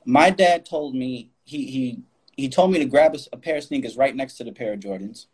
my 0.05 0.31
dad 0.31 0.67
told 0.67 0.95
me 0.95 1.31
he 1.45 1.67
he 1.67 2.03
he 2.37 2.49
told 2.49 2.73
me 2.73 2.79
to 2.79 2.85
grab 2.85 3.15
a, 3.15 3.19
a 3.33 3.37
pair 3.37 3.59
of 3.59 3.65
sneakers 3.65 3.97
right 3.97 4.15
next 4.15 4.37
to 4.39 4.45
the 4.45 4.53
pair 4.53 4.73
of 4.73 4.81
Jordans, 4.81 5.27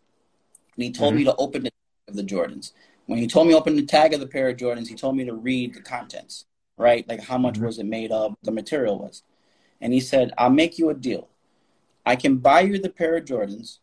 and 0.77 0.85
he 0.85 0.91
told 0.91 1.15
me 1.15 1.25
to 1.25 1.35
open 1.37 1.63
the 1.65 1.73
of 2.09 2.17
the 2.17 2.23
Jordans. 2.23 2.73
When 3.07 3.19
he 3.19 3.27
told 3.27 3.47
me 3.47 3.55
open 3.55 3.77
the 3.77 3.87
tag 3.87 4.13
of 4.13 4.21
the 4.21 4.27
pair 4.27 4.49
of 4.49 4.57
Jordans, 4.57 4.89
he 4.89 4.95
told 4.95 5.17
me 5.17 5.25
to 5.25 5.35
read 5.35 5.75
the 5.75 5.81
contents, 5.81 6.47
right? 6.77 7.09
Like 7.09 7.21
how 7.21 7.39
much 7.39 7.55
Mhm. 7.55 7.67
was 7.67 7.79
it 7.79 7.87
made 7.87 8.13
of, 8.13 8.37
the 8.43 8.51
material 8.51 8.99
was, 8.99 9.23
and 9.81 9.93
he 9.93 10.01
said, 10.01 10.33
"I'll 10.37 10.51
make 10.51 10.79
you 10.79 10.91
a 10.91 10.95
deal. 10.95 11.29
I 12.05 12.17
can 12.17 12.37
buy 12.37 12.61
you 12.63 12.79
the 12.79 12.91
pair 12.91 13.17
of 13.17 13.25
Jordans, 13.25 13.79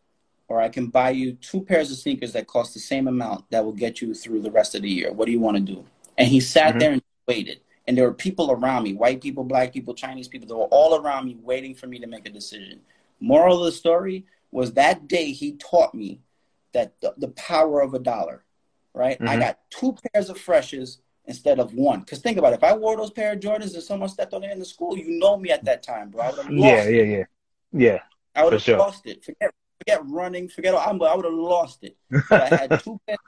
or 0.48 0.60
I 0.60 0.68
can 0.68 0.88
buy 0.88 1.10
you 1.10 1.32
two 1.32 1.62
pairs 1.62 1.90
of 1.90 1.98
sneakers 1.98 2.32
that 2.32 2.46
cost 2.46 2.74
the 2.74 2.80
same 2.80 3.08
amount 3.08 3.50
that 3.50 3.64
will 3.64 3.72
get 3.72 4.00
you 4.00 4.14
through 4.14 4.42
the 4.42 4.50
rest 4.50 4.74
of 4.74 4.82
the 4.82 4.90
year. 4.90 5.12
What 5.12 5.26
do 5.26 5.32
you 5.32 5.40
want 5.40 5.56
to 5.56 5.62
do? 5.62 5.84
And 6.18 6.28
he 6.28 6.40
sat 6.40 6.70
mm-hmm. 6.70 6.78
there 6.78 6.92
and 6.92 7.02
waited. 7.26 7.60
And 7.86 7.96
there 7.96 8.04
were 8.04 8.14
people 8.14 8.50
around 8.50 8.82
me, 8.82 8.94
white 8.94 9.20
people, 9.20 9.44
black 9.44 9.72
people, 9.72 9.94
Chinese 9.94 10.26
people, 10.26 10.48
they 10.48 10.54
were 10.54 10.64
all 10.64 10.96
around 11.00 11.26
me 11.26 11.36
waiting 11.40 11.74
for 11.74 11.86
me 11.86 12.00
to 12.00 12.06
make 12.06 12.26
a 12.26 12.32
decision. 12.32 12.80
Moral 13.20 13.60
of 13.60 13.66
the 13.66 13.72
story 13.72 14.26
was 14.50 14.72
that 14.72 15.06
day 15.06 15.30
he 15.30 15.52
taught 15.52 15.94
me 15.94 16.20
that 16.76 17.00
the, 17.00 17.14
the 17.16 17.28
power 17.28 17.80
of 17.80 17.94
a 17.94 17.98
dollar, 17.98 18.44
right? 18.92 19.18
Mm-hmm. 19.18 19.28
I 19.28 19.36
got 19.38 19.58
two 19.70 19.96
pairs 20.12 20.28
of 20.28 20.38
freshes 20.38 20.98
instead 21.24 21.58
of 21.58 21.72
one. 21.74 22.00
Because 22.00 22.18
think 22.18 22.36
about 22.38 22.52
it, 22.52 22.56
if 22.56 22.64
I 22.64 22.74
wore 22.74 22.96
those 22.96 23.10
pair 23.10 23.32
of 23.32 23.40
Jordans 23.40 23.74
and 23.74 23.82
someone 23.82 24.10
stepped 24.10 24.34
on 24.34 24.44
it 24.44 24.52
in 24.52 24.58
the 24.58 24.64
school, 24.64 24.96
you 24.96 25.18
know 25.18 25.38
me 25.38 25.50
at 25.50 25.64
that 25.64 25.82
time, 25.82 26.10
bro. 26.10 26.30
yeah, 26.50 26.86
yeah, 26.86 27.02
yeah, 27.02 27.24
yeah. 27.72 27.98
I 28.34 28.44
would 28.44 28.52
have 28.52 28.62
sure. 28.62 28.78
lost 28.78 29.06
it. 29.06 29.24
Forget, 29.24 29.52
forget 29.78 30.00
running. 30.04 30.48
Forget. 30.48 30.74
All 30.74 31.04
I 31.04 31.14
would 31.14 31.24
have 31.24 31.34
lost 31.34 31.82
it. 31.82 31.96
But 32.28 32.52
I 32.52 32.56
had 32.56 32.80
two 32.80 33.00
pairs, 33.06 33.18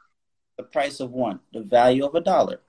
the 0.59 0.65
price 0.65 1.01
of 1.01 1.13
one, 1.13 1.41
the 1.53 1.63
value 1.63 2.05
of 2.05 2.15
a 2.15 2.21
dollar. 2.21 2.61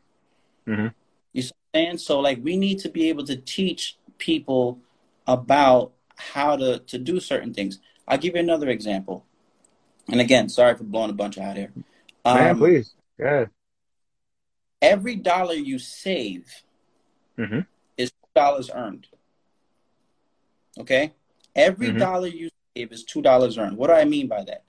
Mm-hmm. 0.65 0.87
You 1.33 1.41
see 1.41 1.51
what 1.71 1.79
I'm 1.79 1.85
saying? 1.85 1.97
So 1.97 2.21
like, 2.21 2.39
we 2.41 2.55
need 2.55 2.79
to 2.79 2.89
be 2.89 3.09
able 3.09 3.25
to 3.25 3.35
teach 3.35 3.97
people 4.17 4.79
about 5.27 5.91
how 6.15 6.55
to 6.55 6.79
to 6.79 6.97
do 6.97 7.19
certain 7.19 7.53
things. 7.53 7.79
I'll 8.07 8.17
give 8.17 8.35
you 8.35 8.39
another 8.39 8.69
example. 8.69 9.25
And 10.11 10.21
again, 10.21 10.49
sorry 10.49 10.75
for 10.75 10.83
blowing 10.83 11.09
a 11.09 11.13
bunch 11.13 11.37
out 11.37 11.55
here. 11.55 11.71
Um, 12.25 12.37
Man, 12.37 12.57
please. 12.57 12.93
Yeah. 13.17 13.45
Every 14.81 15.15
dollar 15.15 15.53
you 15.53 15.77
save 15.77 16.47
mm-hmm. 17.37 17.59
is 17.97 18.11
dollars 18.35 18.69
earned. 18.73 19.07
Okay? 20.79 21.13
Every 21.55 21.87
mm-hmm. 21.87 21.99
dollar 21.99 22.27
you 22.27 22.49
save 22.75 22.91
is 22.91 23.03
two 23.03 23.21
dollars 23.21 23.57
earned. 23.57 23.77
What 23.77 23.87
do 23.87 23.93
I 23.93 24.05
mean 24.05 24.27
by 24.27 24.43
that? 24.43 24.63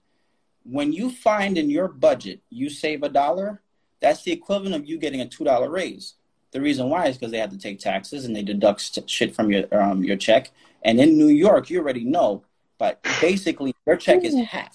When 0.64 0.92
you 0.92 1.10
find 1.10 1.56
in 1.56 1.70
your 1.70 1.88
budget 1.88 2.40
you 2.50 2.68
save 2.68 3.02
a 3.02 3.08
dollar, 3.08 3.62
that's 4.00 4.22
the 4.22 4.32
equivalent 4.32 4.74
of 4.74 4.86
you 4.86 4.98
getting 4.98 5.20
a 5.20 5.28
two 5.28 5.44
dollar 5.44 5.70
raise. 5.70 6.14
The 6.52 6.60
reason 6.60 6.90
why 6.90 7.06
is 7.06 7.16
because 7.16 7.30
they 7.30 7.38
have 7.38 7.50
to 7.50 7.58
take 7.58 7.78
taxes 7.78 8.24
and 8.24 8.34
they 8.34 8.42
deduct 8.42 9.08
shit 9.08 9.34
from 9.34 9.50
your 9.50 9.72
um, 9.72 10.02
your 10.02 10.16
check. 10.16 10.50
And 10.82 10.98
in 11.00 11.16
New 11.16 11.28
York, 11.28 11.70
you 11.70 11.78
already 11.78 12.04
know, 12.04 12.42
but 12.78 13.00
basically 13.20 13.74
your 13.86 13.96
check 13.96 14.24
is 14.24 14.34
half 14.34 14.74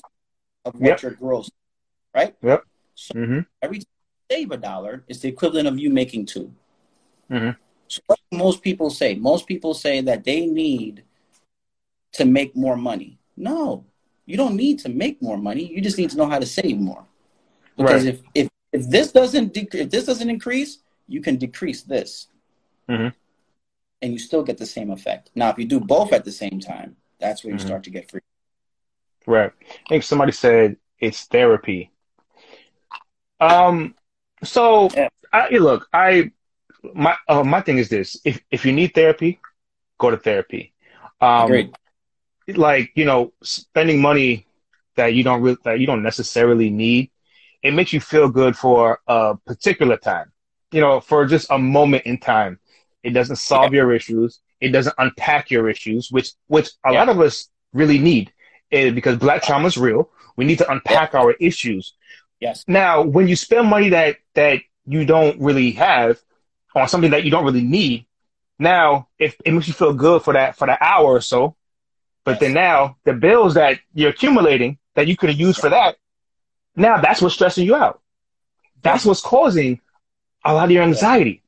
of 0.66 0.74
what 0.76 0.90
yep. 0.90 1.02
your 1.02 1.12
gross, 1.12 1.50
right? 2.14 2.36
Yep. 2.42 2.64
So 2.96 3.14
mm-hmm. 3.14 3.40
every 3.62 3.80
time 3.80 3.88
you 4.30 4.36
save 4.38 4.52
a 4.52 4.58
dollar, 4.58 5.04
is 5.08 5.22
the 5.22 5.30
equivalent 5.30 5.68
of 5.68 5.80
you 5.80 5.90
making 5.90 6.26
2 6.26 6.52
mm-hmm. 7.32 7.50
So 7.88 8.02
what 8.08 8.20
most 8.32 8.62
people 8.64 8.90
say? 8.90 9.16
Most 9.16 9.46
people 9.46 9.74
say 9.74 10.02
that 10.02 10.24
they 10.24 10.48
need 10.48 11.04
to 12.14 12.26
make 12.26 12.56
more 12.56 12.76
money. 12.76 13.20
No, 13.38 13.86
you 14.26 14.38
don't 14.38 14.56
need 14.56 14.80
to 14.80 14.90
make 14.90 15.22
more 15.22 15.38
money. 15.38 15.66
You 15.66 15.82
just 15.82 15.98
need 15.98 16.10
to 16.10 16.18
know 16.18 16.26
how 16.26 16.40
to 16.40 16.46
save 16.46 16.80
more. 16.80 17.06
Because 17.78 18.06
right. 18.06 18.16
if, 18.16 18.22
if 18.34 18.50
if 18.72 18.90
this 18.90 19.12
doesn't 19.12 19.54
dec- 19.54 19.76
if 19.76 19.90
this 19.90 20.06
doesn't 20.06 20.30
increase, 20.30 20.80
you 21.08 21.22
can 21.22 21.38
decrease 21.38 21.84
this, 21.84 22.28
mm-hmm. 22.90 23.10
and 24.02 24.14
you 24.14 24.20
still 24.20 24.44
get 24.44 24.58
the 24.58 24.66
same 24.66 24.90
effect. 24.92 25.32
Now, 25.36 25.50
if 25.50 25.60
you 25.60 25.66
do 25.66 25.80
both 25.80 26.12
at 26.12 26.26
the 26.26 26.32
same 26.32 26.60
time, 26.60 26.96
that's 27.20 27.44
where 27.44 27.52
you 27.52 27.58
mm-hmm. 27.58 27.68
start 27.68 27.84
to 27.84 27.90
get 27.90 28.10
free. 28.10 28.22
Right. 29.28 29.52
I 29.62 29.90
think 29.90 30.04
somebody 30.04 30.32
said 30.32 30.78
it's 31.00 31.26
therapy. 31.26 31.92
Um. 33.40 33.96
So, 34.44 34.90
yeah. 34.94 35.10
I, 35.34 35.50
look, 35.58 35.88
I 35.92 36.32
my 36.94 37.16
uh, 37.28 37.44
my 37.44 37.62
thing 37.62 37.78
is 37.78 37.90
this: 37.90 38.20
if 38.24 38.42
if 38.52 38.66
you 38.66 38.72
need 38.72 38.94
therapy, 38.94 39.40
go 39.98 40.12
to 40.12 40.18
therapy. 40.18 40.74
Um, 41.22 41.46
Agreed. 41.46 41.76
Like 42.48 42.92
you 42.96 43.06
know, 43.06 43.34
spending 43.44 44.02
money 44.02 44.48
that 44.96 45.14
you 45.14 45.24
don't 45.24 45.42
really 45.42 45.58
that 45.64 45.80
you 45.80 45.88
don't 45.88 46.04
necessarily 46.04 46.70
need, 46.70 47.12
it 47.64 47.72
makes 47.72 47.92
you 47.92 48.00
feel 48.00 48.30
good 48.30 48.56
for 48.56 49.00
a 49.08 49.36
particular 49.46 49.98
time. 49.98 50.32
You 50.72 50.82
know, 50.82 51.00
for 51.00 51.26
just 51.26 51.50
a 51.50 51.58
moment 51.58 52.06
in 52.06 52.18
time. 52.20 52.60
It 53.04 53.12
doesn't 53.12 53.36
solve 53.36 53.72
yeah. 53.72 53.82
your 53.82 53.94
issues. 53.94 54.40
It 54.60 54.70
doesn't 54.70 54.96
unpack 54.98 55.52
your 55.52 55.70
issues, 55.70 56.12
which 56.12 56.32
which 56.48 56.70
a 56.86 56.92
yeah. 56.92 57.00
lot 57.00 57.10
of 57.10 57.20
us 57.20 57.50
really 57.74 58.00
need 58.00 58.34
Eh, 58.72 58.92
because 58.92 59.18
black 59.18 59.44
trauma 59.44 59.68
is 59.68 59.78
real. 59.78 60.10
We 60.36 60.46
need 60.46 60.58
to 60.58 60.72
unpack 60.72 61.14
our 61.14 61.34
issues. 61.34 61.94
Yes. 62.40 62.64
Now, 62.68 63.02
when 63.02 63.28
you 63.28 63.36
spend 63.36 63.68
money 63.68 63.90
that 63.90 64.18
that 64.34 64.62
you 64.86 65.06
don't 65.06 65.40
really 65.40 65.72
have 65.72 66.20
on 66.76 66.88
something 66.88 67.12
that 67.12 67.24
you 67.24 67.32
don't 67.32 67.46
really 67.46 67.64
need, 67.64 68.06
now 68.60 69.08
if 69.20 69.36
it 69.46 69.52
makes 69.52 69.68
you 69.68 69.74
feel 69.74 69.94
good 69.94 70.24
for 70.24 70.34
that 70.34 70.58
for 70.58 70.68
that 70.68 70.82
hour 70.82 71.06
or 71.06 71.22
so, 71.22 71.56
but 72.24 72.32
yes. 72.32 72.40
then 72.42 72.54
now 72.54 72.98
the 73.04 73.14
bills 73.14 73.54
that 73.54 73.80
you're 73.94 74.10
accumulating 74.10 74.78
that 74.96 75.08
you 75.08 75.16
could 75.16 75.30
have 75.30 75.40
used 75.40 75.60
for 75.60 75.70
that, 75.70 75.96
now 76.76 77.00
that's 77.00 77.22
what's 77.22 77.36
stressing 77.36 77.66
you 77.66 77.76
out. 77.76 78.02
That's 78.82 79.06
what's 79.06 79.22
causing 79.22 79.80
a 80.44 80.54
lot 80.54 80.66
of 80.66 80.72
your 80.72 80.84
anxiety. 80.84 81.42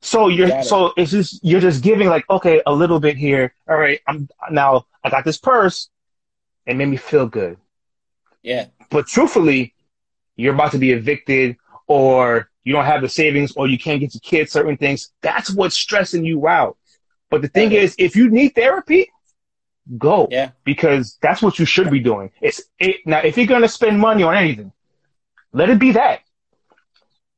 So 0.00 0.28
you're 0.28 0.62
so 0.62 0.92
it's 0.96 1.10
just 1.10 1.44
you're 1.44 1.60
just 1.60 1.82
giving 1.82 2.08
like 2.08 2.28
okay 2.28 2.62
a 2.66 2.72
little 2.72 3.00
bit 3.00 3.16
here. 3.16 3.54
All 3.68 3.76
right, 3.76 4.00
I'm 4.06 4.28
now 4.50 4.86
I 5.04 5.10
got 5.10 5.24
this 5.24 5.38
purse. 5.38 5.88
It 6.66 6.76
made 6.76 6.88
me 6.88 6.96
feel 6.96 7.26
good. 7.26 7.58
Yeah. 8.42 8.66
But 8.90 9.06
truthfully, 9.06 9.74
you're 10.36 10.54
about 10.54 10.72
to 10.72 10.78
be 10.78 10.92
evicted 10.92 11.56
or 11.86 12.50
you 12.64 12.72
don't 12.72 12.84
have 12.84 13.02
the 13.02 13.08
savings 13.08 13.52
or 13.56 13.68
you 13.68 13.78
can't 13.78 14.00
get 14.00 14.14
your 14.14 14.20
kids 14.20 14.52
certain 14.52 14.76
things. 14.76 15.12
That's 15.22 15.50
what's 15.50 15.76
stressing 15.76 16.24
you 16.24 16.46
out. 16.48 16.76
But 17.30 17.42
the 17.42 17.48
thing 17.48 17.72
is, 17.72 17.94
if 17.98 18.16
you 18.16 18.30
need 18.30 18.50
therapy, 18.50 19.10
go. 19.98 20.28
Yeah. 20.30 20.50
Because 20.64 21.18
that's 21.20 21.42
what 21.42 21.58
you 21.58 21.64
should 21.64 21.90
be 21.90 22.00
doing. 22.00 22.30
It's 22.40 22.62
it 22.78 22.96
now 23.06 23.20
if 23.20 23.36
you're 23.36 23.46
gonna 23.46 23.68
spend 23.68 23.98
money 23.98 24.22
on 24.22 24.36
anything, 24.36 24.72
let 25.52 25.70
it 25.70 25.78
be 25.78 25.92
that. 25.92 26.20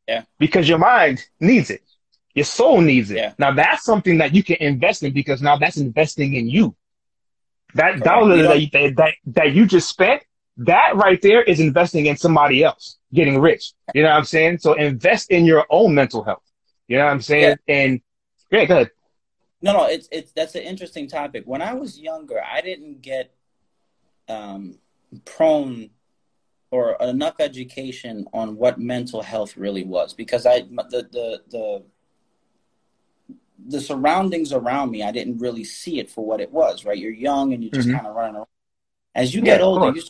Yeah. 0.06 0.24
Because 0.38 0.68
your 0.68 0.78
mind 0.78 1.24
needs 1.40 1.70
it. 1.70 1.82
Your 2.34 2.44
soul 2.44 2.80
needs 2.80 3.10
it. 3.10 3.16
Yeah. 3.16 3.32
Now 3.38 3.52
that's 3.52 3.84
something 3.84 4.18
that 4.18 4.34
you 4.34 4.42
can 4.42 4.56
invest 4.56 5.02
in 5.02 5.12
because 5.12 5.42
now 5.42 5.56
that's 5.56 5.76
investing 5.76 6.34
in 6.34 6.48
you. 6.48 6.74
That 7.74 8.00
dollar 8.00 8.42
that, 8.42 8.60
you, 8.60 8.68
that, 8.94 9.14
that 9.26 9.52
you 9.52 9.66
just 9.66 9.88
spent, 9.88 10.22
that 10.58 10.96
right 10.96 11.20
there 11.22 11.42
is 11.42 11.60
investing 11.60 12.06
in 12.06 12.16
somebody 12.16 12.64
else 12.64 12.98
getting 13.12 13.40
rich. 13.40 13.72
You 13.94 14.02
know 14.02 14.10
what 14.10 14.16
I'm 14.16 14.24
saying? 14.24 14.58
So 14.58 14.74
invest 14.74 15.30
in 15.30 15.44
your 15.44 15.66
own 15.70 15.94
mental 15.94 16.24
health. 16.24 16.42
You 16.88 16.98
know 16.98 17.04
what 17.04 17.12
I'm 17.12 17.20
saying? 17.20 17.56
Yeah. 17.66 17.74
And 17.74 18.00
yeah, 18.50 18.64
go 18.64 18.74
ahead. 18.74 18.90
No, 19.60 19.72
no, 19.72 19.86
it's 19.86 20.08
it's 20.12 20.32
that's 20.32 20.54
an 20.54 20.62
interesting 20.62 21.08
topic. 21.08 21.42
When 21.44 21.62
I 21.62 21.74
was 21.74 21.98
younger, 21.98 22.40
I 22.42 22.60
didn't 22.60 23.02
get 23.02 23.34
um, 24.28 24.78
prone 25.24 25.90
or 26.70 26.96
enough 27.00 27.36
education 27.40 28.26
on 28.32 28.56
what 28.56 28.78
mental 28.78 29.22
health 29.22 29.56
really 29.56 29.84
was 29.84 30.14
because 30.14 30.46
I 30.46 30.60
the 30.60 31.08
the 31.10 31.42
the 31.50 31.84
the 33.66 33.80
surroundings 33.80 34.52
around 34.52 34.90
me, 34.90 35.02
I 35.02 35.10
didn't 35.10 35.38
really 35.38 35.64
see 35.64 35.98
it 35.98 36.10
for 36.10 36.24
what 36.24 36.40
it 36.40 36.52
was, 36.52 36.84
right? 36.84 36.96
You're 36.96 37.10
young 37.10 37.52
and 37.52 37.62
you're 37.62 37.72
just 37.72 37.88
mm-hmm. 37.88 37.96
kind 37.96 38.08
of 38.08 38.14
running 38.14 38.36
around. 38.36 38.46
As 39.14 39.34
you 39.34 39.42
get 39.42 39.60
yeah, 39.60 39.66
older, 39.66 39.96
you 39.96 40.02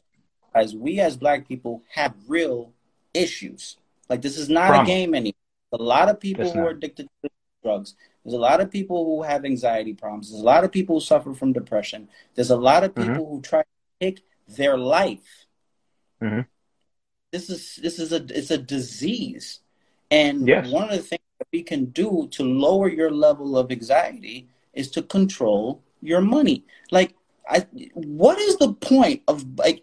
as 0.55 0.75
we 0.75 1.01
as 1.01 1.17
black 1.17 1.49
people 1.49 1.83
have 1.93 2.15
real 2.27 2.73
issues. 3.15 3.77
Like 4.09 4.23
this 4.23 4.37
is 4.37 4.49
not 4.49 4.69
Promise. 4.69 4.89
a 4.89 4.93
game 4.93 5.15
anymore. 5.15 5.35
A 5.73 5.77
lot 5.77 6.09
of 6.09 6.21
people 6.21 6.51
who 6.51 6.61
are 6.61 6.71
addicted 6.71 7.09
to 7.23 7.31
drugs. 7.63 7.95
There's 8.25 8.35
a 8.35 8.39
lot 8.39 8.61
of 8.61 8.71
people 8.71 9.05
who 9.05 9.23
have 9.23 9.45
anxiety 9.45 9.95
problems. 9.95 10.31
There's 10.31 10.43
a 10.43 10.45
lot 10.45 10.65
of 10.65 10.73
people 10.73 10.97
who 10.97 11.01
suffer 11.01 11.35
from 11.35 11.53
depression. 11.53 12.09
There's 12.35 12.51
a 12.51 12.57
lot 12.57 12.85
of 12.85 12.95
mm-hmm. 12.95 13.09
people 13.09 13.25
mm-hmm. 13.25 13.35
who 13.37 13.43
try 13.43 13.63
to 13.63 13.67
take 14.01 14.25
their 14.49 14.77
life. 14.77 15.47
Mm-hmm. 16.23 16.41
This 17.31 17.51
is 17.51 17.77
this 17.83 17.99
is 17.99 18.13
a 18.13 18.25
it's 18.31 18.51
a 18.51 18.59
disease, 18.59 19.61
and 20.11 20.49
yes. 20.49 20.71
one 20.71 20.85
of 20.85 20.97
the 20.97 21.03
things 21.03 21.23
we 21.53 21.63
can 21.63 21.87
do 21.87 22.29
to 22.33 22.43
lower 22.43 22.89
your 22.89 23.11
level 23.11 23.57
of 23.57 23.71
anxiety 23.71 24.49
is 24.73 24.91
to 24.93 25.03
control 25.03 25.83
your 26.01 26.21
money. 26.21 26.65
Like, 26.91 27.15
I, 27.49 27.67
what 27.95 28.39
is 28.39 28.57
the 28.59 28.75
point 28.75 29.23
of 29.27 29.45
like 29.59 29.83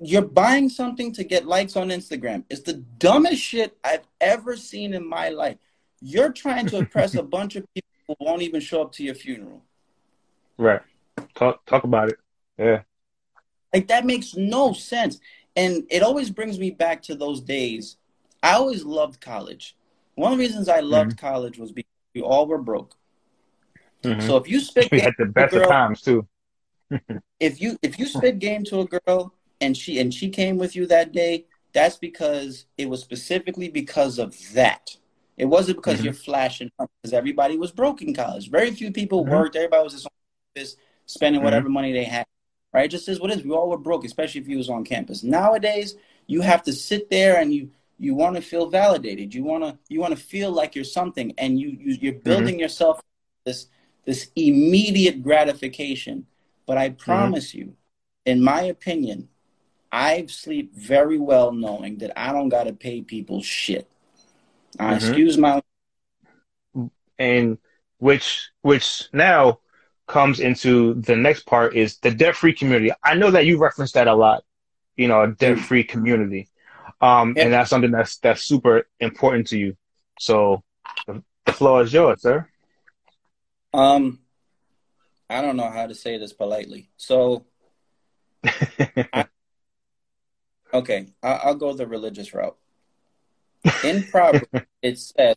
you're 0.00 0.22
buying 0.22 0.68
something 0.68 1.12
to 1.12 1.24
get 1.24 1.46
likes 1.46 1.76
on 1.76 1.88
Instagram? 1.88 2.44
It's 2.50 2.62
the 2.62 2.84
dumbest 2.98 3.40
shit 3.40 3.76
I've 3.84 4.06
ever 4.20 4.56
seen 4.56 4.94
in 4.94 5.08
my 5.08 5.28
life. 5.28 5.58
You're 6.00 6.32
trying 6.32 6.66
to 6.66 6.78
impress 6.78 7.14
a 7.14 7.22
bunch 7.36 7.56
of 7.56 7.64
people 7.74 7.90
who 8.08 8.16
won't 8.20 8.42
even 8.42 8.60
show 8.60 8.82
up 8.82 8.92
to 8.92 9.04
your 9.04 9.14
funeral. 9.14 9.62
Right. 10.58 10.82
Talk 11.34 11.64
talk 11.66 11.84
about 11.84 12.08
it. 12.08 12.18
Yeah. 12.58 12.82
Like 13.72 13.88
that 13.88 14.04
makes 14.04 14.34
no 14.36 14.72
sense. 14.72 15.20
And 15.54 15.84
it 15.90 16.02
always 16.02 16.30
brings 16.30 16.58
me 16.58 16.70
back 16.70 17.02
to 17.02 17.14
those 17.14 17.40
days. 17.40 17.96
I 18.42 18.54
always 18.54 18.84
loved 18.84 19.20
college. 19.20 19.76
One 20.14 20.32
of 20.32 20.38
the 20.38 20.44
reasons 20.44 20.68
I 20.68 20.80
loved 20.80 21.12
mm-hmm. 21.12 21.26
college 21.26 21.58
was 21.58 21.72
because 21.72 21.90
we 22.14 22.20
all 22.20 22.46
were 22.46 22.58
broke. 22.58 22.94
Mm-hmm. 24.02 24.26
So 24.26 24.36
if 24.36 24.48
you 24.48 24.60
spit 24.60 24.88
we 24.92 25.00
had 25.00 25.14
the 25.18 25.26
best 25.26 25.52
girl, 25.52 25.62
of 25.62 25.68
times 25.68 26.02
too. 26.02 26.26
if 27.40 27.60
you 27.60 27.78
if 27.82 27.98
you 27.98 28.06
spit 28.06 28.38
game 28.38 28.64
to 28.64 28.80
a 28.80 28.86
girl 28.86 29.34
and 29.60 29.76
she 29.76 30.00
and 30.00 30.12
she 30.12 30.28
came 30.28 30.58
with 30.58 30.76
you 30.76 30.86
that 30.86 31.12
day, 31.12 31.46
that's 31.72 31.96
because 31.96 32.66
it 32.76 32.88
was 32.88 33.00
specifically 33.00 33.68
because 33.68 34.18
of 34.18 34.36
that. 34.52 34.96
It 35.36 35.46
wasn't 35.46 35.78
because 35.78 35.96
mm-hmm. 35.96 36.04
you're 36.04 36.14
flashing 36.14 36.70
because 36.78 37.12
everybody 37.12 37.56
was 37.56 37.72
broke 37.72 38.02
in 38.02 38.14
college. 38.14 38.50
Very 38.50 38.70
few 38.70 38.92
people 38.92 39.24
mm-hmm. 39.24 39.32
worked. 39.32 39.56
Everybody 39.56 39.84
was 39.84 40.06
just 40.56 40.78
spending 41.06 41.38
mm-hmm. 41.38 41.44
whatever 41.44 41.68
money 41.68 41.92
they 41.92 42.04
had. 42.04 42.26
right? 42.72 42.84
It 42.84 42.90
just 42.90 43.08
is 43.08 43.18
what 43.18 43.30
it 43.30 43.38
is. 43.38 43.44
We 43.44 43.52
all 43.52 43.70
were 43.70 43.78
broke, 43.78 44.04
especially 44.04 44.42
if 44.42 44.48
you 44.48 44.58
was 44.58 44.68
on 44.68 44.84
campus. 44.84 45.22
Nowadays, 45.22 45.96
you 46.26 46.42
have 46.42 46.62
to 46.64 46.72
sit 46.72 47.08
there 47.10 47.38
and 47.38 47.52
you 47.52 47.70
you 48.02 48.16
want 48.16 48.34
to 48.34 48.42
feel 48.42 48.68
validated. 48.68 49.32
You 49.32 49.44
want 49.44 49.62
to 49.62 49.78
you 49.88 50.00
want 50.00 50.16
to 50.16 50.22
feel 50.22 50.50
like 50.50 50.74
you're 50.74 50.84
something, 50.84 51.32
and 51.38 51.58
you, 51.58 51.68
you 51.68 51.96
you're 52.00 52.12
mm-hmm. 52.14 52.22
building 52.22 52.54
mm-hmm. 52.54 52.60
yourself 52.60 53.00
this 53.46 53.66
this 54.04 54.30
immediate 54.34 55.22
gratification. 55.22 56.26
But 56.66 56.78
I 56.78 56.88
mm-hmm. 56.88 56.96
promise 56.96 57.50
mm-hmm. 57.50 57.58
you, 57.58 57.76
in 58.26 58.42
my 58.42 58.62
opinion, 58.62 59.28
I 59.92 60.26
sleep 60.26 60.74
very 60.74 61.18
well 61.18 61.52
knowing 61.52 61.98
that 61.98 62.18
I 62.18 62.32
don't 62.32 62.48
got 62.48 62.64
to 62.64 62.72
pay 62.72 63.02
people 63.02 63.40
shit. 63.40 63.88
I 64.80 64.94
mm-hmm. 64.94 64.94
excuse 64.94 65.38
my 65.38 65.62
and 67.20 67.58
which 67.98 68.50
which 68.62 69.08
now 69.12 69.60
comes 70.08 70.40
into 70.40 70.94
the 70.94 71.14
next 71.14 71.46
part 71.46 71.76
is 71.76 71.98
the 71.98 72.10
debt 72.10 72.34
free 72.34 72.52
community. 72.52 72.90
I 73.04 73.14
know 73.14 73.30
that 73.30 73.46
you 73.46 73.58
reference 73.58 73.92
that 73.92 74.08
a 74.08 74.14
lot, 74.14 74.42
you 74.96 75.06
know, 75.06 75.22
a 75.22 75.28
debt 75.28 75.60
free 75.60 75.84
community. 75.84 76.48
Um, 77.02 77.34
and 77.36 77.52
that's 77.52 77.68
something 77.68 77.90
that's 77.90 78.18
that's 78.18 78.44
super 78.44 78.88
important 79.00 79.48
to 79.48 79.58
you. 79.58 79.76
So 80.20 80.62
the, 81.06 81.22
the 81.44 81.52
floor 81.52 81.82
is 81.82 81.92
yours, 81.92 82.22
sir. 82.22 82.48
Um, 83.74 84.20
I 85.28 85.42
don't 85.42 85.56
know 85.56 85.68
how 85.68 85.88
to 85.88 85.94
say 85.96 86.16
this 86.16 86.32
politely. 86.32 86.90
So, 86.96 87.46
I, 88.44 89.26
okay, 90.74 91.08
I, 91.22 91.46
will 91.46 91.56
go 91.56 91.72
the 91.72 91.88
religious 91.88 92.32
route. 92.32 92.56
In 93.82 94.04
Proverbs, 94.04 94.46
it 94.82 94.98
says 94.98 95.34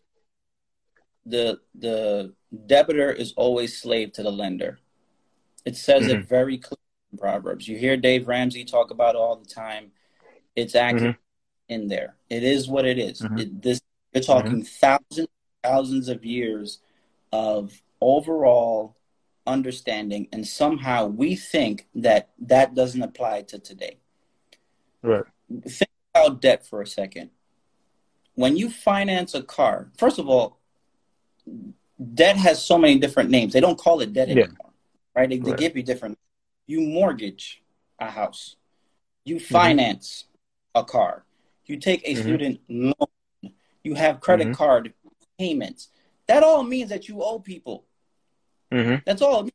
the 1.25 1.59
the 1.73 2.33
debtor 2.67 3.11
is 3.11 3.33
always 3.35 3.75
slave 3.75 4.11
to 4.13 4.23
the 4.23 4.31
lender. 4.31 4.77
It 5.65 5.75
says 5.75 6.03
mm-hmm. 6.03 6.19
it 6.19 6.27
very 6.27 6.59
clearly 6.59 6.77
in 7.11 7.17
Proverbs. 7.17 7.67
You 7.67 7.79
hear 7.79 7.97
Dave 7.97 8.27
Ramsey 8.27 8.65
talk 8.65 8.91
about 8.91 9.15
it 9.15 9.17
all 9.17 9.37
the 9.37 9.49
time. 9.49 9.91
It's 10.55 10.75
accurate 10.75 11.15
mm-hmm. 11.15 11.24
In 11.69 11.87
there. 11.87 12.15
It 12.29 12.43
is 12.43 12.67
what 12.67 12.85
it 12.85 12.97
is. 12.97 13.21
Mm-hmm. 13.21 13.37
It, 13.37 13.61
this 13.61 13.81
you're 14.15 14.23
talking 14.23 14.61
mm-hmm. 14.61 14.61
thousands 14.61 15.27
thousands 15.61 16.09
of 16.09 16.23
years 16.23 16.79
of 17.31 17.81
overall 18.01 18.95
understanding 19.47 20.27
and 20.31 20.47
somehow 20.47 21.05
we 21.05 21.35
think 21.35 21.87
that 21.93 22.29
that 22.39 22.73
doesn't 22.73 23.01
apply 23.01 23.41
to 23.41 23.59
today 23.59 23.97
right 25.01 25.23
think 25.67 25.89
about 26.13 26.41
debt 26.41 26.65
for 26.65 26.81
a 26.81 26.87
second 26.87 27.29
when 28.35 28.55
you 28.55 28.69
finance 28.69 29.33
a 29.35 29.43
car 29.43 29.89
first 29.97 30.17
of 30.17 30.27
all 30.27 30.57
debt 32.13 32.37
has 32.37 32.63
so 32.63 32.77
many 32.77 32.97
different 32.97 33.29
names 33.29 33.53
they 33.53 33.59
don't 33.59 33.77
call 33.77 34.01
it 34.01 34.13
debt 34.13 34.29
anymore 34.29 34.47
yeah. 34.49 34.69
right 35.15 35.29
they, 35.29 35.37
they 35.37 35.51
right. 35.51 35.59
give 35.59 35.75
you 35.75 35.83
different 35.83 36.17
you 36.67 36.81
mortgage 36.81 37.61
a 37.99 38.09
house 38.09 38.55
you 39.25 39.35
mm-hmm. 39.35 39.53
finance 39.53 40.25
mm-hmm. 40.75 40.81
a 40.81 40.83
car 40.85 41.23
you 41.69 41.77
take 41.77 42.01
a 42.05 42.13
mm-hmm. 42.13 42.21
student 42.21 42.59
loan 42.69 43.53
you 43.83 43.95
have 43.95 44.19
credit 44.19 44.47
mm-hmm. 44.47 44.53
card 44.53 44.93
payments 45.37 45.89
that 46.27 46.43
all 46.43 46.63
means 46.63 46.89
that 46.89 47.07
you 47.07 47.21
owe 47.21 47.39
people. 47.39 47.85
Mm-hmm. 48.71 48.95
That's 49.05 49.21
all. 49.21 49.47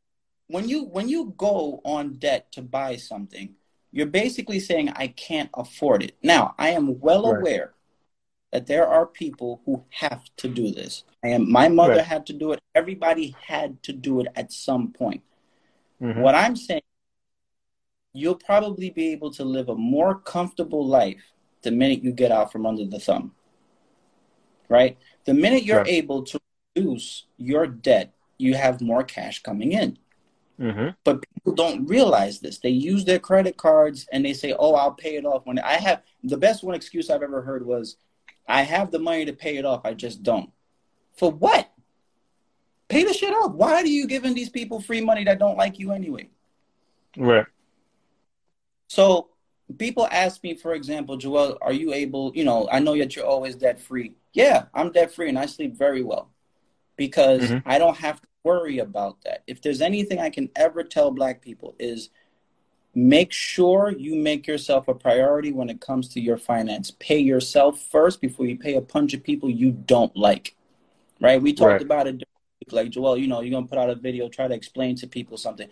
When 0.46 0.68
you 0.68 0.84
when 0.84 1.08
you 1.08 1.34
go 1.36 1.80
on 1.84 2.14
debt 2.14 2.52
to 2.52 2.62
buy 2.62 2.96
something, 2.96 3.54
you're 3.92 4.06
basically 4.06 4.60
saying 4.60 4.90
I 4.90 5.08
can't 5.08 5.50
afford 5.54 6.02
it. 6.02 6.16
Now, 6.22 6.54
I 6.58 6.70
am 6.70 7.00
well 7.00 7.30
right. 7.30 7.40
aware 7.40 7.74
that 8.52 8.66
there 8.66 8.86
are 8.86 9.06
people 9.06 9.62
who 9.64 9.84
have 9.90 10.22
to 10.38 10.48
do 10.48 10.72
this. 10.72 11.04
I 11.24 11.28
am 11.28 11.50
my 11.50 11.68
mother 11.68 11.96
right. 11.96 12.04
had 12.04 12.26
to 12.26 12.32
do 12.32 12.52
it. 12.52 12.60
Everybody 12.74 13.36
had 13.46 13.82
to 13.84 13.92
do 13.92 14.20
it 14.20 14.28
at 14.34 14.52
some 14.52 14.92
point. 14.92 15.22
Mm-hmm. 16.00 16.20
What 16.20 16.34
I'm 16.34 16.56
saying 16.56 16.82
you'll 18.12 18.34
probably 18.34 18.90
be 18.90 19.12
able 19.12 19.30
to 19.30 19.44
live 19.44 19.68
a 19.68 19.74
more 19.76 20.18
comfortable 20.18 20.84
life 20.84 21.22
the 21.62 21.70
minute 21.70 22.02
you 22.02 22.12
get 22.12 22.32
out 22.32 22.52
from 22.52 22.66
under 22.66 22.84
the 22.84 22.98
thumb. 22.98 23.32
Right? 24.68 24.98
The 25.24 25.34
minute 25.34 25.64
you're 25.64 25.78
right. 25.78 25.88
able 25.88 26.22
to 26.24 26.40
reduce 26.74 27.26
your 27.36 27.66
debt, 27.66 28.14
you 28.38 28.54
have 28.54 28.80
more 28.80 29.02
cash 29.02 29.42
coming 29.42 29.72
in. 29.72 29.98
Mm-hmm. 30.60 30.90
But 31.04 31.22
people 31.22 31.54
don't 31.54 31.86
realize 31.86 32.40
this. 32.40 32.58
They 32.58 32.70
use 32.70 33.04
their 33.04 33.18
credit 33.18 33.56
cards 33.56 34.06
and 34.12 34.24
they 34.24 34.34
say, 34.34 34.54
"Oh, 34.58 34.74
I'll 34.74 34.92
pay 34.92 35.16
it 35.16 35.24
off 35.24 35.46
when 35.46 35.58
I 35.58 35.74
have." 35.74 36.02
The 36.22 36.36
best 36.36 36.62
one 36.62 36.74
excuse 36.74 37.08
I've 37.08 37.22
ever 37.22 37.40
heard 37.40 37.64
was, 37.64 37.96
"I 38.46 38.62
have 38.62 38.90
the 38.90 38.98
money 38.98 39.24
to 39.24 39.32
pay 39.32 39.56
it 39.56 39.64
off. 39.64 39.82
I 39.84 39.94
just 39.94 40.22
don't." 40.22 40.50
For 41.16 41.30
what? 41.30 41.70
Pay 42.88 43.04
the 43.04 43.14
shit 43.14 43.32
off. 43.32 43.52
Why 43.52 43.74
are 43.74 43.86
you 43.86 44.06
giving 44.06 44.34
these 44.34 44.50
people 44.50 44.80
free 44.80 45.00
money 45.00 45.24
that 45.24 45.38
don't 45.38 45.56
like 45.56 45.78
you 45.78 45.92
anyway? 45.92 46.28
Right. 47.16 47.46
So 48.88 49.28
people 49.78 50.08
ask 50.10 50.42
me, 50.42 50.54
for 50.54 50.74
example, 50.74 51.16
Joel, 51.16 51.58
are 51.60 51.72
you 51.72 51.92
able? 51.92 52.32
You 52.34 52.44
know, 52.44 52.68
I 52.70 52.78
know 52.78 52.96
that 52.96 53.16
you're 53.16 53.26
always 53.26 53.56
debt 53.56 53.80
free. 53.80 54.14
Yeah, 54.32 54.64
I'm 54.74 54.92
debt 54.92 55.12
free 55.12 55.28
and 55.28 55.38
I 55.38 55.46
sleep 55.46 55.76
very 55.76 56.02
well 56.02 56.30
because 56.96 57.42
mm-hmm. 57.42 57.68
I 57.68 57.78
don't 57.78 57.96
have 57.96 58.20
to 58.20 58.28
worry 58.44 58.78
about 58.78 59.22
that. 59.24 59.42
If 59.46 59.62
there's 59.62 59.80
anything 59.80 60.18
I 60.18 60.30
can 60.30 60.50
ever 60.56 60.82
tell 60.84 61.10
black 61.10 61.42
people 61.42 61.74
is 61.78 62.10
make 62.94 63.32
sure 63.32 63.94
you 63.96 64.16
make 64.16 64.46
yourself 64.46 64.88
a 64.88 64.94
priority 64.94 65.52
when 65.52 65.70
it 65.70 65.80
comes 65.80 66.08
to 66.10 66.20
your 66.20 66.36
finance. 66.36 66.92
Pay 66.98 67.18
yourself 67.18 67.80
first 67.80 68.20
before 68.20 68.46
you 68.46 68.58
pay 68.58 68.74
a 68.74 68.80
bunch 68.80 69.14
of 69.14 69.22
people 69.22 69.50
you 69.50 69.70
don't 69.72 70.14
like. 70.16 70.56
Right? 71.20 71.40
We 71.40 71.52
talked 71.52 71.72
right. 71.72 71.82
about 71.82 72.06
it 72.06 72.22
like 72.72 72.90
Joel, 72.90 73.16
you 73.16 73.26
know, 73.26 73.40
you're 73.40 73.50
gonna 73.50 73.66
put 73.66 73.78
out 73.78 73.90
a 73.90 73.94
video, 73.94 74.28
try 74.28 74.48
to 74.48 74.54
explain 74.54 74.96
to 74.96 75.06
people 75.06 75.36
something. 75.36 75.68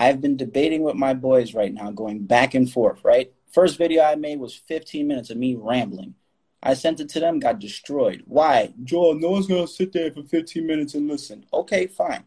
I've 0.00 0.22
been 0.22 0.38
debating 0.38 0.82
with 0.82 0.94
my 0.94 1.12
boys 1.12 1.52
right 1.52 1.74
now, 1.74 1.90
going 1.90 2.24
back 2.24 2.54
and 2.54 2.72
forth, 2.72 3.04
right? 3.04 3.30
First 3.52 3.76
video 3.76 4.02
I 4.02 4.14
made 4.14 4.40
was 4.40 4.54
15 4.54 5.06
minutes 5.06 5.28
of 5.28 5.36
me 5.36 5.54
rambling. 5.54 6.14
I 6.62 6.72
sent 6.72 7.00
it 7.00 7.10
to 7.10 7.20
them, 7.20 7.38
got 7.38 7.58
destroyed. 7.58 8.22
Why? 8.24 8.72
Joel, 8.82 9.16
no 9.16 9.28
one's 9.32 9.46
going 9.46 9.66
to 9.66 9.70
sit 9.70 9.92
there 9.92 10.10
for 10.10 10.22
15 10.22 10.66
minutes 10.66 10.94
and 10.94 11.06
listen. 11.06 11.44
Okay, 11.52 11.86
fine. 11.86 12.24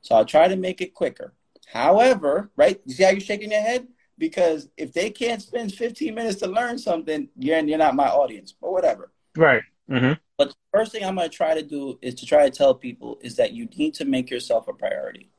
So 0.00 0.14
I'll 0.14 0.24
try 0.24 0.46
to 0.46 0.54
make 0.54 0.80
it 0.80 0.94
quicker. 0.94 1.32
However, 1.66 2.52
right? 2.54 2.80
You 2.84 2.94
see 2.94 3.02
how 3.02 3.10
you're 3.10 3.20
shaking 3.20 3.50
your 3.50 3.62
head? 3.62 3.88
Because 4.16 4.68
if 4.76 4.92
they 4.92 5.10
can't 5.10 5.42
spend 5.42 5.74
15 5.74 6.14
minutes 6.14 6.38
to 6.38 6.46
learn 6.46 6.78
something, 6.78 7.28
you're, 7.36 7.58
you're 7.58 7.78
not 7.78 7.96
my 7.96 8.06
audience, 8.06 8.54
but 8.60 8.70
whatever. 8.70 9.10
Right. 9.36 9.64
Mm-hmm. 9.90 10.12
But 10.36 10.50
the 10.50 10.54
first 10.72 10.92
thing 10.92 11.02
I'm 11.02 11.16
going 11.16 11.28
to 11.28 11.36
try 11.36 11.54
to 11.54 11.64
do 11.64 11.98
is 12.00 12.14
to 12.14 12.26
try 12.26 12.48
to 12.48 12.56
tell 12.56 12.76
people 12.76 13.18
is 13.22 13.34
that 13.36 13.54
you 13.54 13.66
need 13.76 13.94
to 13.94 14.04
make 14.04 14.30
yourself 14.30 14.68
a 14.68 14.72
priority. 14.72 15.30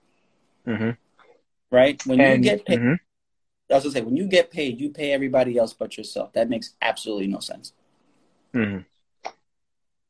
Mm-hmm. 0.68 0.90
Right? 1.72 2.04
When 2.06 2.20
and, 2.20 2.44
you 2.44 2.52
get 2.52 2.66
paid, 2.66 2.80
mm-hmm. 2.80 2.94
I 3.72 3.76
was 3.76 3.84
to 3.84 3.92
say, 3.92 4.02
when 4.02 4.18
you 4.18 4.26
get 4.26 4.52
paid, 4.52 4.82
you 4.82 4.90
pay 4.90 5.12
everybody 5.12 5.58
else 5.58 5.74
but 5.74 5.98
yourself. 5.98 6.34
That 6.34 6.50
makes 6.50 6.74
absolutely 6.82 7.28
no 7.28 7.40
sense. 7.40 7.74
Mm. 8.54 8.86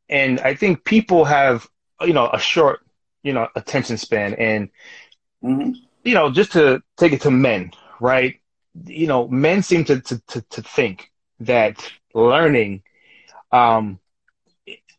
And 0.07 0.39
I 0.39 0.55
think 0.55 0.85
people 0.85 1.25
have, 1.25 1.67
you 2.01 2.13
know, 2.13 2.29
a 2.31 2.39
short, 2.39 2.79
you 3.21 3.33
know, 3.33 3.49
attention 3.55 3.97
span. 3.97 4.33
And, 4.35 4.69
mm-hmm. 5.43 5.71
you 6.03 6.13
know, 6.13 6.31
just 6.31 6.53
to 6.53 6.81
take 6.97 7.11
it 7.11 7.21
to 7.21 7.31
men, 7.31 7.71
right? 7.99 8.39
You 8.85 9.07
know, 9.07 9.27
men 9.27 9.61
seem 9.61 9.83
to, 9.85 9.99
to, 9.99 10.21
to, 10.27 10.41
to 10.41 10.61
think 10.61 11.11
that 11.41 11.91
learning, 12.13 12.83
um, 13.51 13.99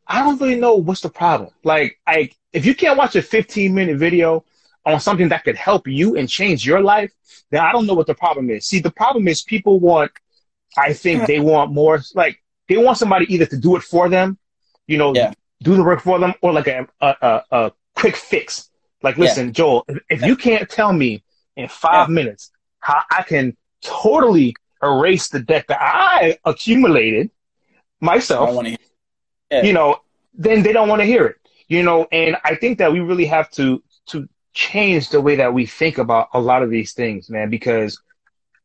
I 0.07 0.23
don't 0.23 0.41
really 0.41 0.61
know 0.61 0.75
what's 0.75 1.01
the 1.01 1.09
problem. 1.09 1.51
Like, 1.65 1.99
I, 2.07 2.31
if 2.53 2.67
you 2.67 2.75
can't 2.75 2.99
watch 2.99 3.17
a 3.17 3.23
15 3.23 3.75
minute 3.75 3.97
video 3.97 4.45
on 4.87 5.01
something 5.01 5.29
that 5.29 5.45
could 5.45 5.57
help 5.57 5.87
you 5.87 6.17
and 6.17 6.29
change 6.29 6.67
your 6.67 6.81
life, 6.81 7.13
then 7.51 7.61
I 7.61 7.73
don't 7.73 7.87
know 7.87 7.95
what 7.95 8.07
the 8.07 8.15
problem 8.15 8.51
is. 8.51 8.67
See, 8.67 8.81
the 8.81 8.91
problem 8.91 9.29
is 9.29 9.43
people 9.43 9.81
want, 9.81 10.11
I 10.77 10.93
think 10.93 11.27
they 11.27 11.41
want 11.41 11.73
more, 11.73 12.01
like, 12.15 12.43
they 12.69 12.77
want 12.77 12.97
somebody 12.99 13.33
either 13.33 13.47
to 13.47 13.57
do 13.57 13.77
it 13.77 13.83
for 13.83 14.09
them, 14.09 14.39
you 14.87 14.97
know, 14.97 15.15
yeah. 15.15 15.33
do 15.63 15.75
the 15.75 15.83
work 15.83 16.01
for 16.01 16.19
them, 16.19 16.35
or 16.41 16.53
like 16.53 16.69
a 16.69 16.87
a, 17.01 17.17
a, 17.21 17.43
a 17.51 17.73
quick 17.97 18.17
fix. 18.17 18.71
Like, 19.03 19.19
listen, 19.19 19.49
yeah. 19.49 19.53
Joel, 19.53 19.85
if, 19.89 19.99
if, 20.09 20.23
you 20.23 20.37
can't 20.37 20.69
tell 20.69 20.93
me 20.93 21.25
in 21.57 21.69
five 21.69 22.09
yeah. 22.09 22.15
minutes 22.15 22.51
how 22.79 23.03
I 23.11 23.23
can 23.23 23.57
totally 23.83 24.55
erase 24.83 25.29
the 25.29 25.41
debt 25.41 25.67
that 25.69 25.79
I 25.81 26.39
accumulated 26.45 27.31
myself, 28.01 28.65
you 29.51 29.73
know, 29.73 30.01
then 30.35 30.63
they 30.63 30.73
don't 30.73 30.89
want 30.89 31.01
to 31.01 31.07
hear 31.07 31.27
it. 31.27 31.37
You 31.69 31.83
know, 31.83 32.07
and 32.11 32.37
I 32.45 32.57
think 32.57 32.79
that 32.79 32.93
we 32.93 33.01
really 33.01 33.27
have 33.27 33.51
to 33.53 33.83
change 34.53 35.11
the 35.11 35.21
way 35.21 35.37
that 35.37 35.55
we 35.55 35.67
think 35.67 35.99
about 35.99 36.29
a 36.33 36.41
lot 36.41 36.63
of 36.63 36.71
these 36.71 36.93
things, 36.93 37.31
man, 37.31 37.51
because 37.51 38.01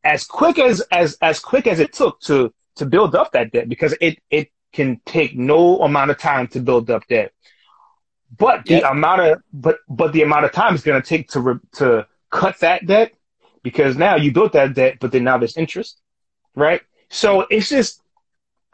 as 0.04 0.24
quick 0.24 0.58
as 0.58 0.80
as 0.92 1.18
as 1.20 1.40
quick 1.40 1.66
as 1.66 1.80
it 1.80 1.92
took 1.92 2.20
to 2.20 2.52
to 2.76 2.86
build 2.86 3.14
up 3.14 3.32
that 3.32 3.52
debt 3.52 3.68
because 3.68 3.94
it, 4.00 4.18
it 4.30 4.50
can 4.72 5.00
take 5.06 5.36
no 5.36 5.78
amount 5.80 6.10
of 6.10 6.18
time 6.18 6.46
to 6.48 6.60
build 6.60 6.90
up 6.90 7.06
debt. 7.08 7.32
But 8.36 8.66
the 8.66 8.74
yep. 8.74 8.92
amount 8.92 9.20
of 9.22 9.42
but 9.52 9.78
but 9.88 10.12
the 10.12 10.22
amount 10.22 10.44
of 10.44 10.52
time 10.52 10.74
it's 10.74 10.84
going 10.84 11.00
to 11.00 11.08
take 11.08 11.28
to 11.30 11.40
re, 11.40 11.54
to 11.74 12.06
cut 12.30 12.58
that 12.60 12.86
debt 12.86 13.12
because 13.62 13.96
now 13.96 14.16
you 14.16 14.32
built 14.32 14.52
that 14.52 14.74
debt, 14.74 14.98
but 15.00 15.10
then 15.10 15.24
now 15.24 15.38
there's 15.38 15.56
interest, 15.56 16.00
right? 16.54 16.82
So 17.08 17.46
it's 17.50 17.68
just 17.68 18.00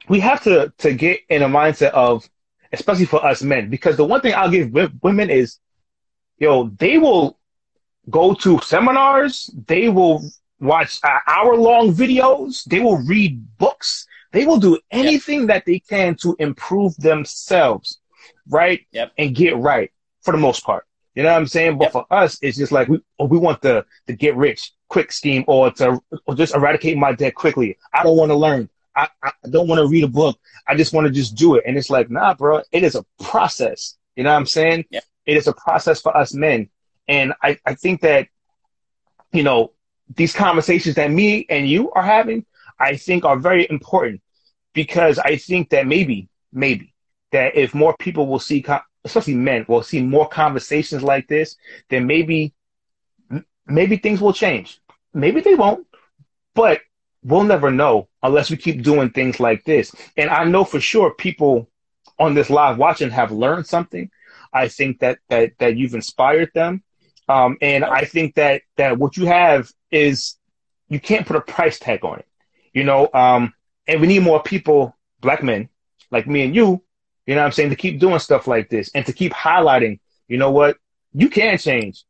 we 0.08 0.20
have 0.20 0.42
to 0.44 0.72
to 0.78 0.92
get 0.92 1.20
in 1.28 1.42
a 1.42 1.48
mindset 1.48 1.90
of, 1.90 2.28
especially 2.72 3.06
for 3.06 3.24
us 3.24 3.42
men, 3.42 3.70
because 3.70 3.96
the 3.96 4.04
one 4.04 4.20
thing 4.20 4.34
I'll 4.34 4.50
give 4.50 4.72
women 5.02 5.30
is, 5.30 5.58
yo, 6.43 6.64
they 6.76 6.99
will 6.99 7.38
go 8.11 8.34
to 8.34 8.59
seminars, 8.61 9.49
they 9.68 9.88
will 9.88 10.20
watch 10.61 10.99
uh, 11.05 11.18
hour 11.28 11.57
long 11.57 11.95
videos. 11.95 12.64
They 12.64 12.80
will 12.80 12.99
read 12.99 13.47
books. 13.59 14.07
They 14.32 14.45
will 14.45 14.59
do 14.59 14.78
anything 14.90 15.40
yep. 15.40 15.49
that 15.49 15.64
they 15.66 15.78
can 15.78 16.16
to 16.16 16.34
improve 16.40 16.97
themselves, 16.97 18.01
right? 18.49 18.80
Yep. 18.90 19.12
And 19.18 19.34
get 19.34 19.57
right 19.57 19.90
for 20.22 20.32
the 20.32 20.38
most 20.38 20.64
part. 20.64 20.84
You 21.14 21.22
know 21.22 21.30
what 21.30 21.38
I'm 21.38 21.47
saying? 21.47 21.78
But 21.78 21.84
yep. 21.86 21.93
for 21.93 22.07
us, 22.11 22.38
it's 22.43 22.57
just 22.57 22.72
like 22.72 22.88
we 22.88 23.01
we 23.20 23.38
want 23.38 23.61
the 23.61 23.84
the 24.07 24.14
get 24.14 24.34
rich 24.36 24.72
quick 24.88 25.12
scheme 25.12 25.45
or 25.47 25.70
to 25.72 26.01
or 26.26 26.34
just 26.34 26.55
eradicate 26.55 26.97
my 26.97 27.12
debt 27.12 27.34
quickly. 27.34 27.78
I 27.93 28.03
don't 28.03 28.16
want 28.16 28.30
to 28.30 28.36
learn. 28.36 28.68
I, 28.97 29.09
I 29.22 29.30
don't 29.49 29.68
want 29.68 29.78
to 29.78 29.86
read 29.86 30.05
a 30.05 30.09
book. 30.09 30.38
I 30.66 30.74
just 30.74 30.93
want 30.93 31.07
to 31.07 31.12
just 31.12 31.34
do 31.34 31.55
it. 31.55 31.64
And 31.66 31.78
it's 31.78 31.88
like, 31.88 32.11
nah, 32.11 32.34
bro, 32.34 32.62
it 32.72 32.82
is 32.82 32.95
a 32.95 33.05
process. 33.22 33.97
You 34.16 34.24
know 34.24 34.30
what 34.30 34.36
I'm 34.36 34.47
saying? 34.47 34.84
Yeah. 34.90 35.01
It 35.27 35.37
is 35.37 35.47
a 35.47 35.53
process 35.53 36.01
for 36.01 36.16
us 36.16 36.35
men. 36.35 36.68
And 37.09 37.33
I, 37.43 37.59
I 37.66 37.75
think 37.75 38.01
that, 38.03 38.29
you 39.33 39.43
know, 39.43 39.73
these 40.14 40.35
conversations 40.35 40.97
that 40.97 41.11
me 41.11 41.47
and 41.49 41.68
you 41.68 41.91
are 41.93 42.03
having, 42.03 42.45
I 42.79 42.97
think 42.97 43.25
are 43.25 43.39
very 43.39 43.66
important 43.68 44.20
because 44.73 45.18
I 45.18 45.37
think 45.37 45.70
that 45.70 45.87
maybe, 45.87 46.29
maybe 46.53 46.95
that 47.31 47.57
if 47.57 47.75
more 47.75 47.97
people 47.99 48.27
will 48.27 48.39
see, 48.39 48.64
especially 49.05 49.35
men, 49.35 49.64
will 49.68 49.83
see 49.83 50.03
more 50.03 50.29
conversations 50.29 51.03
like 51.03 51.29
this, 51.29 51.57
then 51.89 52.07
maybe, 52.07 52.53
maybe 53.66 53.97
things 53.97 54.20
will 54.20 54.33
change. 54.33 54.81
Maybe 55.14 55.41
they 55.41 55.55
won't, 55.55 55.87
but 56.55 56.81
we'll 57.23 57.45
never 57.45 57.70
know 57.70 58.09
unless 58.23 58.51
we 58.51 58.57
keep 58.57 58.83
doing 58.83 59.11
things 59.11 59.41
like 59.41 59.64
this. 59.64 59.95
And 60.16 60.31
I 60.31 60.45
know 60.45 60.64
for 60.64 60.81
sure 60.81 61.14
people 61.14 61.68
on 62.18 62.35
this 62.35 62.51
live 62.51 62.79
watching 62.79 63.11
have 63.11 63.33
learned 63.33 63.66
something. 63.66 64.11
I 64.53 64.68
think 64.68 65.00
that 65.00 65.18
that 65.28 65.53
that 65.59 65.76
you've 65.76 65.94
inspired 65.94 66.50
them. 66.55 66.82
Um, 67.28 67.57
and 67.62 67.84
I 67.84 68.05
think 68.05 68.34
that 68.34 68.62
that 68.76 68.98
what 68.98 69.16
you 69.16 69.26
have 69.26 69.70
is 69.90 70.36
you 70.88 71.00
can't 71.00 71.26
put 71.26 71.36
a 71.36 71.40
price 71.40 71.78
tag 71.78 72.05
on 72.05 72.18
it. 72.18 72.26
You 72.72 72.84
know, 72.84 73.09
um, 73.14 73.55
and 73.86 74.00
we 74.00 74.07
need 74.07 74.22
more 74.22 74.42
people, 74.42 74.96
black 75.20 75.42
men 75.42 75.68
like 76.11 76.26
me 76.26 76.42
and 76.42 76.55
you, 76.55 76.82
you 77.26 77.34
know 77.34 77.40
what 77.40 77.46
I'm 77.46 77.53
saying, 77.53 77.70
to 77.70 77.76
keep 77.76 77.98
doing 77.98 78.18
stuff 78.18 78.46
like 78.46 78.68
this 78.68 78.90
and 78.94 79.05
to 79.07 79.12
keep 79.12 79.32
highlighting, 79.32 79.98
you 80.28 80.36
know 80.36 80.50
what, 80.50 80.76
you 81.12 81.28
can 81.28 81.59
change. 81.59 82.05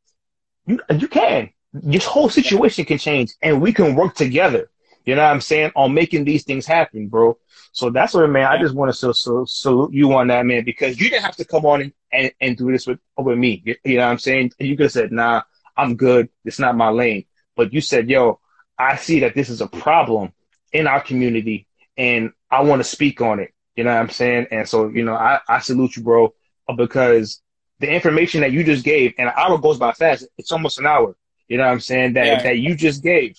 You 0.66 0.80
you 0.99 1.09
can. 1.09 1.51
This 1.72 2.05
whole 2.05 2.28
situation 2.28 2.84
can 2.84 2.99
change 2.99 3.32
and 3.40 3.62
we 3.62 3.72
can 3.72 3.95
work 3.95 4.14
together. 4.14 4.68
You 5.05 5.16
know 5.16 5.22
what 5.22 5.32
I'm 5.32 5.40
saying? 5.40 5.72
On 5.74 5.92
making 5.92 6.24
these 6.24 6.44
things 6.44 6.66
happen, 6.66 7.09
bro. 7.09 7.36
So 7.72 7.90
that's 7.90 8.14
what, 8.14 8.28
man. 8.30 8.46
I 8.46 8.59
just 8.59 8.74
want 8.74 8.90
to 8.90 8.96
so, 8.96 9.12
so, 9.12 9.44
salute 9.44 9.92
you 9.92 10.12
on 10.14 10.28
that, 10.28 10.46
man, 10.46 10.64
because 10.64 11.00
you 11.00 11.11
didn't 11.11 11.24
have 11.24 11.36
to 11.36 11.44
come 11.44 11.66
on 11.66 11.82
and, 11.82 11.92
and, 12.12 12.32
and 12.40 12.57
do 12.57 12.70
this 12.70 12.86
with 12.86 13.00
with 13.16 13.38
me. 13.38 13.62
You, 13.64 13.76
you 13.84 13.96
know 13.96 14.05
what 14.05 14.12
I'm 14.12 14.18
saying? 14.18 14.53
You 14.59 14.76
could 14.76 14.84
have 14.84 14.92
said, 14.92 15.12
"Nah, 15.12 15.42
I'm 15.76 15.96
good. 15.96 16.28
It's 16.44 16.59
not 16.59 16.76
my 16.76 16.90
lane." 16.90 17.24
But 17.57 17.72
you 17.72 17.80
said, 17.80 18.09
"Yo, 18.09 18.40
I 18.78 18.96
see 18.96 19.20
that 19.20 19.34
this 19.34 19.48
is 19.48 19.61
a 19.61 19.66
problem 19.66 20.32
in 20.72 20.86
our 20.86 21.00
community, 21.00 21.66
and 21.96 22.32
I 22.50 22.62
want 22.62 22.80
to 22.80 22.84
speak 22.84 23.20
on 23.20 23.40
it." 23.40 23.53
You 23.74 23.84
know 23.84 23.94
what 23.94 24.00
I'm 24.00 24.11
saying? 24.11 24.48
And 24.50 24.68
so, 24.68 24.88
you 24.88 25.03
know, 25.03 25.14
I, 25.14 25.40
I 25.48 25.61
salute 25.61 25.96
you, 25.96 26.03
bro, 26.03 26.34
because 26.76 27.40
the 27.80 27.90
information 27.90 28.42
that 28.42 28.53
you 28.53 28.62
just 28.62 28.84
gave, 28.84 29.14
and 29.18 29.28
an 29.28 29.34
hour 29.36 29.59
goes 29.59 29.78
by 29.78 29.92
fast. 29.92 30.26
It's 30.38 30.53
almost 30.53 30.78
an 30.78 30.86
hour. 30.86 31.16
You 31.48 31.57
know 31.57 31.64
what 31.64 31.72
I'm 31.72 31.80
saying? 31.80 32.12
That 32.12 32.26
yeah. 32.26 32.42
that 32.42 32.59
you 32.59 32.74
just 32.74 33.03
gave 33.03 33.36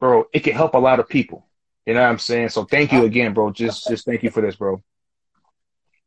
bro, 0.00 0.24
it 0.32 0.40
can 0.40 0.54
help 0.54 0.74
a 0.74 0.78
lot 0.78 0.98
of 0.98 1.08
people. 1.08 1.46
You 1.86 1.94
know 1.94 2.00
what 2.00 2.08
I'm 2.08 2.18
saying? 2.18 2.48
So 2.48 2.64
thank 2.64 2.92
you 2.92 3.04
again, 3.04 3.32
bro. 3.32 3.50
Just 3.50 3.86
just 3.88 4.04
thank 4.04 4.22
you 4.22 4.30
for 4.30 4.40
this, 4.40 4.56
bro. 4.56 4.82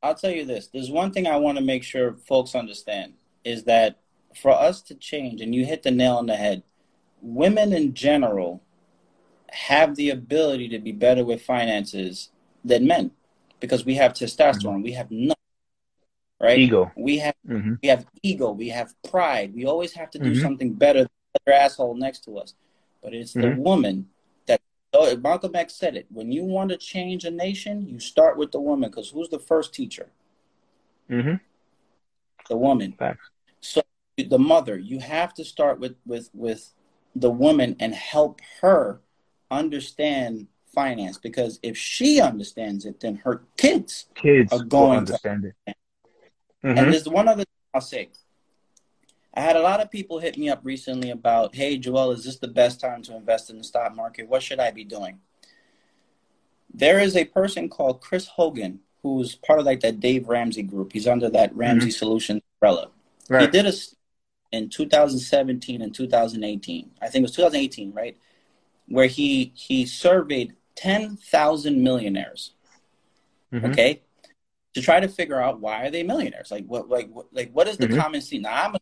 I'll 0.01 0.15
tell 0.15 0.31
you 0.31 0.45
this. 0.45 0.67
There's 0.67 0.91
one 0.91 1.11
thing 1.11 1.27
I 1.27 1.37
want 1.37 1.57
to 1.57 1.63
make 1.63 1.83
sure 1.83 2.15
folks 2.27 2.55
understand 2.55 3.13
is 3.45 3.63
that 3.63 3.99
for 4.35 4.51
us 4.51 4.81
to 4.83 4.95
change, 4.95 5.41
and 5.41 5.53
you 5.55 5.65
hit 5.65 5.83
the 5.83 5.91
nail 5.91 6.17
on 6.17 6.25
the 6.25 6.35
head, 6.35 6.63
women 7.21 7.73
in 7.73 7.93
general 7.93 8.61
have 9.51 9.95
the 9.95 10.09
ability 10.09 10.67
to 10.69 10.79
be 10.79 10.91
better 10.91 11.23
with 11.23 11.41
finances 11.41 12.29
than 12.65 12.87
men 12.87 13.11
because 13.59 13.85
we 13.85 13.95
have 13.95 14.13
testosterone. 14.13 14.75
Mm-hmm. 14.75 14.83
We 14.83 14.91
have 14.93 15.11
nothing. 15.11 15.35
Right? 16.41 16.59
Ego. 16.59 16.91
We 16.97 17.19
have 17.19 17.35
mm-hmm. 17.47 17.75
we 17.81 17.87
have 17.87 18.05
ego. 18.21 18.51
We 18.51 18.69
have 18.69 18.93
pride. 19.09 19.53
We 19.55 19.65
always 19.65 19.93
have 19.93 20.11
to 20.11 20.19
do 20.19 20.31
mm-hmm. 20.31 20.41
something 20.41 20.73
better 20.73 20.99
than 20.99 21.09
the 21.33 21.51
other 21.51 21.61
asshole 21.61 21.95
next 21.95 22.25
to 22.25 22.37
us 22.37 22.53
but 23.03 23.13
it's 23.13 23.33
mm-hmm. 23.33 23.55
the 23.55 23.61
woman 23.61 24.07
that 24.47 24.61
oh, 24.93 25.15
Malcolm 25.17 25.55
X 25.55 25.75
said 25.75 25.95
it. 25.95 26.07
When 26.09 26.31
you 26.31 26.43
want 26.43 26.69
to 26.69 26.77
change 26.77 27.25
a 27.25 27.31
nation, 27.31 27.85
you 27.87 27.99
start 27.99 28.37
with 28.37 28.51
the 28.51 28.61
woman 28.61 28.89
because 28.89 29.09
who's 29.09 29.29
the 29.29 29.39
first 29.39 29.73
teacher? 29.73 30.07
Mm-hmm. 31.09 31.35
The 32.49 32.57
woman. 32.57 32.93
Facts. 32.97 33.29
So 33.59 33.81
the 34.17 34.39
mother, 34.39 34.77
you 34.77 34.99
have 34.99 35.33
to 35.35 35.45
start 35.45 35.79
with 35.79 35.95
with 36.05 36.29
with 36.33 36.71
the 37.15 37.29
woman 37.29 37.75
and 37.79 37.93
help 37.93 38.41
her 38.61 39.01
understand 39.51 40.47
finance 40.73 41.17
because 41.17 41.59
if 41.61 41.77
she 41.77 42.19
understands 42.19 42.85
it, 42.85 42.99
then 42.99 43.15
her 43.17 43.43
kids 43.57 44.07
kids 44.15 44.51
are 44.51 44.63
going 44.63 45.05
to 45.05 45.13
understand 45.13 45.45
it. 45.45 45.75
Mm-hmm. 46.63 46.77
And 46.77 46.93
there's 46.93 47.07
one 47.07 47.27
other 47.27 47.43
thing 47.43 47.53
I'll 47.73 47.81
say. 47.81 48.09
I 49.33 49.41
had 49.41 49.55
a 49.55 49.61
lot 49.61 49.81
of 49.81 49.89
people 49.89 50.19
hit 50.19 50.37
me 50.37 50.49
up 50.49 50.61
recently 50.63 51.09
about, 51.09 51.55
hey, 51.55 51.77
Joel, 51.77 52.11
is 52.11 52.23
this 52.23 52.37
the 52.37 52.47
best 52.47 52.79
time 52.79 53.01
to 53.03 53.15
invest 53.15 53.49
in 53.49 53.57
the 53.57 53.63
stock 53.63 53.95
market? 53.95 54.27
What 54.27 54.43
should 54.43 54.59
I 54.59 54.71
be 54.71 54.83
doing? 54.83 55.19
There 56.73 56.99
is 56.99 57.15
a 57.15 57.25
person 57.25 57.69
called 57.69 58.01
Chris 58.01 58.27
Hogan 58.27 58.79
who's 59.01 59.35
part 59.35 59.59
of 59.59 59.65
like 59.65 59.81
that 59.81 59.99
Dave 59.99 60.27
Ramsey 60.27 60.63
group. 60.63 60.93
He's 60.93 61.07
under 61.07 61.29
that 61.29 61.55
Ramsey 61.55 61.87
mm-hmm. 61.87 61.91
Solutions 61.91 62.41
umbrella. 62.55 62.89
Right. 63.29 63.41
He 63.41 63.47
did 63.47 63.65
a 63.65 63.73
in 64.51 64.69
2017 64.69 65.81
and 65.81 65.93
2018. 65.93 66.91
I 67.01 67.09
think 67.09 67.23
it 67.23 67.25
was 67.25 67.35
2018, 67.35 67.91
right? 67.91 68.17
Where 68.87 69.07
he 69.07 69.51
he 69.55 69.85
surveyed 69.85 70.53
10,000 70.75 71.83
millionaires. 71.83 72.51
Mm-hmm. 73.51 73.65
Okay? 73.65 74.01
To 74.75 74.81
try 74.81 74.99
to 74.99 75.07
figure 75.07 75.39
out 75.39 75.59
why 75.59 75.85
are 75.85 75.91
they 75.91 76.03
millionaires? 76.03 76.49
Like 76.49 76.65
what 76.65 76.89
like 76.89 77.09
what, 77.11 77.27
like 77.33 77.51
what 77.51 77.67
is 77.67 77.77
the 77.77 77.87
mm-hmm. 77.87 77.99
common 77.99 78.21
theme? 78.21 78.43
Now 78.43 78.63
I'm 78.63 78.75
a 78.75 78.79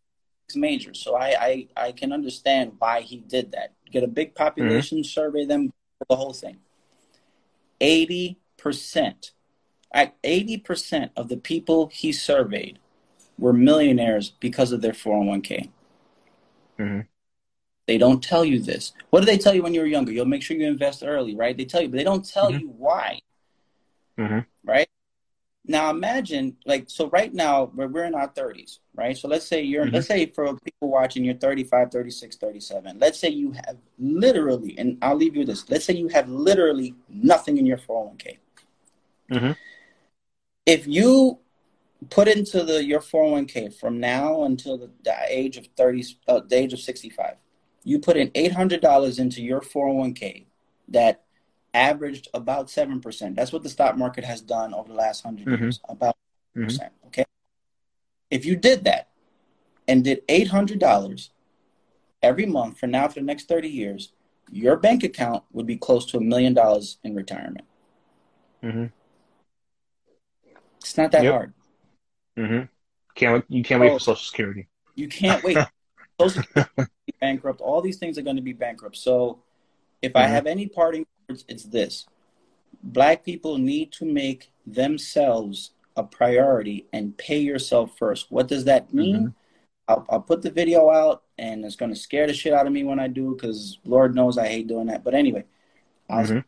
majors. 0.56 1.00
So 1.00 1.16
I, 1.16 1.36
I, 1.40 1.68
I 1.88 1.92
can 1.92 2.12
understand 2.12 2.74
why 2.80 3.02
he 3.02 3.18
did 3.18 3.52
that. 3.52 3.74
Get 3.92 4.04
a 4.04 4.08
big 4.08 4.36
population, 4.36 5.00
mm-hmm. 5.00 5.04
survey 5.04 5.46
them, 5.46 5.74
the 6.10 6.16
whole 6.16 6.34
thing. 6.34 6.58
80%, 7.80 8.36
at 9.94 10.22
80% 10.22 11.10
of 11.16 11.30
the 11.30 11.38
people 11.38 11.90
he 11.92 12.12
surveyed 12.12 12.80
were 13.38 13.54
millionaires 13.54 14.30
because 14.30 14.72
of 14.72 14.82
their 14.82 14.94
401k. 14.94 15.70
Mm-hmm. 16.80 17.02
They 17.88 17.98
don't 17.98 18.24
tell 18.24 18.46
you 18.46 18.60
this. 18.60 18.94
What 19.10 19.20
do 19.20 19.26
they 19.26 19.38
tell 19.38 19.54
you 19.54 19.64
when 19.64 19.74
you're 19.74 19.86
younger? 19.86 20.12
You'll 20.12 20.26
make 20.26 20.44
sure 20.44 20.56
you 20.56 20.68
invest 20.68 21.04
early, 21.06 21.36
right? 21.36 21.58
They 21.58 21.66
tell 21.66 21.82
you, 21.82 21.90
but 21.90 21.98
they 21.98 22.04
don't 22.04 22.28
tell 22.28 22.52
mm-hmm. 22.52 22.60
you 22.60 22.68
why. 22.78 23.20
Mm-hmm. 24.18 24.40
Right? 24.64 24.88
Now 25.66 25.92
imagine, 25.92 26.58
like, 26.66 26.86
so 26.90 27.10
right 27.10 27.32
now 27.32 27.72
we're, 27.76 27.88
we're 27.88 28.06
in 28.06 28.16
our 28.16 28.30
30s, 28.30 28.80
right? 28.96 29.16
So 29.16 29.28
let's 29.28 29.46
say 29.46 29.62
you're, 29.62 29.86
mm-hmm. 29.86 29.96
let's 29.96 30.08
say 30.08 30.26
for 30.26 30.56
people 30.58 30.90
watching, 30.90 31.24
you're 31.24 31.36
35, 31.36 31.92
36, 31.92 32.36
37. 32.38 32.98
Let's 33.00 33.20
say 33.20 33.30
you 33.30 33.52
have 33.52 33.78
literally, 34.00 34.76
and 34.80 34.98
I'll 35.02 35.16
leave 35.16 35.36
you 35.36 35.46
this. 35.46 35.70
Let's 35.70 35.86
say 35.86 35.94
you 35.94 36.08
have 36.08 36.28
literally 36.30 36.96
nothing 37.10 37.58
in 37.58 37.66
your 37.66 37.78
401k. 37.78 38.38
Mm-hmm. 39.32 39.52
If 40.66 40.88
you 40.88 41.40
put 42.10 42.28
into 42.28 42.64
the 42.64 42.84
your 42.84 43.00
401k 43.00 43.80
from 43.80 44.00
now 44.00 44.44
until 44.44 44.78
the, 44.78 44.90
the 45.04 45.16
age 45.28 45.58
of 45.58 45.68
30, 45.78 46.06
uh, 46.28 46.42
the 46.48 46.56
age 46.56 46.74
of 46.74 46.80
65, 46.80 47.36
you 47.84 48.00
put 48.00 48.18
in 48.18 48.30
$800 48.32 49.20
into 49.20 49.42
your 49.44 49.62
401k 49.62 50.46
that 50.90 51.24
averaged 51.74 52.28
about 52.34 52.68
7%. 52.68 53.36
That's 53.36 53.54
what 53.54 53.64
the 53.64 53.70
stock 53.70 53.98
market 53.98 54.24
has 54.24 54.42
done 54.42 54.74
over 54.74 54.90
the 54.90 54.96
last 54.96 55.24
100 55.24 55.46
mm-hmm. 55.46 55.64
years, 55.64 55.80
about 55.88 56.16
mm-hmm. 56.56 56.66
percent 56.66 56.94
Okay. 57.08 57.26
If 58.30 58.46
you 58.46 58.56
did 58.56 58.86
that 58.86 59.10
and 59.88 60.04
did 60.04 60.26
$800 60.28 61.30
every 62.22 62.46
month 62.46 62.80
for 62.80 62.88
now 62.88 63.08
for 63.08 63.16
the 63.16 63.22
next 63.22 63.48
30 63.48 63.68
years, 63.68 64.14
your 64.52 64.78
bank 64.78 65.04
account 65.04 65.44
would 65.52 65.66
be 65.66 65.78
close 65.78 66.06
to 66.08 66.18
a 66.18 66.22
million 66.22 66.54
dollars 66.54 66.98
in 67.04 67.16
retirement. 67.16 67.66
Mm-hmm. 68.64 68.86
It's 70.78 70.98
not 70.98 71.12
that 71.12 71.24
yep. 71.24 71.34
hard. 71.34 71.54
Mm-hmm. 72.38 72.66
Can't 73.16 73.46
you 73.50 73.64
can't 73.64 73.82
wait 73.82 73.92
for 73.92 74.00
Social 74.00 74.16
Security? 74.16 74.68
You 74.96 75.08
can't 75.08 75.44
wait. 75.44 75.58
Social 76.20 76.44
Security 76.44 76.92
bankrupt. 77.20 77.62
All 77.62 77.82
these 77.82 77.98
things 77.98 78.18
are 78.18 78.22
going 78.22 78.36
to 78.36 78.42
be 78.42 78.54
bankrupt. 78.54 78.98
So, 78.98 79.44
if 80.02 80.16
I 80.16 80.24
mm-hmm. 80.24 80.34
have 80.34 80.48
any 80.48 80.68
parting 80.68 81.06
words, 81.32 81.46
it's 81.48 81.64
this: 81.64 82.06
Black 82.84 83.24
people 83.24 83.58
need 83.58 83.92
to 83.94 84.06
make 84.06 84.52
themselves 84.66 85.72
a 85.96 86.04
priority 86.04 86.86
and 86.94 87.18
pay 87.18 87.40
yourself 87.40 87.98
first. 87.98 88.32
What 88.32 88.48
does 88.48 88.66
that 88.66 88.94
mean? 88.94 89.16
Mm-hmm. 89.16 89.28
I'll, 89.88 90.06
I'll, 90.10 90.22
put 90.22 90.42
the 90.42 90.52
video 90.52 90.90
out, 90.90 91.24
and 91.38 91.66
it's 91.66 91.76
going 91.76 91.94
to 91.94 92.00
scare 92.00 92.28
the 92.28 92.34
shit 92.34 92.54
out 92.54 92.68
of 92.68 92.72
me 92.72 92.84
when 92.84 93.00
I 93.00 93.08
do, 93.08 93.34
because 93.34 93.80
Lord 93.84 94.16
knows 94.16 94.38
I 94.38 94.48
hate 94.48 94.68
doing 94.68 94.88
that. 94.88 95.04
But 95.04 95.16
anyway, 95.16 95.44
mm-hmm. 96.10 96.40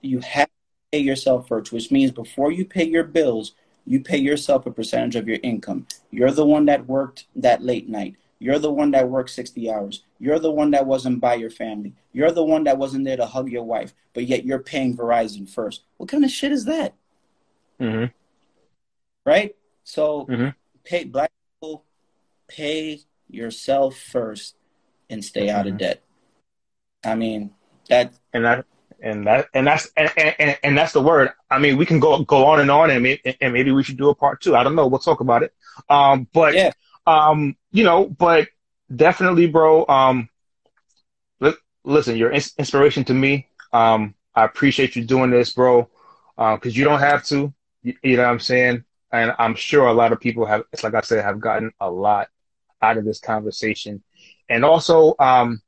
you 0.00 0.18
have 0.20 0.46
to 0.46 0.52
pay 0.92 0.98
yourself 0.98 1.46
first, 1.46 1.70
which 1.70 1.92
means 1.92 2.10
before 2.10 2.50
you 2.50 2.64
pay 2.64 2.84
your 2.84 3.04
bills, 3.04 3.52
you 3.86 4.00
pay 4.00 4.18
yourself 4.18 4.66
a 4.66 4.70
percentage 4.70 5.16
of 5.16 5.28
your 5.28 5.38
income. 5.42 5.86
You're 6.10 6.32
the 6.32 6.44
one 6.44 6.64
that 6.66 6.86
worked 6.86 7.26
that 7.36 7.62
late 7.62 7.88
night. 7.88 8.16
You're 8.40 8.58
the 8.60 8.70
one 8.72 8.92
that 8.92 9.08
worked 9.08 9.30
60 9.30 9.70
hours. 9.70 10.04
You're 10.20 10.38
the 10.38 10.50
one 10.52 10.70
that 10.70 10.86
wasn't 10.86 11.20
by 11.20 11.34
your 11.34 11.50
family. 11.50 11.94
You're 12.12 12.30
the 12.30 12.44
one 12.44 12.64
that 12.64 12.78
wasn't 12.78 13.04
there 13.04 13.16
to 13.16 13.26
hug 13.26 13.50
your 13.50 13.64
wife, 13.64 13.92
but 14.14 14.26
yet 14.26 14.44
you're 14.44 14.60
paying 14.60 14.96
Verizon 14.96 15.48
first. 15.48 15.82
What 15.96 16.08
kind 16.08 16.24
of 16.24 16.30
shit 16.30 16.52
is 16.52 16.64
that? 16.66 16.94
Mm-hmm. 17.80 18.12
Right? 19.26 19.56
So 19.84 20.26
Mhm. 20.26 20.54
pay 20.84 21.04
black 21.04 21.30
people 21.60 21.84
pay 22.46 23.00
yourself 23.28 23.96
first 23.96 24.54
and 25.10 25.24
stay 25.24 25.50
out 25.50 25.66
of 25.66 25.74
Mhm. 25.74 25.78
debt. 25.78 26.02
I 27.04 27.14
mean, 27.14 27.50
that 27.88 28.14
and 28.32 28.44
that 28.44 28.64
and 29.00 29.26
that 29.26 29.48
and 29.54 29.66
that's 29.66 29.90
and, 29.96 30.10
and, 30.16 30.58
and 30.62 30.78
that's 30.78 30.92
the 30.92 31.00
word. 31.02 31.32
I 31.50 31.58
mean, 31.58 31.76
we 31.76 31.86
can 31.86 32.00
go 32.00 32.22
go 32.24 32.46
on 32.46 32.60
and 32.60 32.70
on, 32.70 32.90
and 32.90 33.02
maybe, 33.02 33.36
and 33.40 33.52
maybe 33.52 33.70
we 33.70 33.82
should 33.82 33.96
do 33.98 34.08
a 34.08 34.14
part 34.14 34.40
two. 34.40 34.56
I 34.56 34.64
don't 34.64 34.74
know. 34.74 34.86
We'll 34.86 34.98
talk 34.98 35.20
about 35.20 35.42
it. 35.42 35.52
Um, 35.90 36.26
but 36.32 36.54
Yeah. 36.54 36.72
Um, 37.08 37.56
you 37.72 37.84
know, 37.84 38.06
but 38.06 38.48
definitely, 38.94 39.46
bro. 39.46 39.86
Um, 39.86 40.28
li- 41.40 41.54
listen, 41.84 42.16
you're 42.16 42.30
ins- 42.30 42.54
inspiration 42.58 43.04
to 43.04 43.14
me. 43.14 43.48
Um, 43.72 44.14
I 44.34 44.44
appreciate 44.44 44.96
you 44.96 45.04
doing 45.04 45.30
this, 45.30 45.52
bro. 45.52 45.88
Because 46.36 46.76
you 46.76 46.84
don't 46.84 47.00
have 47.00 47.24
to. 47.26 47.52
You, 47.82 47.94
you 48.02 48.16
know 48.16 48.24
what 48.24 48.30
I'm 48.30 48.40
saying? 48.40 48.84
And 49.12 49.34
I'm 49.38 49.54
sure 49.54 49.86
a 49.86 49.92
lot 49.92 50.12
of 50.12 50.20
people 50.20 50.46
have. 50.46 50.62
It's 50.72 50.84
like 50.84 50.94
I 50.94 51.00
said, 51.00 51.24
have 51.24 51.40
gotten 51.40 51.72
a 51.80 51.90
lot 51.90 52.28
out 52.82 52.98
of 52.98 53.04
this 53.04 53.20
conversation. 53.20 54.02
And 54.48 54.64
also, 54.64 55.14
um, 55.18 55.60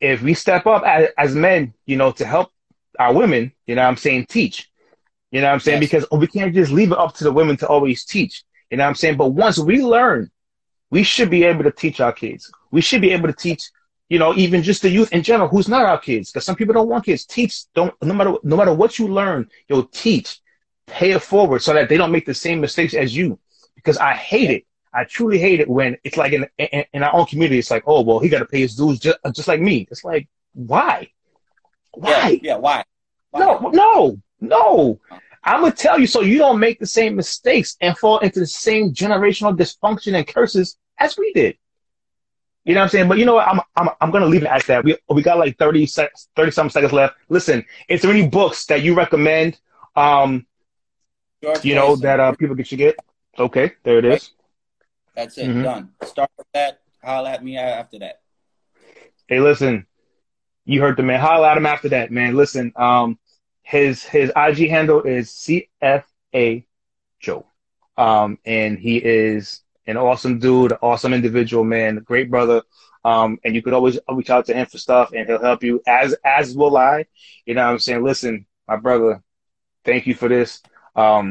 if 0.00 0.22
we 0.22 0.34
step 0.34 0.66
up 0.66 0.84
as, 0.84 1.08
as 1.16 1.34
men, 1.34 1.74
you 1.86 1.96
know, 1.96 2.12
to 2.12 2.24
help 2.24 2.52
our 2.98 3.12
women, 3.12 3.52
you 3.66 3.74
know 3.74 3.82
what 3.82 3.88
I'm 3.88 3.96
saying, 3.96 4.26
teach. 4.26 4.70
You 5.30 5.40
know 5.40 5.48
what 5.48 5.54
I'm 5.54 5.60
saying? 5.60 5.82
Yes. 5.82 5.90
Because 5.90 6.06
we 6.12 6.26
can't 6.26 6.54
just 6.54 6.72
leave 6.72 6.92
it 6.92 6.98
up 6.98 7.14
to 7.16 7.24
the 7.24 7.32
women 7.32 7.56
to 7.58 7.66
always 7.68 8.04
teach. 8.04 8.44
You 8.70 8.76
know 8.76 8.84
what 8.84 8.88
I'm 8.88 8.94
saying? 8.94 9.16
But 9.16 9.28
once 9.28 9.58
we 9.58 9.82
learn, 9.82 10.30
we 10.90 11.02
should 11.02 11.30
be 11.30 11.44
able 11.44 11.64
to 11.64 11.70
teach 11.70 12.00
our 12.00 12.12
kids. 12.12 12.50
We 12.70 12.80
should 12.80 13.00
be 13.00 13.10
able 13.10 13.28
to 13.28 13.34
teach, 13.34 13.70
you 14.08 14.18
know, 14.18 14.34
even 14.34 14.62
just 14.62 14.82
the 14.82 14.90
youth 14.90 15.12
in 15.12 15.22
general 15.22 15.48
who's 15.48 15.68
not 15.68 15.84
our 15.84 15.98
kids. 15.98 16.30
Because 16.30 16.44
some 16.44 16.56
people 16.56 16.74
don't 16.74 16.88
want 16.88 17.04
kids. 17.04 17.24
Teach, 17.24 17.72
don't 17.74 17.94
no 18.02 18.14
matter 18.14 18.34
no 18.42 18.56
matter 18.56 18.72
what 18.72 18.98
you 18.98 19.08
learn, 19.08 19.48
you'll 19.68 19.84
teach. 19.84 20.40
Pay 20.86 21.10
it 21.12 21.22
forward 21.22 21.60
so 21.60 21.74
that 21.74 21.90
they 21.90 21.98
don't 21.98 22.12
make 22.12 22.24
the 22.24 22.32
same 22.32 22.62
mistakes 22.62 22.94
as 22.94 23.14
you. 23.14 23.38
Because 23.74 23.98
I 23.98 24.14
hate 24.14 24.50
it. 24.50 24.64
I 24.94 25.04
truly 25.04 25.38
hate 25.38 25.60
it 25.60 25.68
when 25.68 25.98
it's 26.02 26.16
like 26.16 26.32
in, 26.32 26.46
in, 26.56 26.84
in 26.94 27.02
our 27.02 27.14
own 27.14 27.26
community, 27.26 27.58
it's 27.58 27.70
like, 27.70 27.84
oh, 27.86 28.00
well, 28.00 28.20
he 28.20 28.30
got 28.30 28.38
to 28.38 28.46
pay 28.46 28.60
his 28.60 28.74
dues 28.74 28.98
just, 28.98 29.18
uh, 29.22 29.30
just 29.30 29.46
like 29.46 29.60
me. 29.60 29.86
It's 29.90 30.02
like, 30.02 30.28
why? 30.54 31.10
Why? 31.92 32.10
Yeah, 32.10 32.38
yeah 32.42 32.56
why? 32.56 32.84
why? 33.30 33.40
No, 33.40 33.70
no, 33.70 34.20
no. 34.40 35.00
I'm 35.44 35.60
gonna 35.60 35.72
tell 35.72 35.98
you 35.98 36.06
so 36.06 36.20
you 36.22 36.38
don't 36.38 36.58
make 36.58 36.78
the 36.78 36.86
same 36.86 37.16
mistakes 37.16 37.76
and 37.80 37.96
fall 37.96 38.18
into 38.18 38.40
the 38.40 38.46
same 38.46 38.92
generational 38.92 39.56
dysfunction 39.56 40.14
and 40.14 40.26
curses 40.26 40.76
as 40.98 41.16
we 41.16 41.32
did. 41.32 41.56
You 42.64 42.74
know 42.74 42.80
what 42.80 42.84
I'm 42.84 42.90
saying? 42.90 43.08
But 43.08 43.18
you 43.18 43.24
know 43.24 43.34
what? 43.34 43.48
I'm 43.48 43.60
I'm 43.76 43.88
I'm 44.00 44.10
gonna 44.10 44.26
leave 44.26 44.42
it 44.42 44.48
at 44.48 44.64
that. 44.66 44.84
We 44.84 44.96
we 45.08 45.22
got 45.22 45.38
like 45.38 45.56
30 45.58 45.86
sec- 45.86 46.12
30 46.36 46.50
some 46.50 46.70
seconds 46.70 46.92
left. 46.92 47.16
Listen, 47.28 47.64
is 47.88 48.02
there 48.02 48.10
any 48.10 48.28
books 48.28 48.66
that 48.66 48.82
you 48.82 48.94
recommend? 48.94 49.58
Um, 49.96 50.46
George 51.42 51.64
you 51.64 51.74
know 51.74 51.90
Mason. 51.90 52.02
that 52.02 52.20
uh 52.20 52.32
people 52.32 52.56
should 52.62 52.78
get. 52.78 52.96
Okay, 53.38 53.72
there 53.84 53.98
it 53.98 54.04
is. 54.04 54.32
That's 55.14 55.38
it. 55.38 55.48
Mhm. 55.48 55.62
Done. 55.62 55.90
Start 56.04 56.30
with 56.36 56.46
that. 56.52 56.80
Holla 57.02 57.30
at 57.30 57.44
me 57.44 57.56
after 57.56 57.98
that. 58.00 58.20
Hey, 59.28 59.40
listen, 59.40 59.86
you 60.64 60.80
heard 60.80 60.96
the 60.96 61.02
man. 61.02 61.20
Holla 61.20 61.50
at 61.50 61.56
him 61.56 61.66
after 61.66 61.88
that, 61.90 62.10
man. 62.10 62.36
Listen, 62.36 62.72
um, 62.76 63.18
his 63.68 64.02
his 64.02 64.32
IG 64.34 64.70
handle 64.70 65.02
is 65.02 65.28
CFA 65.30 66.64
Joe, 67.20 67.46
um, 67.98 68.38
and 68.46 68.78
he 68.78 68.96
is 68.96 69.60
an 69.86 69.98
awesome 69.98 70.38
dude, 70.38 70.72
awesome 70.80 71.12
individual, 71.12 71.64
man, 71.64 71.96
great 71.96 72.30
brother. 72.30 72.62
Um, 73.04 73.38
and 73.44 73.54
you 73.54 73.60
could 73.62 73.74
always 73.74 73.98
reach 74.10 74.30
out 74.30 74.46
to 74.46 74.54
him 74.54 74.64
for 74.66 74.78
stuff, 74.78 75.12
and 75.12 75.26
he'll 75.26 75.42
help 75.42 75.62
you 75.62 75.82
as 75.86 76.14
as 76.24 76.56
will 76.56 76.78
I. 76.78 77.04
You 77.44 77.54
know 77.54 77.66
what 77.66 77.72
I'm 77.72 77.78
saying? 77.78 78.02
Listen, 78.02 78.46
my 78.66 78.76
brother, 78.76 79.22
thank 79.84 80.06
you 80.06 80.14
for 80.14 80.28
this. 80.28 80.62
Um, 80.96 81.26